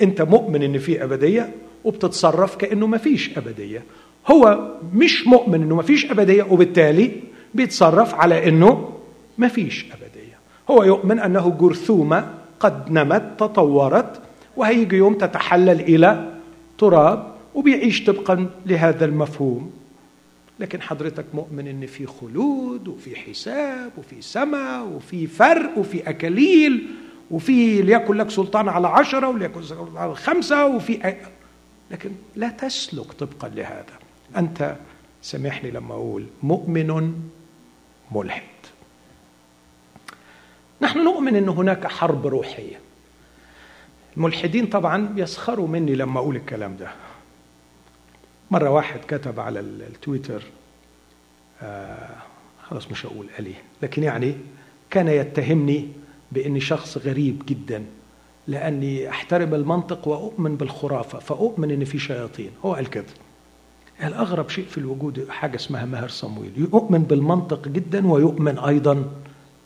أنت 0.01 0.22
مؤمن 0.22 0.63
إن 0.63 0.80
في 0.80 1.03
أبدية 1.03 1.53
وبتتصرف 1.84 2.55
كأنه 2.55 2.88
ما 2.88 2.97
فيش 2.97 3.38
أبدية. 3.38 3.84
هو 4.32 4.71
مش 4.93 5.27
مؤمن 5.27 5.61
إنه 5.63 5.75
ما 5.75 5.82
فيش 5.82 6.11
أبدية 6.11 6.43
وبالتالي 6.43 7.11
بيتصرف 7.53 8.15
على 8.15 8.49
إنه 8.49 8.89
ما 9.38 9.47
فيش 9.47 9.86
أبدية. 9.86 10.38
هو 10.69 10.84
يؤمن 10.84 11.19
أنه 11.19 11.57
جرثومة 11.59 12.34
قد 12.59 12.91
نمت 12.91 13.34
تطورت 13.38 14.21
وهيجي 14.57 14.95
يوم 14.95 15.13
تتحلل 15.13 15.80
إلى 15.82 16.34
تراب 16.77 17.36
وبيعيش 17.55 18.03
طبقا 18.03 18.49
لهذا 18.65 19.05
المفهوم. 19.05 19.71
لكن 20.59 20.82
حضرتك 20.82 21.25
مؤمن 21.34 21.67
إن 21.67 21.86
في 21.86 22.05
خلود 22.05 22.88
وفي 22.88 23.15
حساب 23.15 23.91
وفي 23.97 24.21
سماء 24.21 24.86
وفي 24.86 25.27
فرق 25.27 25.77
وفي 25.77 26.09
أكاليل 26.09 26.88
وفي 27.32 27.82
ليكن 27.82 28.13
لك 28.13 28.30
سلطان 28.30 28.69
على 28.69 28.88
عشرة 28.88 29.27
وليكن 29.27 29.63
سلطان 29.63 29.97
على 29.97 30.15
خمسة 30.15 30.65
وفي 30.65 31.07
أ... 31.09 31.15
لكن 31.91 32.11
لا 32.36 32.49
تسلك 32.49 33.11
طبقا 33.11 33.47
لهذا. 33.55 33.99
أنت 34.38 34.75
سامحني 35.21 35.71
لما 35.71 35.93
أقول 35.93 36.25
مؤمن 36.43 37.13
ملحد. 38.11 38.41
نحن 40.82 40.99
نؤمن 41.03 41.36
إن 41.36 41.49
هناك 41.49 41.88
حرب 41.88 42.27
روحية. 42.27 42.80
الملحدين 44.17 44.65
طبعا 44.67 45.13
يسخروا 45.17 45.67
مني 45.67 45.95
لما 45.95 46.19
أقول 46.19 46.36
الكلام 46.36 46.77
ده. 46.77 46.91
مرة 48.51 48.69
واحد 48.69 48.99
كتب 49.07 49.39
على 49.39 49.59
التويتر 49.59 50.43
آه 51.61 52.15
خلاص 52.63 52.91
مش 52.91 53.05
هقول 53.05 53.27
عليه 53.38 53.55
لكن 53.82 54.03
يعني 54.03 54.36
كان 54.89 55.07
يتهمني 55.07 55.88
بإني 56.32 56.59
شخص 56.59 56.97
غريب 56.97 57.43
جدا 57.45 57.86
لأني 58.47 59.09
أحترم 59.09 59.53
المنطق 59.53 60.07
وأؤمن 60.07 60.55
بالخرافة 60.55 61.19
فأؤمن 61.19 61.71
إن 61.71 61.86
في 61.86 61.99
شياطين. 61.99 62.51
هو 62.65 62.73
قال 62.73 62.89
كده. 62.89 63.05
الأغرب 64.08 64.50
شيء 64.50 64.66
في 64.66 64.78
الوجود 64.78 65.30
حاجة 65.30 65.56
اسمها 65.56 65.86
ماهر 65.86 66.08
صمويل. 66.08 66.52
يؤمن 66.58 67.04
بالمنطق 67.04 67.68
جدا 67.68 68.08
ويؤمن 68.08 68.60
أيضا 68.60 69.06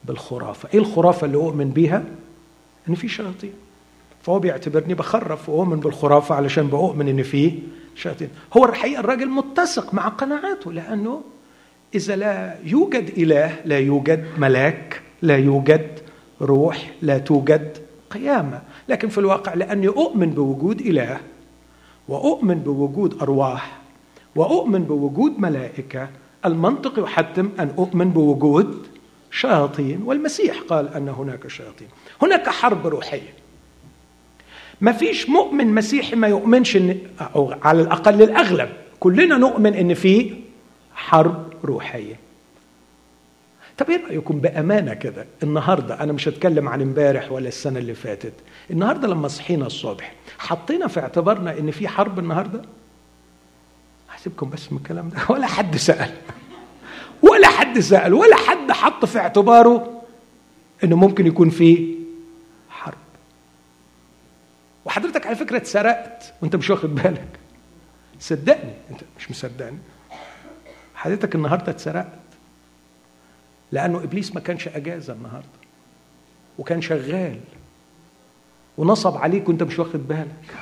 بالخرافة. 0.05 0.69
إيه 0.73 0.79
الخرافة 0.79 1.25
اللي 1.25 1.37
أؤمن 1.37 1.69
بيها؟ 1.69 2.03
إن 2.89 2.95
في 2.95 3.07
شياطين. 3.07 3.53
فهو 4.21 4.39
بيعتبرني 4.39 4.93
بخرف 4.93 5.49
وأؤمن 5.49 5.79
بالخرافة 5.79 6.35
علشان 6.35 6.67
بؤمن 6.67 7.07
إن 7.07 7.23
فيه 7.23 7.59
شياطين. 7.95 8.29
هو 8.57 8.65
الحقيقة 8.65 8.99
الراجل 8.99 9.29
متسق 9.29 9.93
مع 9.93 10.07
قناعاته 10.07 10.71
لأنه 10.71 11.21
إذا 11.95 12.15
لا 12.15 12.57
يوجد 12.63 13.09
إله 13.17 13.55
لا 13.65 13.79
يوجد 13.79 14.25
ملاك 14.37 15.01
لا 15.21 15.37
يوجد 15.37 15.99
روح 16.41 16.91
لا 17.01 17.17
توجد 17.17 17.77
قيامة. 18.09 18.61
لكن 18.89 19.09
في 19.09 19.17
الواقع 19.17 19.53
لأني 19.53 19.87
أؤمن 19.87 20.29
بوجود 20.29 20.81
إله 20.81 21.19
وأؤمن 22.07 22.59
بوجود 22.59 23.21
أرواح 23.21 23.82
وأؤمن 24.35 24.83
بوجود 24.83 25.39
ملائكة. 25.39 26.09
المنطق 26.45 26.99
يحتم 27.03 27.49
أن 27.59 27.73
أؤمن 27.77 28.09
بوجود 28.09 28.87
شياطين 29.31 30.01
والمسيح 30.05 30.61
قال 30.69 30.93
أن 30.93 31.09
هناك 31.09 31.47
شياطين. 31.47 31.87
هناك 32.21 32.49
حرب 32.49 32.87
روحية. 32.87 33.33
ما 34.81 34.91
فيش 34.91 35.29
مؤمن 35.29 35.67
مسيحي 35.67 36.15
ما 36.15 36.27
يؤمنش 36.27 36.75
ان 36.77 36.97
أو 37.35 37.53
على 37.61 37.81
الأقل 37.81 38.21
الأغلب. 38.21 38.69
كلنا 38.99 39.37
نؤمن 39.37 39.73
إن 39.73 39.93
في 39.93 40.33
حرب 40.95 41.53
روحية. 41.65 42.15
طب 43.77 43.89
إيه 43.89 44.05
رأيكم 44.05 44.39
بأمانة 44.39 44.93
كده؟ 44.93 45.25
النهارده 45.43 46.03
أنا 46.03 46.13
مش 46.13 46.27
هتكلم 46.27 46.69
عن 46.69 46.81
امبارح 46.81 47.31
ولا 47.31 47.47
السنة 47.47 47.79
اللي 47.79 47.93
فاتت. 47.93 48.33
النهارده 48.71 49.07
لما 49.07 49.27
صحينا 49.27 49.65
الصبح 49.67 50.13
حطينا 50.37 50.87
في 50.87 50.99
اعتبارنا 50.99 51.59
إن 51.59 51.71
في 51.71 51.87
حرب 51.87 52.19
النهارده؟ 52.19 52.61
هسيبكم 54.23 54.49
بس 54.49 54.71
من 54.71 54.77
الكلام 54.77 55.09
ده. 55.09 55.17
ولا 55.29 55.47
حد 55.47 55.77
سأل. 55.77 56.13
ولا 57.21 57.47
حد 57.47 57.79
سأل. 57.79 58.13
ولا 58.13 58.35
حد 58.35 58.71
حط 58.71 59.05
في 59.05 59.19
اعتباره 59.19 60.01
إنه 60.83 60.95
ممكن 60.95 61.27
يكون 61.27 61.49
في 61.49 61.95
حرب. 62.69 62.97
وحضرتك 64.85 65.27
على 65.27 65.35
فكرة 65.35 65.57
اتسرقت. 65.57 66.33
وأنت 66.41 66.55
مش 66.55 66.69
واخد 66.69 66.95
بالك. 66.95 67.39
صدقني. 68.19 68.73
أنت 68.91 69.01
مش 69.17 69.31
مصدقني. 69.31 69.77
حضرتك 70.95 71.35
النهارده 71.35 71.71
اتسرقت. 71.71 72.19
لأنه 73.71 74.03
إبليس 74.03 74.35
ما 74.35 74.41
كانش 74.41 74.67
أجازة 74.67 75.13
النهارده. 75.13 75.47
وكان 76.59 76.81
شغال. 76.81 77.39
ونصب 78.77 79.17
عليك 79.17 79.49
وأنت 79.49 79.63
مش 79.63 79.79
واخد 79.79 80.07
بالك. 80.07 80.53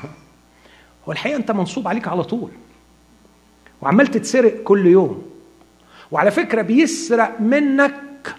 هو 1.07 1.11
الحقيقة 1.11 1.37
أنت 1.37 1.51
منصوب 1.51 1.87
عليك 1.87 2.07
على 2.07 2.23
طول. 2.23 2.51
وعمال 3.81 4.07
تتسرق 4.07 4.63
كل 4.63 4.85
يوم. 4.85 5.31
وعلى 6.11 6.31
فكرة 6.31 6.61
بيسرق 6.61 7.41
منك 7.41 8.35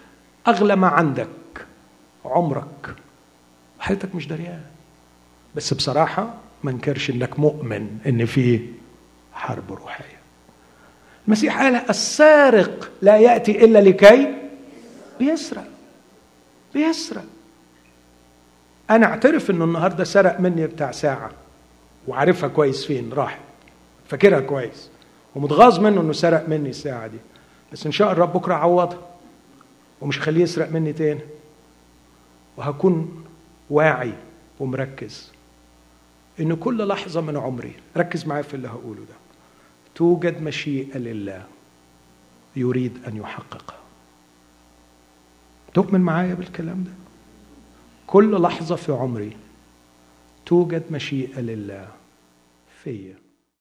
أغلى 0.48 0.76
ما 0.76 0.88
عندك 0.88 1.28
عمرك. 2.24 2.94
وحياتك 3.78 4.14
مش 4.14 4.26
دريان 4.26 4.62
بس 5.54 5.74
بصراحة 5.74 6.34
ما 6.62 6.70
انكرش 6.70 7.10
إنك 7.10 7.38
مؤمن 7.38 7.98
إن 8.06 8.26
في 8.26 8.60
حرب 9.32 9.72
روحية. 9.72 10.18
المسيح 11.26 11.62
قال 11.62 11.74
السارق 11.90 12.90
لا 13.02 13.16
يأتي 13.16 13.64
إلا 13.64 13.78
لكي 13.78 14.34
بيسرق. 15.18 15.66
بيسرق. 16.74 17.24
أنا 18.90 19.06
أعترف 19.06 19.50
إنه 19.50 19.64
النهارده 19.64 20.04
سرق 20.04 20.40
مني 20.40 20.66
بتاع 20.66 20.90
ساعة 20.90 21.30
وعارفها 22.08 22.48
كويس 22.48 22.86
فين 22.86 23.12
راحت 23.12 23.40
فاكرها 24.08 24.40
كويس. 24.40 24.90
ومتغاظ 25.34 25.78
منه 25.78 26.00
إنه 26.00 26.12
سرق 26.12 26.48
مني 26.48 26.70
الساعة 26.70 27.06
دي. 27.06 27.18
بس 27.72 27.86
إن 27.86 27.92
شاء 27.92 28.12
الرب 28.12 28.32
بكرة 28.32 28.54
عوضها 28.54 28.98
ومش 30.00 30.18
هخليه 30.18 30.42
يسرق 30.42 30.70
مني 30.70 30.92
تاني. 30.92 31.20
وهكون 32.56 33.24
واعي 33.70 34.12
ومركز 34.60 35.32
ان 36.40 36.56
كل 36.56 36.88
لحظة 36.88 37.20
من 37.20 37.36
عمري 37.36 37.72
ركز 37.96 38.26
معايا 38.26 38.42
في 38.42 38.54
اللي 38.54 38.68
هقوله 38.68 39.00
ده. 39.00 39.14
توجد 39.94 40.42
مشيئة 40.42 40.98
لله 40.98 41.46
يريد 42.56 42.98
أن 43.08 43.16
يحققها. 43.16 43.76
تؤمن 45.74 46.00
معايا 46.00 46.34
بالكلام 46.34 46.84
ده؟ 46.84 46.90
كل 48.06 48.42
لحظة 48.42 48.76
في 48.76 48.92
عمري 48.92 49.36
توجد 50.46 50.82
مشيئة 50.90 51.40
لله 51.40 51.88
فيا. 52.84 53.21